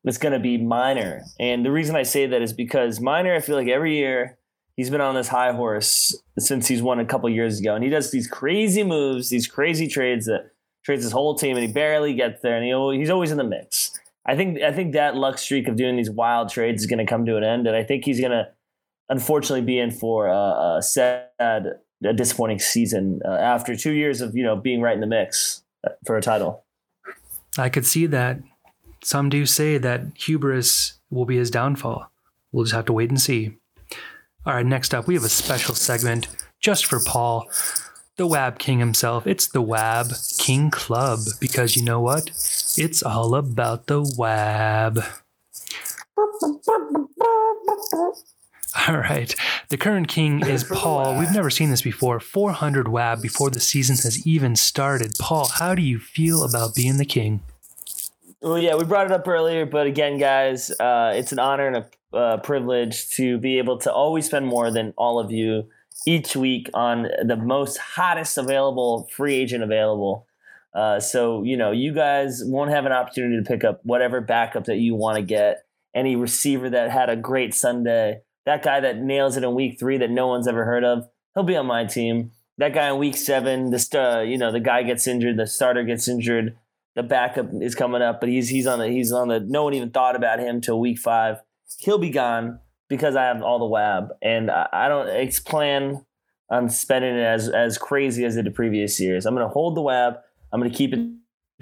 it's 0.04 0.18
going 0.18 0.34
to 0.34 0.38
be 0.38 0.58
Miner, 0.58 1.22
and 1.40 1.64
the 1.64 1.72
reason 1.72 1.96
I 1.96 2.02
say 2.02 2.26
that 2.26 2.42
is 2.42 2.52
because 2.52 3.00
Miner, 3.00 3.34
I 3.34 3.40
feel 3.40 3.56
like 3.56 3.68
every 3.68 3.96
year 3.96 4.36
he's 4.76 4.90
been 4.90 5.00
on 5.00 5.14
this 5.14 5.28
high 5.28 5.52
horse 5.52 6.14
since 6.38 6.68
he's 6.68 6.82
won 6.82 6.98
a 6.98 7.04
couple 7.04 7.28
years 7.28 7.60
ago, 7.60 7.74
and 7.74 7.84
he 7.84 7.90
does 7.90 8.10
these 8.10 8.26
crazy 8.26 8.82
moves, 8.82 9.30
these 9.30 9.46
crazy 9.46 9.88
trades 9.88 10.26
that 10.26 10.50
trades 10.84 11.02
his 11.02 11.12
whole 11.12 11.34
team, 11.34 11.56
and 11.56 11.66
he 11.66 11.72
barely 11.72 12.14
gets 12.14 12.42
there, 12.42 12.56
and 12.56 12.64
he, 12.64 12.98
he's 12.98 13.10
always 13.10 13.30
in 13.30 13.38
the 13.38 13.44
mix. 13.44 13.98
I 14.24 14.36
think 14.36 14.60
I 14.62 14.72
think 14.72 14.92
that 14.92 15.16
luck 15.16 15.38
streak 15.38 15.68
of 15.68 15.76
doing 15.76 15.96
these 15.96 16.10
wild 16.10 16.48
trades 16.48 16.82
is 16.82 16.86
going 16.86 17.04
to 17.04 17.06
come 17.06 17.26
to 17.26 17.36
an 17.36 17.44
end, 17.44 17.66
and 17.66 17.76
I 17.76 17.82
think 17.82 18.04
he's 18.04 18.20
going 18.20 18.32
to 18.32 18.48
unfortunately 19.08 19.64
be 19.64 19.78
in 19.78 19.90
for 19.90 20.28
a, 20.28 20.76
a 20.78 20.82
sad 20.82 21.80
a 22.04 22.12
disappointing 22.12 22.58
season 22.58 23.20
uh, 23.24 23.30
after 23.30 23.76
two 23.76 23.92
years 23.92 24.20
of 24.20 24.34
you 24.36 24.42
know 24.42 24.56
being 24.56 24.80
right 24.80 24.94
in 24.94 25.00
the 25.00 25.06
mix 25.06 25.62
uh, 25.86 25.90
for 26.06 26.16
a 26.16 26.22
title. 26.22 26.64
I 27.58 27.68
could 27.68 27.86
see 27.86 28.06
that. 28.06 28.38
Some 29.04 29.28
do 29.28 29.44
say 29.46 29.78
that 29.78 30.02
hubris 30.16 31.00
will 31.10 31.26
be 31.26 31.36
his 31.36 31.50
downfall. 31.50 32.10
We'll 32.52 32.64
just 32.64 32.74
have 32.74 32.84
to 32.86 32.92
wait 32.92 33.10
and 33.10 33.20
see. 33.20 33.56
All 34.44 34.54
right, 34.54 34.66
next 34.66 34.92
up, 34.92 35.06
we 35.06 35.14
have 35.14 35.22
a 35.22 35.28
special 35.28 35.76
segment 35.76 36.26
just 36.58 36.86
for 36.86 36.98
Paul, 36.98 37.48
the 38.16 38.26
Wab 38.26 38.58
King 38.58 38.80
himself. 38.80 39.24
It's 39.24 39.46
the 39.46 39.62
Wab 39.62 40.12
King 40.36 40.68
Club 40.68 41.20
because 41.38 41.76
you 41.76 41.84
know 41.84 42.00
what? 42.00 42.30
It's 42.76 43.04
all 43.04 43.36
about 43.36 43.86
the 43.86 44.02
Wab. 44.18 44.98
All 48.88 48.96
right. 48.96 49.32
The 49.68 49.76
current 49.76 50.08
king 50.08 50.44
is 50.44 50.64
Paul. 50.64 51.20
We've 51.20 51.32
never 51.32 51.50
seen 51.50 51.70
this 51.70 51.82
before. 51.82 52.18
400 52.18 52.88
WAB 52.88 53.22
before 53.22 53.50
the 53.50 53.60
season 53.60 53.94
has 53.96 54.26
even 54.26 54.56
started. 54.56 55.12
Paul, 55.20 55.46
how 55.46 55.76
do 55.76 55.82
you 55.82 56.00
feel 56.00 56.42
about 56.42 56.74
being 56.74 56.96
the 56.96 57.04
king? 57.04 57.42
Well, 58.40 58.58
yeah, 58.58 58.74
we 58.74 58.82
brought 58.84 59.06
it 59.06 59.12
up 59.12 59.28
earlier, 59.28 59.66
but 59.66 59.86
again, 59.86 60.18
guys, 60.18 60.72
uh, 60.80 61.12
it's 61.14 61.30
an 61.30 61.38
honor 61.38 61.68
and 61.68 61.76
a 61.76 61.86
uh, 62.14 62.38
privilege 62.38 63.08
to 63.10 63.38
be 63.38 63.58
able 63.58 63.78
to 63.78 63.92
always 63.92 64.26
spend 64.26 64.46
more 64.46 64.70
than 64.70 64.92
all 64.96 65.18
of 65.18 65.30
you 65.30 65.68
each 66.06 66.34
week 66.34 66.68
on 66.74 67.08
the 67.24 67.36
most 67.36 67.78
hottest 67.78 68.38
available 68.38 69.08
free 69.12 69.34
agent 69.34 69.62
available. 69.62 70.26
Uh, 70.74 70.98
so, 70.98 71.42
you 71.42 71.56
know, 71.56 71.70
you 71.70 71.92
guys 71.92 72.42
won't 72.44 72.70
have 72.70 72.86
an 72.86 72.92
opportunity 72.92 73.36
to 73.36 73.42
pick 73.42 73.62
up 73.62 73.80
whatever 73.82 74.20
backup 74.20 74.64
that 74.64 74.78
you 74.78 74.94
want 74.94 75.16
to 75.16 75.22
get. 75.22 75.64
Any 75.94 76.16
receiver 76.16 76.70
that 76.70 76.90
had 76.90 77.10
a 77.10 77.16
great 77.16 77.54
Sunday 77.54 78.22
that 78.44 78.62
guy 78.62 78.80
that 78.80 78.98
nails 78.98 79.36
it 79.36 79.44
in 79.44 79.54
week 79.54 79.78
three 79.78 79.98
that 79.98 80.10
no 80.10 80.26
one's 80.26 80.48
ever 80.48 80.64
heard 80.64 80.84
of, 80.84 81.08
he'll 81.34 81.44
be 81.44 81.56
on 81.56 81.66
my 81.66 81.84
team. 81.84 82.32
That 82.58 82.74
guy 82.74 82.90
in 82.90 82.98
week 82.98 83.16
seven, 83.16 83.70
the 83.70 83.78
star, 83.78 84.24
you 84.24 84.36
know, 84.36 84.52
the 84.52 84.60
guy 84.60 84.82
gets 84.82 85.06
injured, 85.06 85.36
the 85.36 85.46
starter 85.46 85.84
gets 85.84 86.08
injured, 86.08 86.56
the 86.94 87.02
backup 87.02 87.48
is 87.60 87.74
coming 87.74 88.02
up, 88.02 88.20
but 88.20 88.28
he's 88.28 88.48
he's 88.48 88.66
on 88.66 88.78
the 88.78 88.88
he's 88.88 89.12
on 89.12 89.28
the 89.28 89.40
no 89.40 89.64
one 89.64 89.74
even 89.74 89.90
thought 89.90 90.16
about 90.16 90.40
him 90.40 90.60
till 90.60 90.78
week 90.78 90.98
five. 90.98 91.38
He'll 91.80 91.98
be 91.98 92.10
gone 92.10 92.58
because 92.88 93.16
I 93.16 93.24
have 93.24 93.42
all 93.42 93.58
the 93.58 93.66
wab, 93.66 94.10
and 94.22 94.50
I, 94.50 94.88
don't 94.88 95.08
it's 95.08 95.40
plan 95.40 96.04
on 96.50 96.68
spending 96.68 97.16
it 97.16 97.22
as 97.22 97.48
as 97.48 97.78
crazy 97.78 98.24
as 98.24 98.36
it 98.36 98.44
the 98.44 98.50
previous 98.50 99.00
years. 99.00 99.26
I'm 99.26 99.34
to 99.36 99.48
hold 99.48 99.76
the 99.76 99.82
wab. 99.82 100.16
I'm 100.52 100.62
to 100.62 100.70
keep 100.70 100.92
it 100.92 101.00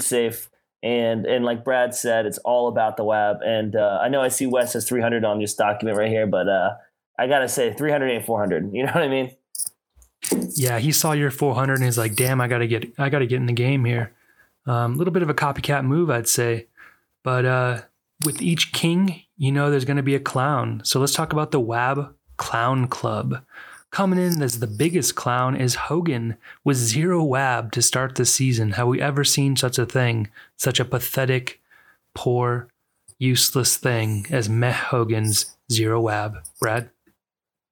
safe. 0.00 0.50
And 0.82 1.26
and 1.26 1.44
like 1.44 1.64
Brad 1.64 1.94
said, 1.94 2.26
it's 2.26 2.38
all 2.38 2.68
about 2.68 2.96
the 2.96 3.04
WAB. 3.04 3.42
And 3.42 3.76
uh, 3.76 3.98
I 4.02 4.08
know 4.08 4.22
I 4.22 4.28
see 4.28 4.46
Wes 4.46 4.72
has 4.72 4.88
300 4.88 5.24
on 5.24 5.38
this 5.38 5.54
document 5.54 5.98
right 5.98 6.08
here, 6.08 6.26
but 6.26 6.48
uh, 6.48 6.70
I 7.18 7.26
gotta 7.26 7.48
say 7.48 7.72
300 7.72 8.08
ain't 8.08 8.24
400. 8.24 8.70
You 8.72 8.86
know 8.86 8.92
what 8.92 9.02
I 9.02 9.08
mean? 9.08 9.36
Yeah, 10.54 10.78
he 10.78 10.92
saw 10.92 11.12
your 11.12 11.30
400 11.30 11.74
and 11.74 11.84
he's 11.84 11.98
like, 11.98 12.14
"Damn, 12.14 12.40
I 12.40 12.48
gotta 12.48 12.66
get 12.66 12.92
I 12.98 13.10
gotta 13.10 13.26
get 13.26 13.36
in 13.36 13.46
the 13.46 13.52
game 13.52 13.84
here." 13.84 14.14
A 14.66 14.72
um, 14.72 14.96
little 14.96 15.12
bit 15.12 15.22
of 15.22 15.30
a 15.30 15.34
copycat 15.34 15.84
move, 15.84 16.10
I'd 16.10 16.28
say. 16.28 16.66
But 17.22 17.44
uh, 17.44 17.80
with 18.24 18.42
each 18.42 18.72
king, 18.72 19.22
you 19.36 19.52
know, 19.52 19.70
there's 19.70 19.84
going 19.84 19.96
to 19.96 20.02
be 20.02 20.14
a 20.14 20.20
clown. 20.20 20.82
So 20.84 21.00
let's 21.00 21.14
talk 21.14 21.32
about 21.32 21.50
the 21.50 21.60
Wab 21.60 22.14
Clown 22.36 22.88
Club. 22.88 23.44
Coming 23.90 24.20
in 24.20 24.40
as 24.40 24.60
the 24.60 24.68
biggest 24.68 25.16
clown 25.16 25.56
is 25.56 25.74
Hogan 25.74 26.36
with 26.64 26.76
zero 26.76 27.24
wab 27.24 27.72
to 27.72 27.82
start 27.82 28.14
the 28.14 28.24
season. 28.24 28.72
Have 28.72 28.86
we 28.86 29.00
ever 29.00 29.24
seen 29.24 29.56
such 29.56 29.78
a 29.78 29.86
thing? 29.86 30.28
Such 30.56 30.78
a 30.78 30.84
pathetic, 30.84 31.60
poor, 32.14 32.68
useless 33.18 33.76
thing 33.76 34.26
as 34.30 34.48
Meh 34.48 34.70
Hogan's 34.70 35.56
zero 35.72 36.00
wab. 36.00 36.36
Brad? 36.60 36.90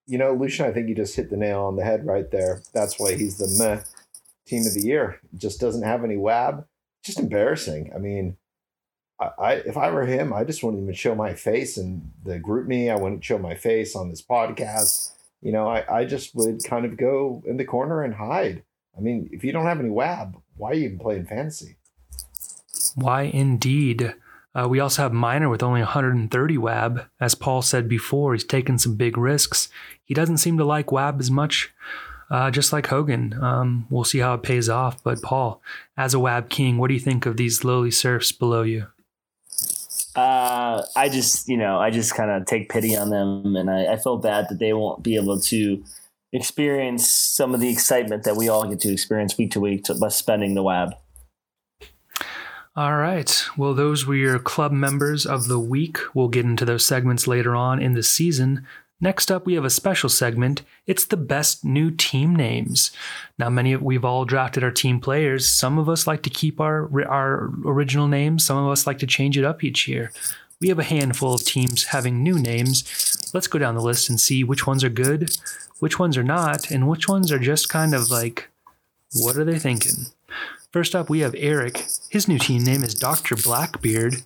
You 0.08 0.18
know, 0.18 0.32
Lucian, 0.32 0.66
I 0.66 0.72
think 0.72 0.88
you 0.88 0.94
just 0.94 1.14
hit 1.14 1.30
the 1.30 1.36
nail 1.36 1.60
on 1.62 1.76
the 1.76 1.84
head 1.84 2.04
right 2.04 2.28
there. 2.30 2.62
That's 2.72 2.98
why 2.98 3.14
he's 3.14 3.38
the 3.38 3.46
Meh 3.62 3.82
team 4.46 4.66
of 4.66 4.74
the 4.74 4.80
year. 4.80 5.20
Just 5.36 5.60
doesn't 5.60 5.82
have 5.82 6.02
any 6.02 6.16
wab. 6.16 6.66
Just 7.04 7.20
embarrassing. 7.20 7.92
I 7.94 7.98
mean, 7.98 8.36
I, 9.20 9.54
if 9.54 9.76
I 9.76 9.90
were 9.90 10.06
him, 10.06 10.32
I 10.32 10.44
just 10.44 10.62
wouldn't 10.62 10.82
even 10.82 10.94
show 10.94 11.14
my 11.14 11.34
face 11.34 11.76
in 11.76 12.12
the 12.24 12.38
group 12.38 12.68
me. 12.68 12.88
I 12.88 12.96
wouldn't 12.96 13.24
show 13.24 13.38
my 13.38 13.54
face 13.54 13.96
on 13.96 14.10
this 14.10 14.22
podcast 14.22 15.12
you 15.40 15.52
know, 15.52 15.68
I, 15.68 16.00
I 16.00 16.04
just 16.04 16.34
would 16.34 16.64
kind 16.64 16.84
of 16.84 16.96
go 16.96 17.42
in 17.46 17.56
the 17.56 17.64
corner 17.64 18.02
and 18.02 18.14
hide. 18.14 18.62
I 18.96 19.00
mean, 19.00 19.28
if 19.32 19.44
you 19.44 19.52
don't 19.52 19.66
have 19.66 19.78
any 19.78 19.90
WAB, 19.90 20.36
why 20.56 20.70
are 20.70 20.74
you 20.74 20.86
even 20.86 20.98
playing 20.98 21.26
fantasy? 21.26 21.76
Why 22.94 23.22
indeed? 23.22 24.14
Uh, 24.54 24.66
we 24.68 24.80
also 24.80 25.02
have 25.02 25.12
Miner 25.12 25.48
with 25.48 25.62
only 25.62 25.80
130 25.80 26.58
WAB. 26.58 27.06
As 27.20 27.34
Paul 27.36 27.62
said 27.62 27.88
before, 27.88 28.32
he's 28.32 28.44
taken 28.44 28.78
some 28.78 28.96
big 28.96 29.16
risks. 29.16 29.68
He 30.04 30.14
doesn't 30.14 30.38
seem 30.38 30.58
to 30.58 30.64
like 30.64 30.90
WAB 30.90 31.20
as 31.20 31.30
much, 31.30 31.72
uh, 32.30 32.50
just 32.50 32.72
like 32.72 32.88
Hogan. 32.88 33.40
Um, 33.40 33.86
we'll 33.90 34.04
see 34.04 34.18
how 34.18 34.34
it 34.34 34.42
pays 34.42 34.68
off. 34.68 35.02
But 35.04 35.22
Paul, 35.22 35.62
as 35.96 36.14
a 36.14 36.18
WAB 36.18 36.48
king, 36.48 36.78
what 36.78 36.88
do 36.88 36.94
you 36.94 37.00
think 37.00 37.26
of 37.26 37.36
these 37.36 37.62
lowly 37.62 37.92
serfs 37.92 38.32
below 38.32 38.62
you? 38.62 38.86
Uh, 40.18 40.84
I 40.96 41.08
just, 41.08 41.48
you 41.48 41.56
know, 41.56 41.78
I 41.78 41.90
just 41.90 42.12
kind 42.12 42.32
of 42.32 42.44
take 42.44 42.68
pity 42.68 42.96
on 42.96 43.10
them, 43.10 43.54
and 43.54 43.70
I, 43.70 43.92
I 43.92 43.96
feel 43.96 44.16
bad 44.16 44.48
that 44.48 44.58
they 44.58 44.72
won't 44.72 45.00
be 45.00 45.14
able 45.14 45.38
to 45.42 45.84
experience 46.32 47.08
some 47.08 47.54
of 47.54 47.60
the 47.60 47.70
excitement 47.70 48.24
that 48.24 48.34
we 48.34 48.48
all 48.48 48.68
get 48.68 48.80
to 48.80 48.92
experience 48.92 49.38
week 49.38 49.52
to 49.52 49.60
week 49.60 49.86
by 50.00 50.08
spending 50.08 50.54
the 50.54 50.62
WAB. 50.64 50.94
All 52.74 52.96
right. 52.96 53.44
Well, 53.56 53.74
those 53.74 54.06
were 54.06 54.16
your 54.16 54.40
club 54.40 54.72
members 54.72 55.24
of 55.24 55.46
the 55.46 55.60
week. 55.60 55.98
We'll 56.14 56.26
get 56.26 56.44
into 56.44 56.64
those 56.64 56.84
segments 56.84 57.28
later 57.28 57.54
on 57.54 57.80
in 57.80 57.92
the 57.92 58.02
season. 58.02 58.66
Next 59.00 59.30
up, 59.30 59.46
we 59.46 59.54
have 59.54 59.64
a 59.64 59.70
special 59.70 60.08
segment. 60.08 60.62
It's 60.86 61.04
the 61.04 61.16
best 61.16 61.64
new 61.64 61.90
team 61.92 62.34
names. 62.34 62.90
Now, 63.38 63.48
many 63.48 63.72
of 63.72 63.80
we've 63.80 64.04
all 64.04 64.24
drafted 64.24 64.64
our 64.64 64.72
team 64.72 64.98
players. 64.98 65.48
Some 65.48 65.78
of 65.78 65.88
us 65.88 66.06
like 66.06 66.22
to 66.24 66.30
keep 66.30 66.60
our 66.60 66.90
our 67.08 67.52
original 67.64 68.08
names. 68.08 68.44
Some 68.44 68.56
of 68.58 68.68
us 68.70 68.86
like 68.86 68.98
to 68.98 69.06
change 69.06 69.38
it 69.38 69.44
up 69.44 69.62
each 69.62 69.86
year. 69.86 70.10
We 70.60 70.68
have 70.68 70.80
a 70.80 70.84
handful 70.84 71.34
of 71.34 71.44
teams 71.44 71.84
having 71.84 72.24
new 72.24 72.40
names. 72.40 73.30
Let's 73.32 73.46
go 73.46 73.60
down 73.60 73.76
the 73.76 73.82
list 73.82 74.10
and 74.10 74.18
see 74.18 74.42
which 74.42 74.66
ones 74.66 74.82
are 74.82 74.88
good, 74.88 75.30
which 75.78 76.00
ones 76.00 76.16
are 76.16 76.24
not, 76.24 76.68
and 76.68 76.88
which 76.88 77.08
ones 77.08 77.30
are 77.30 77.38
just 77.38 77.68
kind 77.68 77.94
of 77.94 78.10
like, 78.10 78.48
what 79.14 79.36
are 79.36 79.44
they 79.44 79.60
thinking? 79.60 80.06
First 80.72 80.96
up, 80.96 81.08
we 81.08 81.20
have 81.20 81.36
Eric. 81.38 81.86
His 82.10 82.26
new 82.26 82.38
team 82.38 82.64
name 82.64 82.82
is 82.82 82.94
Dr. 82.94 83.36
Blackbeard. 83.36 84.22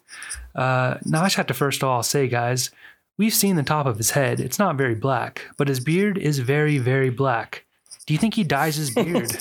Uh, 0.54 0.96
now, 1.04 1.20
I 1.20 1.26
just 1.26 1.36
have 1.36 1.46
to 1.48 1.54
first 1.54 1.82
of 1.82 1.88
all 1.88 2.02
say, 2.02 2.26
guys, 2.26 2.70
We've 3.18 3.34
seen 3.34 3.56
the 3.56 3.62
top 3.62 3.86
of 3.86 3.98
his 3.98 4.10
head. 4.10 4.40
It's 4.40 4.58
not 4.58 4.76
very 4.76 4.94
black, 4.94 5.42
but 5.56 5.68
his 5.68 5.80
beard 5.80 6.18
is 6.18 6.38
very, 6.38 6.78
very 6.78 7.10
black. 7.10 7.66
Do 8.06 8.14
you 8.14 8.18
think 8.18 8.34
he 8.34 8.44
dyes 8.44 8.76
his 8.76 8.90
beard? 8.90 9.30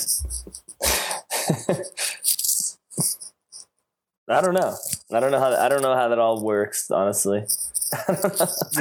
I 4.27 4.39
don't 4.39 4.53
know. 4.53 4.75
I 5.11 5.19
don't 5.19 5.31
know 5.31 5.39
how 5.39 5.53
I 5.55 5.67
don't 5.67 5.81
know 5.81 5.95
how 5.95 6.07
that 6.07 6.19
all 6.19 6.41
works, 6.41 6.89
honestly. 6.89 7.39
you, 8.07 8.15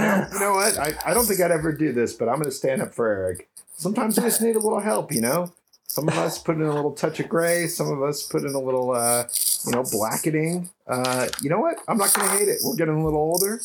know, 0.00 0.26
you 0.32 0.38
know 0.38 0.52
what? 0.52 0.78
I, 0.78 0.92
I 1.04 1.14
don't 1.14 1.24
think 1.24 1.40
I'd 1.40 1.50
ever 1.50 1.72
do 1.72 1.92
this, 1.92 2.12
but 2.12 2.28
I'm 2.28 2.36
going 2.36 2.44
to 2.44 2.52
stand 2.52 2.82
up 2.82 2.94
for 2.94 3.08
Eric. 3.08 3.48
Sometimes 3.76 4.16
we 4.16 4.24
just 4.24 4.40
need 4.42 4.54
a 4.56 4.60
little 4.60 4.80
help, 4.80 5.12
you 5.12 5.20
know? 5.20 5.52
Some 5.88 6.06
of 6.06 6.16
us 6.18 6.38
put 6.38 6.54
in 6.54 6.62
a 6.62 6.72
little 6.72 6.92
touch 6.92 7.18
of 7.18 7.28
gray. 7.28 7.66
Some 7.66 7.88
of 7.90 8.00
us 8.02 8.22
put 8.22 8.44
in 8.44 8.54
a 8.54 8.60
little, 8.60 8.92
uh, 8.92 9.24
you 9.66 9.72
know, 9.72 9.82
blackening. 9.82 10.70
Uh, 10.86 11.26
you 11.42 11.50
know 11.50 11.58
what? 11.58 11.78
I'm 11.88 11.96
not 11.96 12.14
going 12.14 12.28
to 12.28 12.36
hate 12.36 12.48
it. 12.48 12.58
We're 12.62 12.76
getting 12.76 12.94
a 12.94 13.04
little 13.04 13.18
older. 13.18 13.60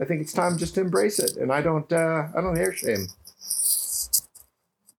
I 0.00 0.04
think 0.04 0.20
it's 0.20 0.32
time 0.32 0.58
just 0.58 0.74
to 0.74 0.80
embrace 0.80 1.18
it, 1.18 1.36
and 1.36 1.52
I 1.52 1.60
don't 1.60 1.92
uh, 1.92 2.28
I 2.34 2.40
don't 2.40 2.56
hair 2.56 2.72
shame. 2.72 3.08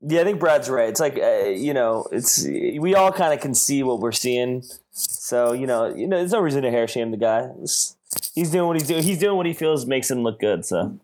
Yeah, 0.01 0.21
I 0.21 0.23
think 0.23 0.39
Brad's 0.39 0.69
right. 0.69 0.89
It's 0.89 0.99
like 0.99 1.17
uh, 1.17 1.49
you 1.49 1.73
know, 1.73 2.07
it's 2.11 2.45
we 2.45 2.95
all 2.95 3.11
kind 3.11 3.33
of 3.33 3.39
can 3.39 3.53
see 3.53 3.83
what 3.83 3.99
we're 3.99 4.11
seeing, 4.11 4.63
so 4.91 5.53
you 5.53 5.67
know, 5.67 5.93
you 5.93 6.07
know, 6.07 6.17
there's 6.17 6.31
no 6.31 6.39
reason 6.39 6.63
to 6.63 6.71
hair 6.71 6.87
shame 6.87 7.11
the 7.11 7.17
guy. 7.17 7.49
It's, 7.61 7.95
he's 8.33 8.51
doing 8.51 8.67
what 8.67 8.77
he's 8.77 8.87
doing. 8.87 9.03
He's 9.03 9.19
doing 9.19 9.37
what 9.37 9.45
he 9.45 9.53
feels 9.53 9.85
makes 9.85 10.09
him 10.09 10.23
look 10.23 10.39
good. 10.39 10.65
So, 10.65 10.99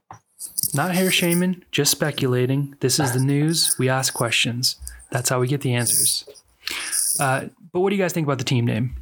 not 0.74 0.96
hair 0.96 1.12
shaming, 1.12 1.64
just 1.72 1.92
speculating. 1.92 2.76
This 2.80 3.00
is 3.00 3.14
the 3.14 3.20
news. 3.20 3.76
We 3.80 3.90
ask 3.90 4.14
questions. 4.14 4.76
That's 5.12 5.30
how 5.30 5.40
we 5.40 5.48
get 5.48 5.62
the 5.62 5.74
answers. 5.74 6.26
Uh, 7.20 7.46
but 7.72 7.80
what 7.80 7.90
do 7.90 7.96
you 7.96 8.02
guys 8.02 8.14
think 8.14 8.28
about 8.28 8.40
the 8.40 8.44
team 8.44 8.66
name? 8.66 8.96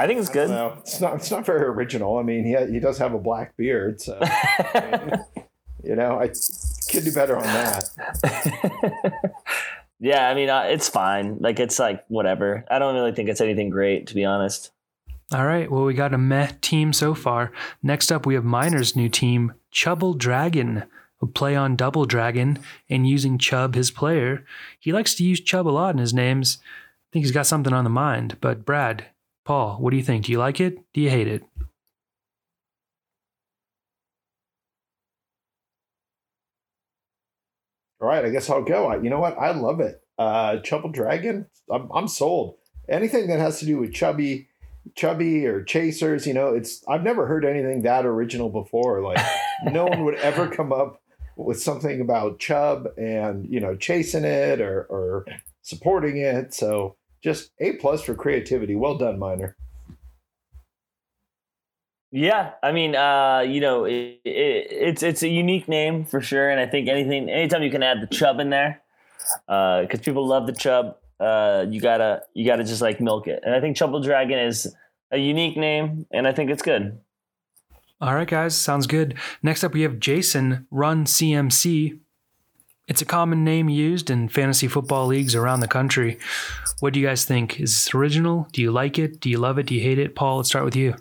I 0.00 0.06
think 0.06 0.18
it's 0.18 0.30
good. 0.30 0.48
No, 0.48 0.78
it's 0.78 0.98
not. 0.98 1.16
It's 1.16 1.30
not 1.30 1.44
very 1.44 1.60
original. 1.60 2.16
I 2.16 2.22
mean, 2.22 2.46
he 2.46 2.56
he 2.72 2.80
does 2.80 2.96
have 2.96 3.12
a 3.12 3.18
black 3.18 3.54
beard, 3.58 4.00
so 4.00 4.18
I 4.22 4.98
mean, 5.36 5.44
you 5.84 5.94
know, 5.94 6.18
I 6.18 6.28
could 6.90 7.04
do 7.04 7.12
better 7.12 7.36
on 7.36 7.42
that. 7.42 7.84
yeah, 10.00 10.26
I 10.26 10.32
mean, 10.32 10.48
uh, 10.48 10.62
it's 10.70 10.88
fine. 10.88 11.36
Like, 11.40 11.60
it's 11.60 11.78
like 11.78 12.02
whatever. 12.08 12.64
I 12.70 12.78
don't 12.78 12.94
really 12.94 13.12
think 13.12 13.28
it's 13.28 13.42
anything 13.42 13.68
great, 13.68 14.06
to 14.06 14.14
be 14.14 14.24
honest. 14.24 14.70
All 15.34 15.44
right. 15.44 15.70
Well, 15.70 15.84
we 15.84 15.92
got 15.92 16.14
a 16.14 16.18
meh 16.18 16.52
team 16.62 16.94
so 16.94 17.12
far. 17.14 17.52
Next 17.82 18.10
up, 18.10 18.24
we 18.24 18.32
have 18.32 18.44
Miner's 18.44 18.96
new 18.96 19.10
team, 19.10 19.52
Chubble 19.70 20.16
Dragon. 20.16 20.84
A 21.20 21.26
play 21.26 21.54
on 21.54 21.76
Double 21.76 22.06
Dragon 22.06 22.58
and 22.88 23.06
using 23.06 23.36
Chubb, 23.36 23.74
his 23.74 23.90
player. 23.90 24.46
He 24.78 24.92
likes 24.92 25.14
to 25.16 25.24
use 25.24 25.42
Chubb 25.42 25.68
a 25.68 25.68
lot 25.68 25.94
in 25.94 25.98
his 25.98 26.14
names. 26.14 26.56
I 26.62 27.12
think 27.12 27.26
he's 27.26 27.32
got 27.32 27.46
something 27.46 27.74
on 27.74 27.84
the 27.84 27.90
mind. 27.90 28.38
But 28.40 28.64
Brad, 28.64 29.04
Paul, 29.50 29.78
what 29.80 29.90
do 29.90 29.96
you 29.96 30.04
think? 30.04 30.26
Do 30.26 30.30
you 30.30 30.38
like 30.38 30.60
it? 30.60 30.78
Do 30.94 31.00
you 31.00 31.10
hate 31.10 31.26
it? 31.26 31.42
All 38.00 38.06
right, 38.06 38.24
I 38.24 38.28
guess 38.28 38.48
I'll 38.48 38.62
go. 38.62 38.86
I, 38.86 39.00
you 39.00 39.10
know 39.10 39.18
what? 39.18 39.36
I 39.36 39.50
love 39.50 39.80
it. 39.80 40.04
Uh, 40.16 40.58
Chubble 40.58 40.92
Dragon. 40.92 41.46
I'm, 41.68 41.90
I'm 41.92 42.06
sold. 42.06 42.58
Anything 42.88 43.26
that 43.26 43.40
has 43.40 43.58
to 43.58 43.66
do 43.66 43.78
with 43.78 43.92
chubby, 43.92 44.48
chubby 44.94 45.44
or 45.46 45.64
chasers. 45.64 46.28
You 46.28 46.34
know, 46.34 46.54
it's. 46.54 46.84
I've 46.86 47.02
never 47.02 47.26
heard 47.26 47.44
anything 47.44 47.82
that 47.82 48.06
original 48.06 48.50
before. 48.50 49.02
Like 49.02 49.18
no 49.64 49.84
one 49.84 50.04
would 50.04 50.14
ever 50.14 50.46
come 50.56 50.72
up 50.72 51.02
with 51.34 51.60
something 51.60 52.00
about 52.00 52.38
Chubb 52.38 52.86
and 52.96 53.48
you 53.50 53.58
know 53.58 53.74
chasing 53.74 54.24
it 54.24 54.60
or 54.60 54.84
or 54.84 55.26
supporting 55.62 56.18
it. 56.18 56.54
So 56.54 56.94
just 57.22 57.50
a 57.60 57.72
plus 57.72 58.02
for 58.02 58.14
creativity. 58.14 58.74
Well 58.74 58.96
done, 58.96 59.18
Miner. 59.18 59.56
Yeah, 62.12 62.52
I 62.62 62.72
mean, 62.72 62.96
uh, 62.96 63.44
you 63.46 63.60
know, 63.60 63.84
it, 63.84 64.20
it, 64.24 64.66
it's 64.70 65.02
it's 65.02 65.22
a 65.22 65.28
unique 65.28 65.68
name 65.68 66.04
for 66.04 66.20
sure, 66.20 66.50
and 66.50 66.58
I 66.58 66.66
think 66.66 66.88
anything, 66.88 67.30
anytime 67.30 67.62
you 67.62 67.70
can 67.70 67.84
add 67.84 68.00
the 68.00 68.08
chub 68.08 68.40
in 68.40 68.50
there, 68.50 68.82
because 69.46 70.00
uh, 70.00 70.02
people 70.02 70.26
love 70.26 70.48
the 70.48 70.52
chub, 70.52 70.96
uh, 71.20 71.66
you 71.68 71.80
gotta 71.80 72.22
you 72.34 72.44
gotta 72.44 72.64
just 72.64 72.82
like 72.82 73.00
milk 73.00 73.28
it, 73.28 73.40
and 73.44 73.54
I 73.54 73.60
think 73.60 73.76
Chubble 73.76 74.02
Dragon 74.02 74.40
is 74.40 74.74
a 75.12 75.18
unique 75.18 75.56
name, 75.56 76.06
and 76.10 76.26
I 76.26 76.32
think 76.32 76.50
it's 76.50 76.62
good. 76.62 76.98
All 78.00 78.14
right, 78.14 78.26
guys, 78.26 78.56
sounds 78.56 78.86
good. 78.86 79.14
Next 79.42 79.62
up, 79.62 79.74
we 79.74 79.82
have 79.82 80.00
Jason 80.00 80.66
Run 80.70 81.04
CMC. 81.04 82.00
It's 82.88 83.02
a 83.02 83.04
common 83.04 83.44
name 83.44 83.68
used 83.68 84.10
in 84.10 84.28
fantasy 84.28 84.66
football 84.66 85.06
leagues 85.06 85.36
around 85.36 85.60
the 85.60 85.68
country. 85.68 86.18
What 86.80 86.94
do 86.94 87.00
you 87.00 87.06
guys 87.06 87.24
think? 87.24 87.60
Is 87.60 87.70
this 87.70 87.94
original? 87.94 88.48
Do 88.52 88.62
you 88.62 88.72
like 88.72 88.98
it? 88.98 89.20
Do 89.20 89.28
you 89.28 89.38
love 89.38 89.58
it? 89.58 89.66
Do 89.66 89.74
you 89.74 89.82
hate 89.82 89.98
it? 89.98 90.16
Paul, 90.16 90.38
let's 90.38 90.48
start 90.48 90.64
with 90.64 90.76
you. 90.76 90.94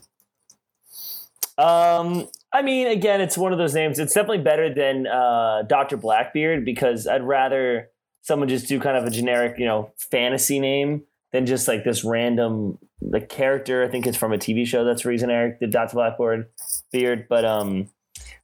Um, 1.58 2.28
I 2.54 2.62
mean, 2.62 2.88
again, 2.88 3.22
it's 3.22 3.38
one 3.38 3.52
of 3.54 3.58
those 3.58 3.74
names. 3.74 3.98
It's 3.98 4.14
definitely 4.14 4.44
better 4.44 4.74
than 4.74 5.08
uh, 5.08 5.64
Doctor 5.64 5.98
Blackbeard 5.98 6.66
because 6.66 7.08
I'd 7.08 7.24
rather 7.24 7.90
someone 8.22 8.50
just 8.50 8.68
do 8.68 8.80
kind 8.80 8.98
of 8.98 9.06
a 9.06 9.10
generic, 9.10 9.58
you 9.58 9.66
know, 9.66 9.92
fantasy 9.98 10.60
name 10.60 11.04
than 11.32 11.46
just 11.46 11.68
like 11.68 11.84
this 11.84 12.04
random 12.04 12.78
the 13.02 13.22
character. 13.22 13.84
I 13.84 13.88
think 13.88 14.06
it's 14.06 14.18
from 14.18 14.34
a 14.34 14.38
TV 14.38 14.66
show. 14.66 14.84
That's 14.84 15.04
the 15.04 15.10
reason 15.10 15.30
Eric 15.30 15.60
did 15.60 15.72
Doctor 15.72 15.96
Blackbeard 15.96 16.48
beard, 16.92 17.28
but 17.30 17.46
um, 17.46 17.90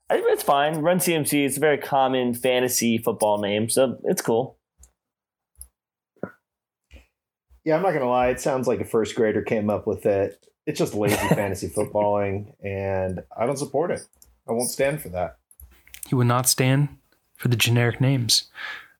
I 0.10 0.22
it's 0.26 0.44
fine. 0.44 0.78
Run 0.78 1.00
CMC. 1.00 1.46
It's 1.46 1.58
a 1.58 1.60
very 1.60 1.78
common 1.78 2.34
fantasy 2.34 2.98
football 2.98 3.40
name, 3.42 3.70
so 3.70 3.98
it's 4.04 4.22
cool. 4.22 4.58
Yeah, 7.66 7.76
I'm 7.76 7.82
not 7.82 7.92
gonna 7.92 8.10
lie. 8.10 8.30
It 8.30 8.40
sounds 8.40 8.68
like 8.68 8.80
a 8.80 8.86
first 8.86 9.16
grader 9.16 9.42
came 9.42 9.70
up 9.70 9.86
with 9.86 10.06
it 10.06 10.46
it's 10.66 10.80
just 10.80 10.94
lazy 10.94 11.16
fantasy 11.30 11.70
footballing, 11.70 12.54
and 12.64 13.22
I 13.38 13.46
don't 13.46 13.58
support 13.58 13.92
it. 13.92 14.02
I 14.48 14.52
won't 14.52 14.70
stand 14.70 15.02
for 15.02 15.10
that. 15.10 15.38
He 16.08 16.16
would 16.16 16.28
not 16.28 16.48
stand 16.48 16.90
for 17.36 17.48
the 17.48 17.56
generic 17.56 18.00
names. 18.00 18.46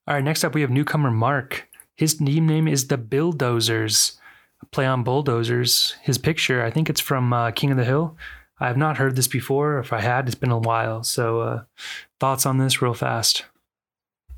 All 0.06 0.14
right, 0.14 0.24
next 0.24 0.44
up 0.44 0.54
we 0.54 0.60
have 0.60 0.70
newcomer 0.70 1.10
Mark. 1.10 1.68
His 1.96 2.14
team 2.14 2.46
name 2.46 2.68
is 2.68 2.88
the 2.88 2.98
Bulldozers. 2.98 4.20
Play 4.70 4.86
on 4.86 5.04
bulldozers. 5.04 5.96
His 6.02 6.18
picture, 6.18 6.62
I 6.62 6.70
think 6.70 6.90
it's 6.90 7.00
from 7.00 7.32
uh, 7.32 7.50
King 7.52 7.70
of 7.70 7.76
the 7.76 7.84
Hill. 7.84 8.16
I 8.58 8.66
have 8.68 8.76
not 8.76 8.96
heard 8.96 9.16
this 9.16 9.28
before. 9.28 9.78
If 9.78 9.92
I 9.92 10.00
had, 10.00 10.26
it's 10.26 10.34
been 10.34 10.50
a 10.50 10.58
while. 10.58 11.04
So, 11.04 11.40
uh, 11.40 11.62
thoughts 12.18 12.46
on 12.46 12.58
this, 12.58 12.80
real 12.80 12.94
fast, 12.94 13.44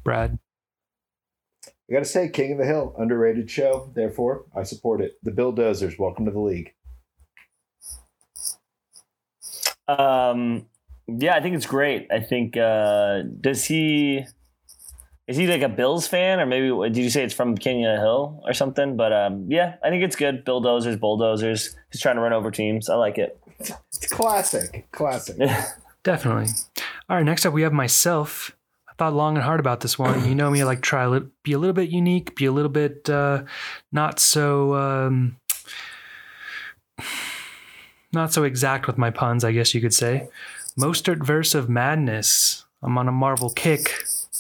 Brad. 0.02 0.38
I 1.88 1.94
got 1.94 2.00
to 2.00 2.04
say, 2.04 2.28
King 2.28 2.52
of 2.52 2.58
the 2.58 2.66
Hill, 2.66 2.94
underrated 2.98 3.50
show. 3.50 3.90
Therefore, 3.94 4.44
I 4.54 4.62
support 4.64 5.00
it. 5.00 5.12
The 5.22 5.30
Bulldozers, 5.30 5.98
welcome 5.98 6.26
to 6.26 6.30
the 6.30 6.40
league. 6.40 6.74
Um, 9.88 10.66
yeah, 11.06 11.34
I 11.34 11.40
think 11.40 11.56
it's 11.56 11.66
great. 11.66 12.08
I 12.12 12.20
think 12.20 12.58
uh, 12.58 13.22
does 13.40 13.64
he 13.64 14.26
is 15.26 15.36
he 15.36 15.46
like 15.46 15.62
a 15.62 15.68
Bills 15.68 16.06
fan 16.06 16.40
or 16.40 16.46
maybe 16.46 16.68
did 16.90 16.98
you 16.98 17.08
say 17.08 17.24
it's 17.24 17.32
from 17.32 17.56
King 17.56 17.86
of 17.86 17.96
the 17.96 18.00
Hill 18.02 18.42
or 18.44 18.52
something? 18.52 18.96
But 18.96 19.14
um, 19.14 19.46
yeah, 19.48 19.76
I 19.82 19.88
think 19.88 20.04
it's 20.04 20.16
good. 20.16 20.44
Bulldozers, 20.44 20.98
bulldozers. 20.98 21.74
He's 21.90 22.02
trying 22.02 22.16
to 22.16 22.20
run 22.20 22.34
over 22.34 22.50
teams. 22.50 22.90
I 22.90 22.96
like 22.96 23.16
it. 23.16 23.40
It's 23.58 24.08
classic, 24.10 24.86
classic. 24.92 25.38
Definitely. 26.02 26.52
All 27.08 27.16
right, 27.16 27.24
next 27.24 27.46
up 27.46 27.54
we 27.54 27.62
have 27.62 27.72
myself. 27.72 28.54
Thought 28.98 29.14
long 29.14 29.36
and 29.36 29.44
hard 29.44 29.60
about 29.60 29.80
this 29.80 29.96
one. 29.96 30.28
You 30.28 30.34
know 30.34 30.50
me, 30.50 30.60
I 30.60 30.64
like 30.64 30.82
try 30.82 31.04
to 31.04 31.30
be 31.44 31.52
a 31.52 31.58
little 31.58 31.74
bit 31.74 31.88
unique, 31.88 32.34
be 32.34 32.46
a 32.46 32.52
little 32.52 32.68
bit 32.68 33.08
uh, 33.08 33.44
not 33.92 34.18
so. 34.18 34.74
Um, 34.74 35.36
not 38.12 38.32
so 38.32 38.42
exact 38.42 38.86
with 38.86 38.98
my 38.98 39.10
puns, 39.10 39.44
I 39.44 39.52
guess 39.52 39.74
you 39.74 39.80
could 39.80 39.94
say. 39.94 40.28
Mostert 40.78 41.24
verse 41.24 41.54
of 41.54 41.68
madness. 41.68 42.64
I'm 42.82 42.98
on 42.98 43.06
a 43.06 43.12
Marvel 43.12 43.50
kick. 43.50 43.92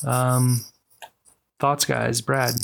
Um, 0.04 0.64
thoughts, 1.60 1.84
guys? 1.84 2.20
Brad. 2.20 2.54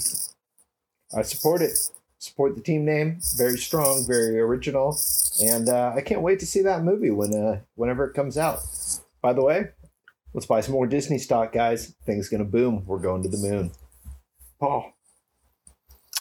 I 1.17 1.23
support 1.23 1.63
it. 1.63 1.79
Support 2.19 2.57
the 2.57 2.63
team 2.63 2.85
name. 2.85 3.19
Very 3.37 3.59
strong, 3.59 4.05
very 4.07 4.41
original, 4.41 4.99
and 5.43 5.69
uh, 5.69 5.93
I 5.95 6.01
can't 6.01 6.23
wait 6.23 6.41
to 6.41 6.47
see 6.47 6.63
that 6.63 6.83
movie 6.83 7.11
when 7.11 7.35
uh, 7.35 7.61
whenever 7.75 8.07
it 8.07 8.15
comes 8.15 8.39
out. 8.39 8.61
By 9.21 9.33
the 9.33 9.43
way, 9.43 9.69
let's 10.35 10.47
buy 10.47 10.61
some 10.61 10.75
more 10.75 10.87
Disney 10.87 11.19
stock, 11.19 11.53
guys. 11.53 11.95
Things 12.05 12.29
gonna 12.29 12.45
boom. 12.45 12.85
We're 12.87 12.99
going 12.99 13.23
to 13.23 13.29
the 13.29 13.39
moon. 13.39 13.71
Paul. 14.61 14.91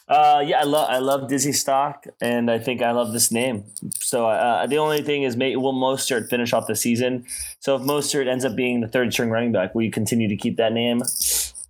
Uh, 0.08 0.44
yeah, 0.46 0.60
I 0.60 0.64
love 0.64 0.90
I 0.90 1.00
love 1.00 1.30
Disney 1.30 1.54
stock, 1.54 2.06
and 2.22 2.52
I 2.52 2.60
think 2.60 2.82
I 2.82 2.92
love 2.92 3.14
this 3.14 3.32
name. 3.32 3.64
So 4.00 4.28
uh, 4.28 4.68
the 4.68 4.78
only 4.78 5.02
thing 5.02 5.24
is, 5.24 5.38
may, 5.38 5.56
will 5.56 5.74
Mostert 5.74 6.30
finish 6.30 6.52
off 6.52 6.68
the 6.68 6.76
season? 6.76 7.26
So 7.60 7.78
if 7.78 7.84
Mostert 7.84 8.28
ends 8.28 8.44
up 8.44 8.56
being 8.56 8.82
the 8.82 8.88
third 8.88 9.14
string 9.14 9.30
running 9.30 9.54
back, 9.54 9.74
will 9.74 9.84
you 9.84 9.92
continue 9.92 10.28
to 10.28 10.36
keep 10.36 10.58
that 10.58 10.74
name? 10.74 11.02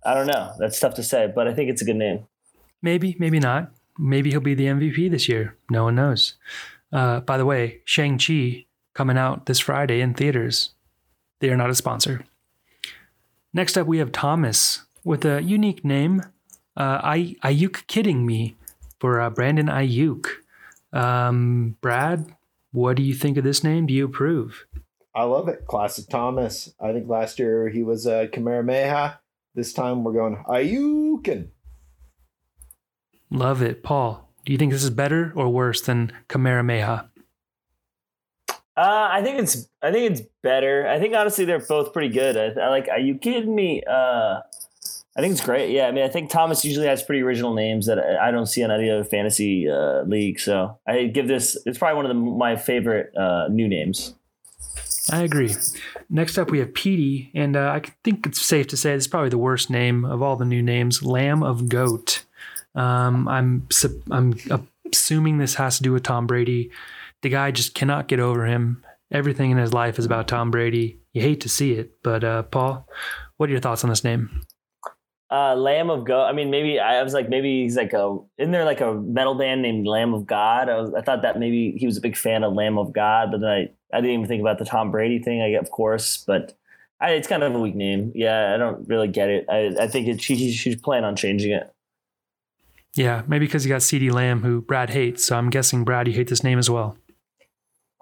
I 0.04 0.14
don't 0.14 0.26
know. 0.26 0.52
That's 0.58 0.78
tough 0.78 0.94
to 0.94 1.02
say, 1.02 1.32
but 1.32 1.46
I 1.46 1.54
think 1.54 1.70
it's 1.70 1.80
a 1.80 1.84
good 1.84 1.96
name. 1.96 2.26
Maybe, 2.82 3.16
maybe 3.18 3.38
not. 3.38 3.70
Maybe 3.98 4.30
he'll 4.30 4.40
be 4.40 4.54
the 4.54 4.66
MVP 4.66 5.10
this 5.10 5.28
year. 5.28 5.56
No 5.70 5.84
one 5.84 5.94
knows. 5.94 6.34
Uh, 6.92 7.20
by 7.20 7.38
the 7.38 7.46
way, 7.46 7.80
Shang 7.84 8.18
Chi 8.18 8.66
coming 8.94 9.16
out 9.16 9.46
this 9.46 9.60
Friday 9.60 10.00
in 10.00 10.12
theaters. 10.12 10.70
They 11.40 11.50
are 11.50 11.56
not 11.56 11.70
a 11.70 11.74
sponsor. 11.74 12.24
Next 13.56 13.78
up, 13.78 13.86
we 13.86 13.98
have 13.98 14.10
Thomas 14.10 14.82
with 15.04 15.24
a 15.24 15.40
unique 15.40 15.84
name 15.84 16.22
uh, 16.76 16.98
I, 17.04 17.36
Aiyuk 17.44 17.86
kidding 17.86 18.26
me 18.26 18.56
for 18.98 19.20
uh, 19.20 19.30
Brandon 19.30 19.66
Aiyuk. 19.66 20.26
Um, 20.92 21.76
Brad, 21.80 22.34
what 22.72 22.96
do 22.96 23.04
you 23.04 23.14
think 23.14 23.36
of 23.36 23.44
this 23.44 23.62
name? 23.62 23.86
Do 23.86 23.94
you 23.94 24.06
approve? 24.06 24.66
I 25.14 25.22
love 25.22 25.46
it. 25.46 25.66
Classic 25.68 26.04
Thomas. 26.08 26.74
I 26.80 26.92
think 26.92 27.08
last 27.08 27.38
year 27.38 27.68
he 27.68 27.84
was 27.84 28.08
uh, 28.08 28.26
Kamehameha. 28.32 29.20
This 29.54 29.72
time 29.72 30.02
we're 30.02 30.14
going 30.14 30.36
Ayukin. 30.48 31.50
Love 33.30 33.62
it. 33.62 33.84
Paul, 33.84 34.28
do 34.44 34.50
you 34.50 34.58
think 34.58 34.72
this 34.72 34.82
is 34.82 34.90
better 34.90 35.32
or 35.36 35.48
worse 35.48 35.80
than 35.80 36.10
Kamehameha? 36.26 37.08
Uh, 38.76 39.08
I 39.10 39.22
think 39.22 39.38
it's 39.38 39.68
I 39.82 39.92
think 39.92 40.10
it's 40.10 40.22
better. 40.42 40.88
I 40.88 40.98
think 40.98 41.14
honestly 41.14 41.44
they're 41.44 41.60
both 41.60 41.92
pretty 41.92 42.12
good. 42.12 42.36
I, 42.36 42.60
I 42.60 42.68
like. 42.70 42.88
Are 42.88 42.98
you 42.98 43.16
kidding 43.16 43.54
me? 43.54 43.82
Uh, 43.88 44.40
I 45.16 45.20
think 45.20 45.32
it's 45.32 45.44
great. 45.44 45.70
Yeah, 45.70 45.86
I 45.86 45.92
mean, 45.92 46.04
I 46.04 46.08
think 46.08 46.28
Thomas 46.28 46.64
usually 46.64 46.88
has 46.88 47.02
pretty 47.04 47.22
original 47.22 47.54
names 47.54 47.86
that 47.86 48.00
I 48.00 48.32
don't 48.32 48.46
see 48.46 48.64
on 48.64 48.72
any 48.72 48.90
other 48.90 49.04
fantasy 49.04 49.68
uh, 49.70 50.02
league. 50.02 50.40
So 50.40 50.78
I 50.88 51.04
give 51.04 51.28
this. 51.28 51.56
It's 51.66 51.78
probably 51.78 51.96
one 51.96 52.06
of 52.06 52.08
the, 52.08 52.20
my 52.20 52.56
favorite 52.56 53.16
uh, 53.16 53.46
new 53.48 53.68
names. 53.68 54.14
I 55.12 55.22
agree. 55.22 55.54
Next 56.10 56.38
up, 56.38 56.50
we 56.50 56.58
have 56.58 56.74
Petey, 56.74 57.30
and 57.34 57.56
uh, 57.56 57.70
I 57.70 57.82
think 58.02 58.26
it's 58.26 58.42
safe 58.42 58.66
to 58.68 58.76
say 58.76 58.92
is 58.92 59.06
probably 59.06 59.28
the 59.28 59.38
worst 59.38 59.70
name 59.70 60.04
of 60.04 60.22
all 60.22 60.34
the 60.34 60.44
new 60.44 60.62
names. 60.62 61.02
Lamb 61.02 61.42
of 61.42 61.68
Goat. 61.68 62.24
Um, 62.74 63.28
I'm 63.28 63.68
I'm 64.10 64.34
assuming 64.90 65.38
this 65.38 65.54
has 65.54 65.76
to 65.76 65.82
do 65.84 65.92
with 65.92 66.02
Tom 66.02 66.26
Brady. 66.26 66.70
The 67.24 67.30
guy 67.30 67.52
just 67.52 67.74
cannot 67.74 68.06
get 68.06 68.20
over 68.20 68.44
him. 68.44 68.84
Everything 69.10 69.50
in 69.50 69.56
his 69.56 69.72
life 69.72 69.98
is 69.98 70.04
about 70.04 70.28
Tom 70.28 70.50
Brady. 70.50 71.00
You 71.14 71.22
hate 71.22 71.40
to 71.40 71.48
see 71.48 71.72
it, 71.72 72.02
but 72.02 72.22
uh, 72.22 72.42
Paul, 72.42 72.86
what 73.38 73.48
are 73.48 73.50
your 73.50 73.62
thoughts 73.62 73.82
on 73.82 73.88
this 73.88 74.04
name? 74.04 74.42
Uh, 75.30 75.54
Lamb 75.54 75.88
of 75.88 76.04
God. 76.04 76.28
I 76.28 76.34
mean, 76.34 76.50
maybe 76.50 76.78
I 76.78 77.02
was 77.02 77.14
like, 77.14 77.30
maybe 77.30 77.62
he's 77.62 77.78
like 77.78 77.94
a. 77.94 78.18
Isn't 78.36 78.52
there 78.52 78.66
like 78.66 78.82
a 78.82 78.92
metal 78.92 79.36
band 79.36 79.62
named 79.62 79.86
Lamb 79.86 80.12
of 80.12 80.26
God? 80.26 80.68
I, 80.68 80.78
was, 80.78 80.92
I 80.92 81.00
thought 81.00 81.22
that 81.22 81.38
maybe 81.38 81.74
he 81.78 81.86
was 81.86 81.96
a 81.96 82.02
big 82.02 82.14
fan 82.14 82.44
of 82.44 82.52
Lamb 82.52 82.76
of 82.76 82.92
God, 82.92 83.30
but 83.30 83.40
then 83.40 83.48
I, 83.48 83.70
I 83.96 84.02
didn't 84.02 84.16
even 84.16 84.26
think 84.26 84.42
about 84.42 84.58
the 84.58 84.66
Tom 84.66 84.90
Brady 84.90 85.18
thing. 85.18 85.40
I 85.40 85.58
of 85.58 85.70
course, 85.70 86.22
but 86.26 86.54
I, 87.00 87.12
it's 87.12 87.26
kind 87.26 87.42
of 87.42 87.54
a 87.54 87.58
weak 87.58 87.74
name. 87.74 88.12
Yeah, 88.14 88.52
I 88.54 88.58
don't 88.58 88.86
really 88.86 89.08
get 89.08 89.30
it. 89.30 89.46
I, 89.48 89.74
I 89.80 89.88
think 89.88 90.08
it, 90.08 90.20
she, 90.20 90.52
she's 90.52 90.76
planning 90.76 91.06
on 91.06 91.16
changing 91.16 91.52
it. 91.52 91.72
Yeah, 92.94 93.22
maybe 93.26 93.46
because 93.46 93.64
you 93.64 93.70
got 93.70 93.80
CeeDee 93.80 94.12
Lamb, 94.12 94.42
who 94.42 94.60
Brad 94.60 94.90
hates. 94.90 95.24
So 95.24 95.38
I'm 95.38 95.48
guessing 95.48 95.84
Brad, 95.84 96.06
you 96.06 96.12
hate 96.12 96.28
this 96.28 96.44
name 96.44 96.58
as 96.58 96.68
well. 96.68 96.98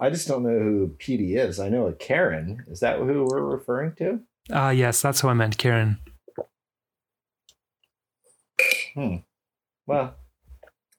I 0.03 0.11
just 0.11 0.27
don't 0.27 0.43
know 0.43 0.59
who 0.59 0.89
Petey 0.99 1.37
is. 1.37 1.61
I 1.61 1.69
know 1.69 1.87
a 1.87 1.93
Karen. 1.93 2.65
Is 2.69 2.81
that 2.81 2.99
who 2.99 3.25
we're 3.25 3.41
referring 3.41 3.95
to? 3.99 4.19
Ah, 4.51 4.67
uh, 4.67 4.71
yes, 4.71 5.01
that's 5.01 5.21
who 5.21 5.29
I 5.29 5.33
meant, 5.33 5.59
Karen. 5.59 5.99
Hmm. 8.95 9.19
Well, 9.87 10.17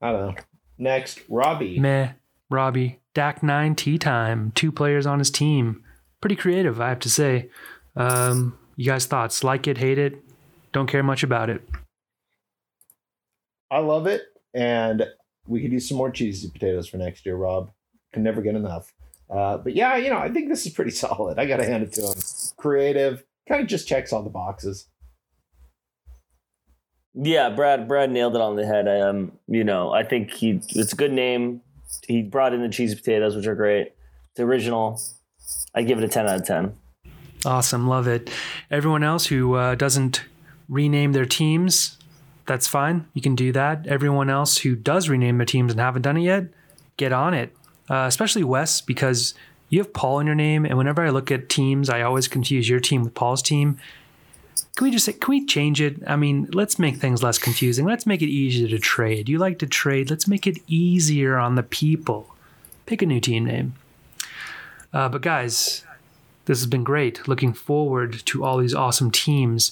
I 0.01 0.11
don't 0.13 0.27
know. 0.27 0.35
Next, 0.77 1.19
Robbie. 1.27 1.79
Meh. 1.79 2.13
Robbie. 2.49 3.01
Dak 3.13 3.43
9 3.43 3.75
tea 3.75 3.97
time. 3.97 4.53
Two 4.55 4.71
players 4.71 5.05
on 5.05 5.19
his 5.19 5.29
team. 5.29 5.83
Pretty 6.21 6.37
creative, 6.37 6.79
I 6.79 6.87
have 6.87 6.99
to 6.99 7.09
say. 7.09 7.49
Um, 7.97 8.57
you 8.77 8.85
guys' 8.85 9.05
thoughts? 9.05 9.43
Like 9.43 9.67
it, 9.67 9.79
hate 9.79 9.99
it? 9.99 10.23
Don't 10.71 10.87
care 10.87 11.03
much 11.03 11.23
about 11.23 11.49
it. 11.49 11.61
I 13.69 13.79
love 13.79 14.07
it. 14.07 14.21
And 14.53 15.05
we 15.45 15.61
could 15.61 15.73
use 15.73 15.89
some 15.89 15.97
more 15.97 16.09
cheesy 16.09 16.49
potatoes 16.49 16.87
for 16.87 16.95
next 16.95 17.25
year, 17.25 17.35
Rob. 17.35 17.69
Can 18.13 18.23
never 18.23 18.41
get 18.41 18.55
enough. 18.55 18.93
Uh, 19.29 19.57
but 19.57 19.75
yeah, 19.75 19.97
you 19.97 20.09
know, 20.09 20.17
I 20.17 20.29
think 20.29 20.49
this 20.49 20.65
is 20.65 20.73
pretty 20.73 20.91
solid. 21.05 21.39
I 21.39 21.45
got 21.45 21.57
to 21.57 21.65
hand 21.65 21.83
it 21.83 21.93
to 21.93 22.01
him. 22.01 22.13
Creative, 22.57 23.23
kind 23.47 23.61
of 23.61 23.67
just 23.67 23.87
checks 23.87 24.13
all 24.13 24.23
the 24.23 24.29
boxes. 24.29 24.87
Yeah, 27.15 27.49
Brad. 27.49 27.87
Brad 27.87 28.11
nailed 28.11 28.35
it 28.35 28.41
on 28.41 28.55
the 28.55 28.65
head. 28.65 28.87
Um, 28.87 29.33
you 29.47 29.63
know, 29.63 29.91
I 29.91 30.03
think 30.03 30.31
he 30.31 30.61
it's 30.69 30.93
a 30.93 30.95
good 30.95 31.11
name. 31.11 31.61
He 32.07 32.23
brought 32.23 32.53
in 32.53 32.61
the 32.61 32.69
cheesy 32.69 32.95
potatoes, 32.95 33.35
which 33.35 33.45
are 33.45 33.55
great. 33.55 33.93
It's 34.31 34.39
original. 34.39 34.99
I 35.75 35.83
give 35.83 35.99
it 35.99 36.03
a 36.03 36.07
ten 36.07 36.27
out 36.27 36.37
of 36.39 36.45
ten. 36.45 36.75
Awesome, 37.45 37.87
love 37.87 38.07
it. 38.07 38.31
Everyone 38.71 39.03
else 39.03 39.27
who 39.27 39.55
uh, 39.55 39.75
doesn't 39.75 40.23
rename 40.69 41.11
their 41.11 41.25
teams, 41.25 41.97
that's 42.45 42.67
fine. 42.67 43.05
You 43.13 43.21
can 43.21 43.35
do 43.35 43.51
that. 43.51 43.85
Everyone 43.85 44.29
else 44.29 44.59
who 44.59 44.75
does 44.75 45.09
rename 45.09 45.37
their 45.37 45.45
teams 45.45 45.71
and 45.71 45.79
haven't 45.79 46.03
done 46.03 46.17
it 46.17 46.21
yet, 46.21 46.45
get 46.97 47.11
on 47.11 47.33
it. 47.33 47.55
Uh, 47.89 48.05
especially 48.07 48.43
Wes, 48.43 48.81
because 48.81 49.33
you 49.69 49.79
have 49.79 49.93
Paul 49.93 50.19
in 50.19 50.27
your 50.27 50.35
name, 50.35 50.65
and 50.65 50.77
whenever 50.77 51.03
I 51.03 51.09
look 51.09 51.31
at 51.31 51.49
teams, 51.49 51.89
I 51.89 52.01
always 52.01 52.27
confuse 52.27 52.69
your 52.69 52.79
team 52.79 53.03
with 53.03 53.13
Paul's 53.13 53.41
team 53.41 53.77
can 54.75 54.85
we 54.85 54.91
just 54.91 55.05
say, 55.05 55.13
can 55.13 55.29
we 55.29 55.45
change 55.45 55.81
it? 55.81 56.01
I 56.07 56.15
mean, 56.15 56.49
let's 56.51 56.79
make 56.79 56.97
things 56.97 57.21
less 57.21 57.37
confusing. 57.37 57.85
Let's 57.85 58.07
make 58.07 58.23
it 58.23 58.29
easier 58.29 58.67
to 58.69 58.79
trade. 58.79 59.29
You 59.29 59.37
like 59.37 59.59
to 59.59 59.67
trade. 59.67 60.09
Let's 60.09 60.27
make 60.27 60.47
it 60.47 60.57
easier 60.67 61.37
on 61.37 61.55
the 61.55 61.63
people. 61.63 62.33
Pick 62.87 63.03
a 63.03 63.05
new 63.05 63.19
team 63.19 63.45
name. 63.45 63.75
Uh, 64.91 65.09
but 65.09 65.21
guys, 65.21 65.83
this 66.45 66.59
has 66.59 66.65
been 66.65 66.83
great. 66.83 67.27
Looking 67.27 67.53
forward 67.53 68.13
to 68.25 68.43
all 68.43 68.57
these 68.57 68.73
awesome 68.73 69.11
teams. 69.11 69.71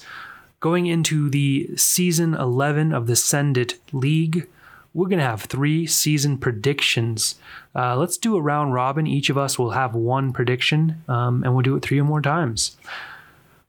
Going 0.60 0.86
into 0.86 1.32
the 1.32 1.76
season 1.76 2.36
11 2.36 2.94
of 2.94 3.08
the 3.08 3.16
Send 3.16 3.58
It 3.58 3.80
League, 3.92 4.48
we're 4.94 5.08
going 5.08 5.20
to 5.20 5.26
have 5.26 5.44
three 5.44 5.88
season 5.88 6.38
predictions. 6.38 7.36
Uh, 7.76 7.96
let's 7.96 8.18
do 8.18 8.36
a 8.36 8.42
round 8.42 8.74
robin. 8.74 9.08
Each 9.08 9.30
of 9.30 9.38
us 9.38 9.58
will 9.58 9.72
have 9.72 9.96
one 9.96 10.34
prediction, 10.34 11.02
um, 11.08 11.44
and 11.44 11.54
we'll 11.54 11.64
do 11.64 11.76
it 11.76 11.84
three 11.84 12.00
or 12.00 12.04
more 12.04 12.22
times. 12.22 12.78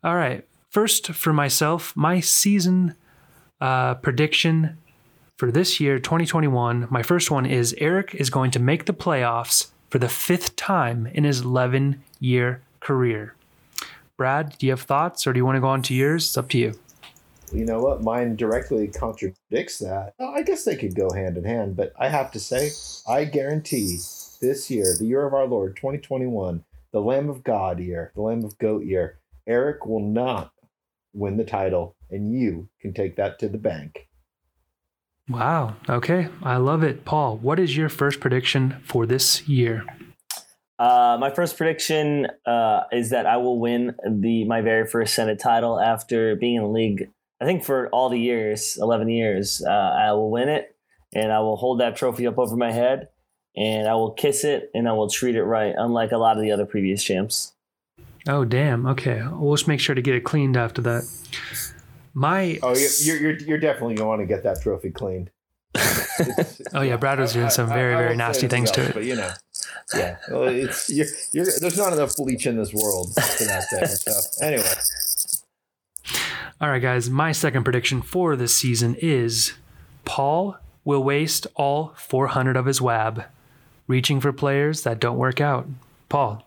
All 0.03 0.17
right. 0.17 0.45
First, 0.71 1.09
for 1.09 1.33
myself, 1.33 1.95
my 1.95 2.21
season 2.21 2.97
uh, 3.61 3.95
prediction 3.95 4.79
for 5.37 5.53
this 5.53 5.81
year, 5.81 5.99
2021, 5.99 6.89
my 6.91 7.03
first 7.03 7.31
one 7.31 7.47
is 7.47 7.75
Eric 7.79 8.15
is 8.15 8.31
going 8.31 8.51
to 8.53 8.59
make 8.59 8.87
the 8.87 8.95
playoffs 8.95 9.71
for 9.91 9.99
the 9.99 10.09
fifth 10.09 10.57
time 10.57 11.07
in 11.07 11.25
his 11.25 11.41
11 11.41 12.03
year 12.19 12.63
career. 12.81 13.35
Brad, 14.17 14.57
do 14.59 14.67
you 14.67 14.73
have 14.73 14.83
thoughts 14.83 15.27
or 15.27 15.33
do 15.33 15.39
you 15.39 15.45
want 15.45 15.57
to 15.57 15.61
go 15.61 15.69
on 15.69 15.83
to 15.83 15.95
yours? 15.95 16.27
It's 16.27 16.39
up 16.39 16.49
to 16.51 16.59
you. 16.59 16.79
You 17.53 17.67
know 17.67 17.81
what? 17.81 18.03
Mine 18.03 18.37
directly 18.37 18.89
contradicts 18.89 19.79
that. 19.79 20.15
I 20.19 20.43
guess 20.43 20.65
they 20.65 20.77
could 20.77 20.95
go 20.95 21.11
hand 21.11 21.37
in 21.37 21.45
hand, 21.45 21.77
but 21.77 21.93
I 21.99 22.09
have 22.09 22.31
to 22.33 22.41
say, 22.41 22.71
I 23.07 23.25
guarantee 23.25 23.99
this 24.41 24.71
year, 24.71 24.97
the 24.99 25.07
year 25.07 25.27
of 25.27 25.35
our 25.35 25.47
Lord, 25.47 25.77
2021, 25.77 26.65
the 26.93 27.01
Lamb 27.01 27.29
of 27.29 27.45
God 27.45 27.79
year, 27.79 28.11
the 28.15 28.23
Lamb 28.23 28.45
of 28.45 28.59
Goat 28.59 28.85
year, 28.85 29.19
Eric 29.47 29.85
will 29.85 30.01
not 30.01 30.53
win 31.13 31.37
the 31.37 31.45
title, 31.45 31.95
and 32.11 32.33
you 32.33 32.69
can 32.81 32.95
take 32.95 33.17
that 33.17 33.39
to 33.41 33.49
the 33.49 33.59
bank. 33.59 34.09
Wow. 35.29 35.77
Okay. 35.89 36.29
I 36.43 36.57
love 36.57 36.83
it. 36.83 37.05
Paul, 37.05 37.37
what 37.37 37.59
is 37.59 37.77
your 37.77 37.89
first 37.89 38.19
prediction 38.21 38.83
for 38.85 39.07
this 39.07 39.47
year? 39.49 39.85
Uh, 40.79 41.17
my 41.21 41.31
first 41.31 41.57
prediction 41.57 42.27
uh, 42.45 42.85
is 42.91 43.11
that 43.11 43.27
I 43.27 43.37
will 43.37 43.61
win 43.61 43.95
the 44.05 44.45
my 44.45 44.63
very 44.63 44.87
first 44.87 45.15
Send 45.15 45.31
It 45.31 45.39
title 45.39 45.79
after 45.79 46.35
being 46.35 46.57
in 46.57 46.63
the 46.63 46.69
league. 46.69 47.09
I 47.43 47.45
think 47.45 47.65
for 47.65 47.89
all 47.89 48.09
the 48.09 48.21
years, 48.21 48.79
eleven 48.81 49.09
years, 49.09 49.65
uh, 49.67 49.71
I 49.71 50.13
will 50.13 50.31
win 50.31 50.49
it, 50.49 50.77
and 51.13 51.33
I 51.33 51.41
will 51.41 51.57
hold 51.57 51.81
that 51.81 51.97
trophy 51.97 52.25
up 52.29 52.39
over 52.39 52.55
my 52.55 52.71
head, 52.71 53.09
and 53.57 53.89
I 53.89 53.95
will 53.95 54.13
kiss 54.13 54.45
it, 54.45 54.71
and 54.77 54.89
I 54.89 54.93
will 54.93 55.11
treat 55.11 55.35
it 55.35 55.43
right, 55.43 55.75
unlike 55.77 56.13
a 56.13 56.19
lot 56.19 56.37
of 56.37 56.45
the 56.45 56.53
other 56.53 56.67
previous 56.67 57.03
champs. 57.03 57.53
Oh 58.29 58.45
damn. 58.45 58.87
Okay, 58.87 59.25
we'll 59.33 59.57
just 59.57 59.67
make 59.67 59.81
sure 59.81 59.97
to 59.97 60.03
get 60.03 60.15
it 60.15 60.21
cleaned 60.21 60.57
after 60.57 60.81
that. 60.83 61.03
My 62.15 62.61
oh, 62.63 62.77
you're 62.77 63.17
you're, 63.17 63.39
you're 63.39 63.59
definitely 63.59 63.97
going 63.97 64.05
to 64.05 64.07
want 64.07 64.21
to 64.21 64.27
get 64.27 64.45
that 64.45 64.63
trophy 64.63 64.91
cleaned. 64.91 65.31
oh 66.75 66.83
yeah, 66.83 66.97
Brad 66.97 67.19
was 67.19 67.33
doing 67.33 67.51
some 67.51 67.67
very 67.67 67.97
very 67.97 68.15
nasty 68.15 68.47
things 68.47 68.71
to 68.71 68.83
it. 68.83 68.95
But 68.95 69.05
you 69.05 69.17
know, 69.17 69.33
yeah, 69.97 70.19
well, 70.31 70.45
it's 70.45 70.89
you're, 70.89 71.09
you're, 71.33 71.47
there's 71.59 71.77
not 71.77 71.93
enough 71.93 72.15
bleach 72.15 72.47
in 72.47 72.57
this 72.57 72.73
world 72.73 73.15
for 73.15 73.45
that 73.47 73.67
type 73.69 73.83
of 73.83 73.89
stuff. 73.89 74.27
Anyway. 74.41 74.63
All 76.63 76.69
right, 76.69 76.81
guys. 76.81 77.11
My 77.11 77.33
second 77.33 77.65
prediction 77.65 78.03
for 78.03 78.37
this 78.37 78.55
season 78.55 78.95
is 79.01 79.55
Paul 80.05 80.57
will 80.85 81.03
waste 81.03 81.49
all 81.57 81.93
400 81.97 82.57
of 82.57 82.67
his 82.67 82.81
WAB, 82.81 83.25
reaching 83.89 84.21
for 84.21 84.33
players 84.33 84.83
that 84.83 85.01
don't 85.01 85.19
work 85.19 85.41
out. 85.41 85.67
Paul, 86.09 86.47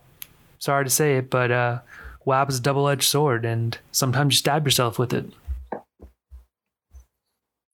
sorry 0.57 0.85
to 0.85 0.89
say 0.89 1.17
it, 1.17 1.29
but 1.29 1.51
uh, 1.51 1.79
WAB 2.23 2.49
is 2.49 2.59
a 2.59 2.61
double 2.61 2.87
edged 2.87 3.03
sword, 3.03 3.43
and 3.43 3.77
sometimes 3.91 4.35
you 4.35 4.37
stab 4.37 4.65
yourself 4.65 4.97
with 4.97 5.13
it. 5.13 5.25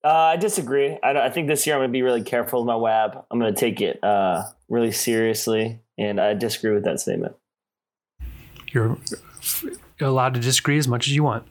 Uh, 0.03 0.07
I 0.07 0.35
disagree. 0.35 0.97
I, 1.03 1.11
I, 1.11 1.29
think 1.29 1.47
this 1.47 1.67
year 1.67 1.75
I'm 1.75 1.81
going 1.81 1.89
to 1.89 1.93
be 1.93 2.01
really 2.01 2.23
careful 2.23 2.61
with 2.61 2.67
my 2.67 2.75
WAB. 2.75 3.23
I'm 3.29 3.37
going 3.37 3.53
to 3.53 3.59
take 3.59 3.81
it 3.81 4.03
uh, 4.03 4.45
really 4.67 4.91
seriously, 4.91 5.79
and 5.95 6.19
I 6.19 6.33
disagree 6.33 6.73
with 6.73 6.85
that 6.85 6.99
statement. 6.99 7.35
You're 8.71 8.97
allowed 9.99 10.33
to 10.33 10.39
disagree 10.39 10.79
as 10.79 10.87
much 10.87 11.05
as 11.05 11.13
you 11.13 11.23
want. 11.23 11.45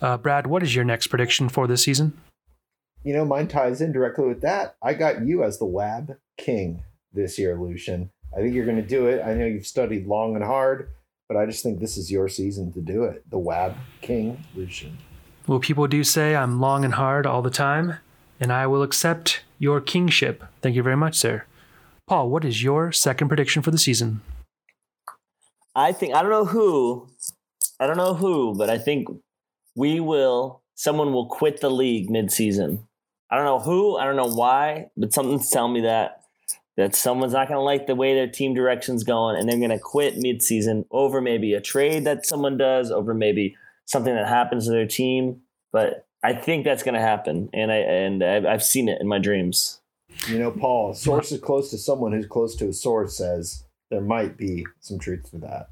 Uh, 0.00 0.16
Brad, 0.16 0.46
what 0.46 0.62
is 0.62 0.74
your 0.74 0.84
next 0.84 1.08
prediction 1.08 1.48
for 1.48 1.66
this 1.66 1.82
season? 1.82 2.16
You 3.02 3.14
know, 3.14 3.24
mine 3.24 3.48
ties 3.48 3.80
in 3.80 3.92
directly 3.92 4.26
with 4.26 4.40
that. 4.42 4.76
I 4.82 4.94
got 4.94 5.22
you 5.22 5.42
as 5.42 5.58
the 5.58 5.66
WAB 5.66 6.16
king 6.36 6.82
this 7.12 7.38
year, 7.38 7.58
Lucian. 7.58 8.10
I 8.36 8.40
think 8.40 8.54
you're 8.54 8.64
going 8.64 8.76
to 8.76 8.82
do 8.82 9.06
it. 9.06 9.22
I 9.24 9.34
know 9.34 9.46
you've 9.46 9.66
studied 9.66 10.06
long 10.06 10.34
and 10.34 10.44
hard, 10.44 10.90
but 11.28 11.36
I 11.36 11.46
just 11.46 11.62
think 11.62 11.80
this 11.80 11.96
is 11.96 12.10
your 12.10 12.28
season 12.28 12.72
to 12.72 12.80
do 12.80 13.04
it. 13.04 13.28
The 13.30 13.38
WAB 13.38 13.76
King 14.00 14.44
Lucian. 14.54 14.98
Well, 15.46 15.60
people 15.60 15.86
do 15.86 16.04
say 16.04 16.36
I'm 16.36 16.60
long 16.60 16.84
and 16.84 16.94
hard 16.94 17.26
all 17.26 17.40
the 17.40 17.50
time, 17.50 17.94
and 18.38 18.52
I 18.52 18.66
will 18.66 18.82
accept 18.82 19.42
your 19.58 19.80
kingship. 19.80 20.44
Thank 20.60 20.76
you 20.76 20.82
very 20.82 20.96
much, 20.96 21.16
sir. 21.16 21.44
Paul, 22.06 22.28
what 22.28 22.44
is 22.44 22.62
your 22.62 22.92
second 22.92 23.28
prediction 23.28 23.62
for 23.62 23.70
the 23.70 23.78
season? 23.78 24.20
I 25.74 25.92
think 25.92 26.14
I 26.14 26.22
don't 26.22 26.30
know 26.30 26.44
who, 26.44 27.08
I 27.78 27.86
don't 27.86 27.96
know 27.96 28.14
who, 28.14 28.54
but 28.54 28.68
I 28.68 28.78
think 28.78 29.08
we 29.78 30.00
will. 30.00 30.60
Someone 30.74 31.12
will 31.12 31.26
quit 31.26 31.60
the 31.60 31.70
league 31.70 32.10
mid-season. 32.10 32.88
I 33.30 33.36
don't 33.36 33.44
know 33.44 33.60
who. 33.60 33.96
I 33.96 34.04
don't 34.04 34.16
know 34.16 34.34
why, 34.34 34.90
but 34.96 35.12
something's 35.12 35.50
telling 35.50 35.72
me 35.72 35.82
that 35.82 36.22
that 36.76 36.94
someone's 36.94 37.32
not 37.32 37.48
going 37.48 37.58
to 37.58 37.62
like 37.62 37.86
the 37.86 37.94
way 37.94 38.14
their 38.14 38.28
team 38.28 38.54
direction's 38.54 39.02
going 39.02 39.36
and 39.36 39.48
they're 39.48 39.58
going 39.58 39.70
to 39.70 39.80
quit 39.80 40.14
midseason 40.14 40.84
over 40.92 41.20
maybe 41.20 41.52
a 41.52 41.60
trade 41.60 42.04
that 42.04 42.24
someone 42.24 42.56
does, 42.56 42.92
over 42.92 43.12
maybe 43.12 43.56
something 43.84 44.14
that 44.14 44.28
happens 44.28 44.66
to 44.66 44.70
their 44.70 44.86
team. 44.86 45.40
But 45.72 46.06
I 46.22 46.34
think 46.34 46.64
that's 46.64 46.82
going 46.82 46.94
to 46.94 47.00
happen, 47.00 47.48
and 47.52 47.70
I 47.70 47.76
and 47.76 48.24
I've 48.24 48.64
seen 48.64 48.88
it 48.88 49.00
in 49.00 49.06
my 49.06 49.18
dreams. 49.18 49.80
You 50.26 50.40
know, 50.40 50.50
Paul, 50.50 50.94
source 50.94 51.30
is 51.30 51.40
close 51.40 51.70
to 51.70 51.78
someone 51.78 52.12
who's 52.12 52.26
close 52.26 52.56
to 52.56 52.68
a 52.68 52.72
source 52.72 53.16
says 53.16 53.64
there 53.90 54.00
might 54.00 54.36
be 54.36 54.66
some 54.80 54.98
truth 54.98 55.30
to 55.30 55.38
that. 55.38 55.70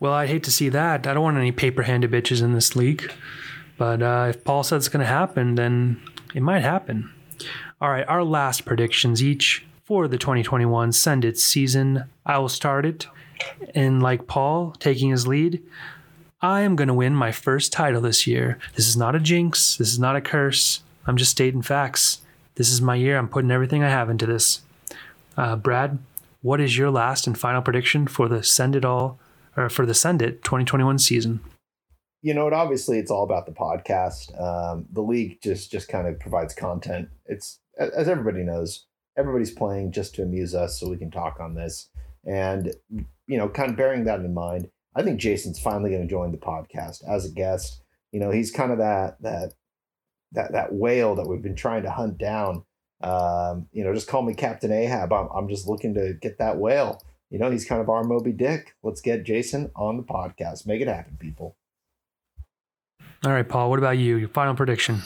Well, 0.00 0.12
I'd 0.12 0.28
hate 0.28 0.44
to 0.44 0.50
see 0.50 0.68
that. 0.70 1.06
I 1.06 1.14
don't 1.14 1.22
want 1.22 1.36
any 1.36 1.52
paper-handed 1.52 2.10
bitches 2.10 2.42
in 2.42 2.52
this 2.52 2.74
league. 2.76 3.12
But 3.76 4.02
uh, 4.02 4.26
if 4.30 4.44
Paul 4.44 4.62
says 4.62 4.86
it's 4.86 4.88
going 4.88 5.04
to 5.04 5.06
happen, 5.06 5.56
then 5.56 6.00
it 6.34 6.42
might 6.42 6.60
happen. 6.60 7.10
All 7.80 7.90
right, 7.90 8.06
our 8.08 8.22
last 8.22 8.64
predictions 8.64 9.22
each 9.22 9.66
for 9.84 10.08
the 10.08 10.18
2021 10.18 10.92
Send 10.92 11.24
It 11.24 11.38
season. 11.38 12.04
I 12.24 12.38
will 12.38 12.48
start 12.48 12.86
it. 12.86 13.06
And 13.74 14.02
like 14.02 14.26
Paul 14.26 14.74
taking 14.78 15.10
his 15.10 15.26
lead, 15.26 15.62
I 16.40 16.60
am 16.60 16.76
going 16.76 16.88
to 16.88 16.94
win 16.94 17.14
my 17.14 17.32
first 17.32 17.72
title 17.72 18.00
this 18.00 18.26
year. 18.26 18.58
This 18.76 18.88
is 18.88 18.96
not 18.96 19.14
a 19.14 19.20
jinx. 19.20 19.76
This 19.76 19.92
is 19.92 19.98
not 19.98 20.16
a 20.16 20.20
curse. 20.20 20.82
I'm 21.06 21.16
just 21.16 21.32
stating 21.32 21.62
facts. 21.62 22.20
This 22.54 22.70
is 22.70 22.80
my 22.80 22.94
year. 22.94 23.18
I'm 23.18 23.28
putting 23.28 23.50
everything 23.50 23.82
I 23.82 23.90
have 23.90 24.08
into 24.08 24.26
this. 24.26 24.62
Uh, 25.36 25.56
Brad, 25.56 25.98
what 26.42 26.60
is 26.60 26.78
your 26.78 26.90
last 26.90 27.26
and 27.26 27.36
final 27.36 27.62
prediction 27.62 28.06
for 28.06 28.28
the 28.28 28.42
Send 28.42 28.76
It 28.76 28.84
All 28.84 29.18
or 29.56 29.68
for 29.68 29.86
the 29.86 29.94
Send 29.94 30.22
It 30.22 30.42
2021 30.44 30.98
season? 30.98 31.40
You 32.22 32.32
know, 32.32 32.46
and 32.46 32.54
obviously 32.54 32.98
it's 32.98 33.10
all 33.10 33.24
about 33.24 33.46
the 33.46 33.52
podcast. 33.52 34.40
Um, 34.40 34.86
the 34.90 35.02
league 35.02 35.40
just 35.42 35.70
just 35.70 35.88
kind 35.88 36.06
of 36.08 36.18
provides 36.18 36.54
content. 36.54 37.08
It's 37.26 37.60
as 37.78 38.08
everybody 38.08 38.42
knows, 38.42 38.86
everybody's 39.16 39.50
playing 39.50 39.92
just 39.92 40.14
to 40.14 40.22
amuse 40.22 40.54
us, 40.54 40.80
so 40.80 40.88
we 40.88 40.96
can 40.96 41.10
talk 41.10 41.38
on 41.40 41.54
this. 41.54 41.90
And 42.26 42.72
you 43.26 43.36
know, 43.36 43.48
kind 43.48 43.70
of 43.70 43.76
bearing 43.76 44.04
that 44.04 44.20
in 44.20 44.32
mind, 44.32 44.70
I 44.96 45.02
think 45.02 45.20
Jason's 45.20 45.58
finally 45.58 45.90
going 45.90 46.02
to 46.02 46.08
join 46.08 46.32
the 46.32 46.38
podcast 46.38 47.06
as 47.06 47.24
a 47.24 47.30
guest. 47.30 47.82
You 48.12 48.20
know, 48.20 48.30
he's 48.30 48.50
kind 48.50 48.72
of 48.72 48.78
that 48.78 49.20
that 49.22 49.54
that 50.32 50.52
that 50.52 50.72
whale 50.72 51.14
that 51.16 51.26
we've 51.26 51.42
been 51.42 51.56
trying 51.56 51.82
to 51.82 51.90
hunt 51.90 52.18
down. 52.18 52.64
Um, 53.02 53.68
you 53.72 53.84
know, 53.84 53.92
just 53.92 54.08
call 54.08 54.22
me 54.22 54.34
Captain 54.34 54.72
Ahab. 54.72 55.12
I'm 55.12 55.28
I'm 55.34 55.48
just 55.48 55.66
looking 55.66 55.94
to 55.94 56.14
get 56.14 56.38
that 56.38 56.58
whale. 56.58 57.02
You 57.34 57.40
know, 57.40 57.50
he's 57.50 57.64
kind 57.64 57.80
of 57.80 57.88
our 57.88 58.04
Moby 58.04 58.30
Dick. 58.30 58.76
Let's 58.84 59.00
get 59.00 59.24
Jason 59.24 59.72
on 59.74 59.96
the 59.96 60.04
podcast. 60.04 60.68
Make 60.68 60.80
it 60.80 60.86
happen, 60.86 61.16
people. 61.18 61.56
All 63.26 63.32
right, 63.32 63.48
Paul, 63.48 63.70
what 63.70 63.80
about 63.80 63.98
you? 63.98 64.18
Your 64.18 64.28
final 64.28 64.54
prediction? 64.54 65.02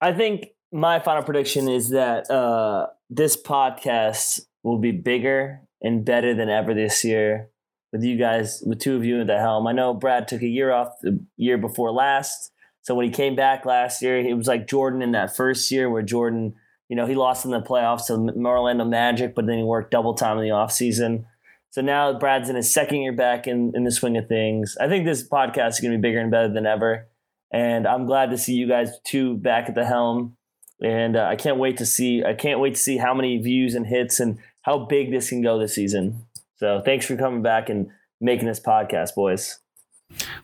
I 0.00 0.14
think 0.14 0.46
my 0.72 1.00
final 1.00 1.22
prediction 1.22 1.68
is 1.68 1.90
that 1.90 2.30
uh, 2.30 2.86
this 3.10 3.36
podcast 3.36 4.40
will 4.62 4.78
be 4.78 4.90
bigger 4.90 5.60
and 5.82 6.02
better 6.02 6.32
than 6.32 6.48
ever 6.48 6.72
this 6.72 7.04
year 7.04 7.50
with 7.92 8.02
you 8.02 8.16
guys, 8.16 8.62
with 8.64 8.80
two 8.80 8.96
of 8.96 9.04
you 9.04 9.20
at 9.20 9.26
the 9.26 9.38
helm. 9.38 9.66
I 9.66 9.72
know 9.72 9.92
Brad 9.92 10.26
took 10.26 10.40
a 10.40 10.48
year 10.48 10.72
off 10.72 10.94
the 11.02 11.22
year 11.36 11.58
before 11.58 11.92
last. 11.92 12.52
So 12.84 12.94
when 12.94 13.04
he 13.04 13.12
came 13.12 13.36
back 13.36 13.66
last 13.66 14.00
year, 14.00 14.18
it 14.18 14.32
was 14.32 14.48
like 14.48 14.66
Jordan 14.66 15.02
in 15.02 15.12
that 15.12 15.36
first 15.36 15.70
year 15.70 15.90
where 15.90 16.00
Jordan, 16.00 16.54
you 16.92 16.96
know, 16.96 17.06
he 17.06 17.14
lost 17.14 17.46
in 17.46 17.52
the 17.52 17.62
playoffs 17.62 18.08
to 18.08 18.18
the 18.18 18.46
Orlando 18.46 18.84
Magic, 18.84 19.34
but 19.34 19.46
then 19.46 19.56
he 19.56 19.64
worked 19.64 19.90
double 19.90 20.12
time 20.12 20.36
in 20.36 20.44
the 20.44 20.50
offseason. 20.50 21.24
So 21.70 21.80
now 21.80 22.18
Brad's 22.18 22.50
in 22.50 22.56
his 22.56 22.70
second 22.70 23.00
year 23.00 23.14
back 23.14 23.46
in, 23.46 23.72
in 23.74 23.84
the 23.84 23.90
swing 23.90 24.18
of 24.18 24.28
things. 24.28 24.76
I 24.78 24.88
think 24.88 25.06
this 25.06 25.26
podcast 25.26 25.68
is 25.68 25.80
going 25.80 25.92
to 25.92 25.96
be 25.96 26.02
bigger 26.02 26.20
and 26.20 26.30
better 26.30 26.52
than 26.52 26.66
ever. 26.66 27.08
And 27.50 27.86
I'm 27.86 28.04
glad 28.04 28.28
to 28.28 28.36
see 28.36 28.52
you 28.52 28.68
guys 28.68 28.90
two 29.04 29.38
back 29.38 29.70
at 29.70 29.74
the 29.74 29.86
helm. 29.86 30.36
And 30.82 31.16
uh, 31.16 31.24
I 31.24 31.36
can't 31.36 31.56
wait 31.56 31.78
to 31.78 31.86
see 31.86 32.24
I 32.24 32.34
can't 32.34 32.60
wait 32.60 32.74
to 32.74 32.80
see 32.80 32.98
how 32.98 33.14
many 33.14 33.38
views 33.38 33.74
and 33.74 33.86
hits 33.86 34.20
and 34.20 34.38
how 34.60 34.80
big 34.84 35.12
this 35.12 35.30
can 35.30 35.40
go 35.40 35.58
this 35.58 35.74
season. 35.74 36.26
So 36.56 36.82
thanks 36.84 37.06
for 37.06 37.16
coming 37.16 37.40
back 37.40 37.70
and 37.70 37.88
making 38.20 38.48
this 38.48 38.60
podcast, 38.60 39.14
boys. 39.14 39.61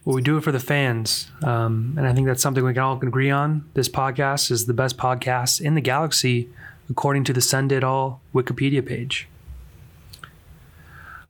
Well, 0.05 0.15
we 0.17 0.23
do 0.23 0.37
it 0.39 0.45
for 0.45 0.53
the 0.53 0.61
fans, 0.61 1.29
um, 1.43 1.95
and 1.97 2.07
I 2.07 2.13
think 2.13 2.27
that's 2.27 2.43
something 2.43 2.65
we 2.65 2.73
can 2.73 2.83
all 2.83 2.99
agree 3.01 3.31
on. 3.31 3.69
This 3.75 3.89
podcast 3.89 4.51
is 4.51 4.67
the 4.67 4.75
best 4.75 4.97
podcast 4.97 5.61
in 5.61 5.75
the 5.75 5.81
galaxy, 5.81 6.49
according 6.89 7.25
to 7.25 7.33
the 7.33 7.41
Send 7.41 7.73
It 7.73 7.85
All 7.85 8.21
Wikipedia 8.35 8.85
page. 8.85 9.29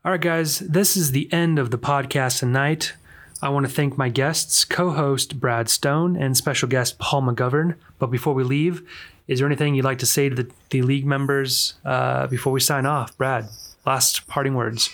All 0.05 0.12
right, 0.12 0.20
guys, 0.20 0.61
this 0.61 0.97
is 0.97 1.11
the 1.12 1.30
end 1.32 1.59
of 1.59 1.70
the 1.70 1.78
podcast 1.78 2.39
tonight. 2.39 2.95
I 3.43 3.51
want 3.51 3.66
to 3.66 3.72
thank 3.72 3.97
my 3.97 4.09
guests, 4.09 4.64
co 4.64 4.91
host 4.91 5.39
Brad 5.39 5.68
Stone 5.68 6.16
and 6.16 6.36
special 6.36 6.68
guest 6.68 6.99
Paul 6.99 7.22
McGovern. 7.22 7.74
But 7.99 8.07
before 8.11 8.34
we 8.34 8.43
leave, 8.43 8.82
is 9.28 9.39
there 9.39 9.47
anything 9.47 9.74
you'd 9.74 9.84
like 9.84 9.99
to 9.99 10.07
say 10.07 10.28
to 10.28 10.34
the, 10.34 10.51
the 10.70 10.82
league 10.82 11.07
members 11.07 11.74
uh, 11.84 12.26
before 12.26 12.53
we 12.53 12.61
sign 12.61 12.86
off? 12.86 13.16
Brad, 13.16 13.49
last 13.86 14.26
parting 14.26 14.55
words. 14.55 14.89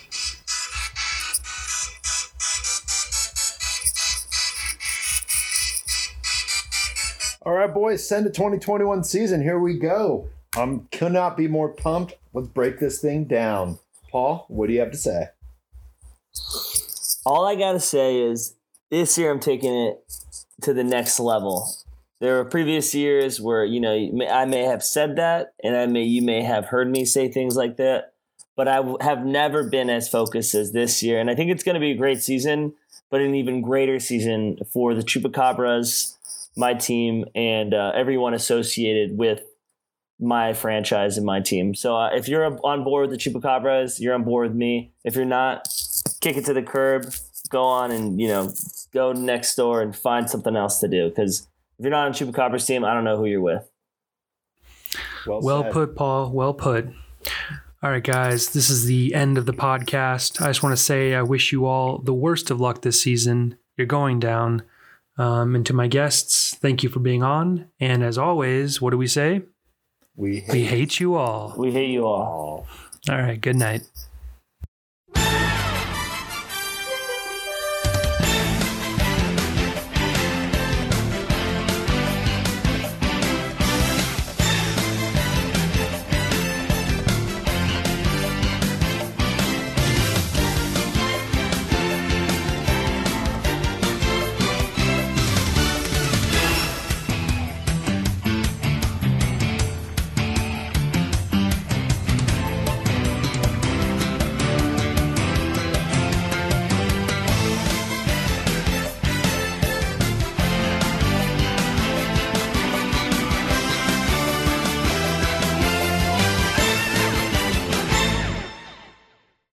All 7.46 7.52
right, 7.52 7.72
boys, 7.72 8.06
send 8.08 8.26
it 8.26 8.32
2021 8.32 9.04
season. 9.04 9.42
Here 9.42 9.58
we 9.58 9.78
go. 9.78 10.28
I 10.56 10.62
um, 10.62 10.88
could 10.90 11.12
not 11.12 11.36
be 11.36 11.46
more 11.46 11.68
pumped. 11.68 12.14
Let's 12.32 12.48
break 12.48 12.78
this 12.78 13.02
thing 13.02 13.24
down. 13.24 13.78
Paul, 14.10 14.46
what 14.48 14.68
do 14.68 14.72
you 14.72 14.80
have 14.80 14.92
to 14.92 14.96
say? 14.96 15.28
All 17.26 17.46
I 17.46 17.54
got 17.54 17.72
to 17.72 17.80
say 17.80 18.18
is 18.18 18.54
this 18.90 19.18
year 19.18 19.30
I'm 19.30 19.40
taking 19.40 19.74
it 19.74 20.02
to 20.62 20.72
the 20.72 20.84
next 20.84 21.20
level. 21.20 21.68
There 22.18 22.36
were 22.36 22.46
previous 22.46 22.94
years 22.94 23.42
where 23.42 23.64
you 23.64 23.78
know 23.78 23.92
I 24.30 24.46
may 24.46 24.62
have 24.62 24.82
said 24.82 25.16
that, 25.16 25.52
and 25.62 25.76
I 25.76 25.84
may 25.84 26.04
you 26.04 26.22
may 26.22 26.42
have 26.42 26.66
heard 26.66 26.90
me 26.90 27.04
say 27.04 27.28
things 27.28 27.56
like 27.56 27.76
that, 27.76 28.14
but 28.56 28.68
I 28.68 28.80
have 29.02 29.26
never 29.26 29.68
been 29.68 29.90
as 29.90 30.08
focused 30.08 30.54
as 30.54 30.72
this 30.72 31.02
year, 31.02 31.20
and 31.20 31.28
I 31.28 31.34
think 31.34 31.50
it's 31.50 31.64
going 31.64 31.74
to 31.74 31.80
be 31.80 31.90
a 31.90 31.96
great 31.96 32.22
season, 32.22 32.72
but 33.10 33.20
an 33.20 33.34
even 33.34 33.60
greater 33.60 34.00
season 34.00 34.56
for 34.72 34.94
the 34.94 35.02
Chupacabras, 35.02 36.14
my 36.56 36.74
team, 36.74 37.24
and 37.34 37.74
uh, 37.74 37.92
everyone 37.94 38.34
associated 38.34 39.16
with 39.16 39.42
my 40.20 40.52
franchise 40.52 41.16
and 41.16 41.26
my 41.26 41.40
team. 41.40 41.74
So 41.74 41.96
uh, 41.96 42.10
if 42.14 42.28
you're 42.28 42.44
on 42.64 42.84
board 42.84 43.10
with 43.10 43.18
the 43.18 43.30
Chupacabras, 43.30 44.00
you're 44.00 44.14
on 44.14 44.24
board 44.24 44.48
with 44.48 44.56
me. 44.56 44.92
If 45.04 45.16
you're 45.16 45.24
not, 45.24 45.68
kick 46.20 46.36
it 46.36 46.44
to 46.46 46.54
the 46.54 46.62
curb. 46.62 47.12
Go 47.50 47.62
on 47.62 47.90
and 47.90 48.20
you 48.20 48.28
know 48.28 48.52
go 48.92 49.12
next 49.12 49.54
door 49.56 49.82
and 49.82 49.94
find 49.94 50.30
something 50.30 50.56
else 50.56 50.78
to 50.80 50.88
do. 50.88 51.08
Because 51.08 51.46
if 51.78 51.82
you're 51.82 51.90
not 51.90 52.06
on 52.06 52.12
Chupacabras 52.12 52.66
team, 52.66 52.84
I 52.84 52.94
don't 52.94 53.04
know 53.04 53.16
who 53.16 53.26
you're 53.26 53.40
with. 53.40 53.68
Well, 55.26 55.40
well 55.40 55.64
put, 55.64 55.96
Paul. 55.96 56.30
Well 56.30 56.54
put. 56.54 56.88
All 57.82 57.90
right, 57.90 58.02
guys, 58.02 58.50
this 58.50 58.70
is 58.70 58.86
the 58.86 59.14
end 59.14 59.36
of 59.36 59.44
the 59.44 59.52
podcast. 59.52 60.40
I 60.40 60.46
just 60.46 60.62
want 60.62 60.74
to 60.74 60.82
say 60.82 61.14
I 61.14 61.22
wish 61.22 61.52
you 61.52 61.66
all 61.66 61.98
the 61.98 62.14
worst 62.14 62.50
of 62.50 62.60
luck 62.60 62.80
this 62.80 63.02
season. 63.02 63.56
You're 63.76 63.86
going 63.86 64.20
down. 64.20 64.62
Um, 65.16 65.54
and 65.54 65.64
to 65.66 65.72
my 65.72 65.86
guests, 65.86 66.54
thank 66.54 66.82
you 66.82 66.88
for 66.88 67.00
being 67.00 67.22
on. 67.22 67.68
And 67.78 68.02
as 68.02 68.18
always, 68.18 68.82
what 68.82 68.90
do 68.90 68.98
we 68.98 69.06
say? 69.06 69.42
We 70.16 70.40
hate, 70.40 70.52
we 70.52 70.64
hate 70.64 71.00
you 71.00 71.14
all. 71.14 71.54
We 71.56 71.72
hate 71.72 71.90
you 71.90 72.06
all. 72.06 72.66
All 73.08 73.16
right. 73.16 73.40
Good 73.40 73.56
night. 73.56 73.82